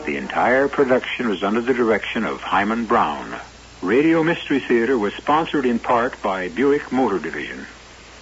The 0.05 0.17
entire 0.17 0.67
production 0.67 1.29
was 1.29 1.43
under 1.43 1.61
the 1.61 1.73
direction 1.73 2.23
of 2.23 2.41
Himan 2.41 2.85
Brown. 2.85 3.39
Radio 3.81 4.23
Mystery 4.23 4.59
Theater 4.59 4.97
was 4.97 5.13
sponsored 5.15 5.65
in 5.65 5.79
part 5.79 6.21
by 6.21 6.47
Buick 6.47 6.91
Motor 6.91 7.19
Division. 7.19 7.65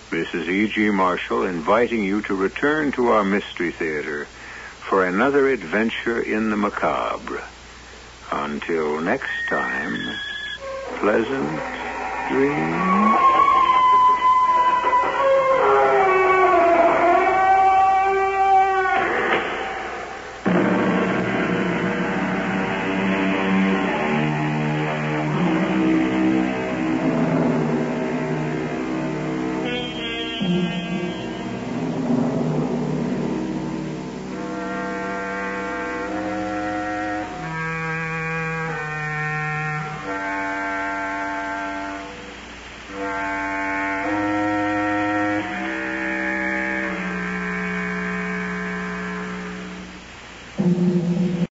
This 0.09 0.33
is 0.33 0.49
E.G. 0.49 0.89
Marshall 0.89 1.45
inviting 1.45 2.03
you 2.03 2.21
to 2.23 2.35
return 2.35 2.91
to 2.93 3.09
our 3.09 3.23
Mystery 3.23 3.71
Theater 3.71 4.25
for 4.89 5.05
another 5.05 5.47
adventure 5.47 6.19
in 6.19 6.49
the 6.49 6.57
macabre. 6.57 7.43
Until 8.31 8.99
next 9.01 9.29
time, 9.47 9.97
pleasant 10.99 11.59
dreams. 12.29 13.10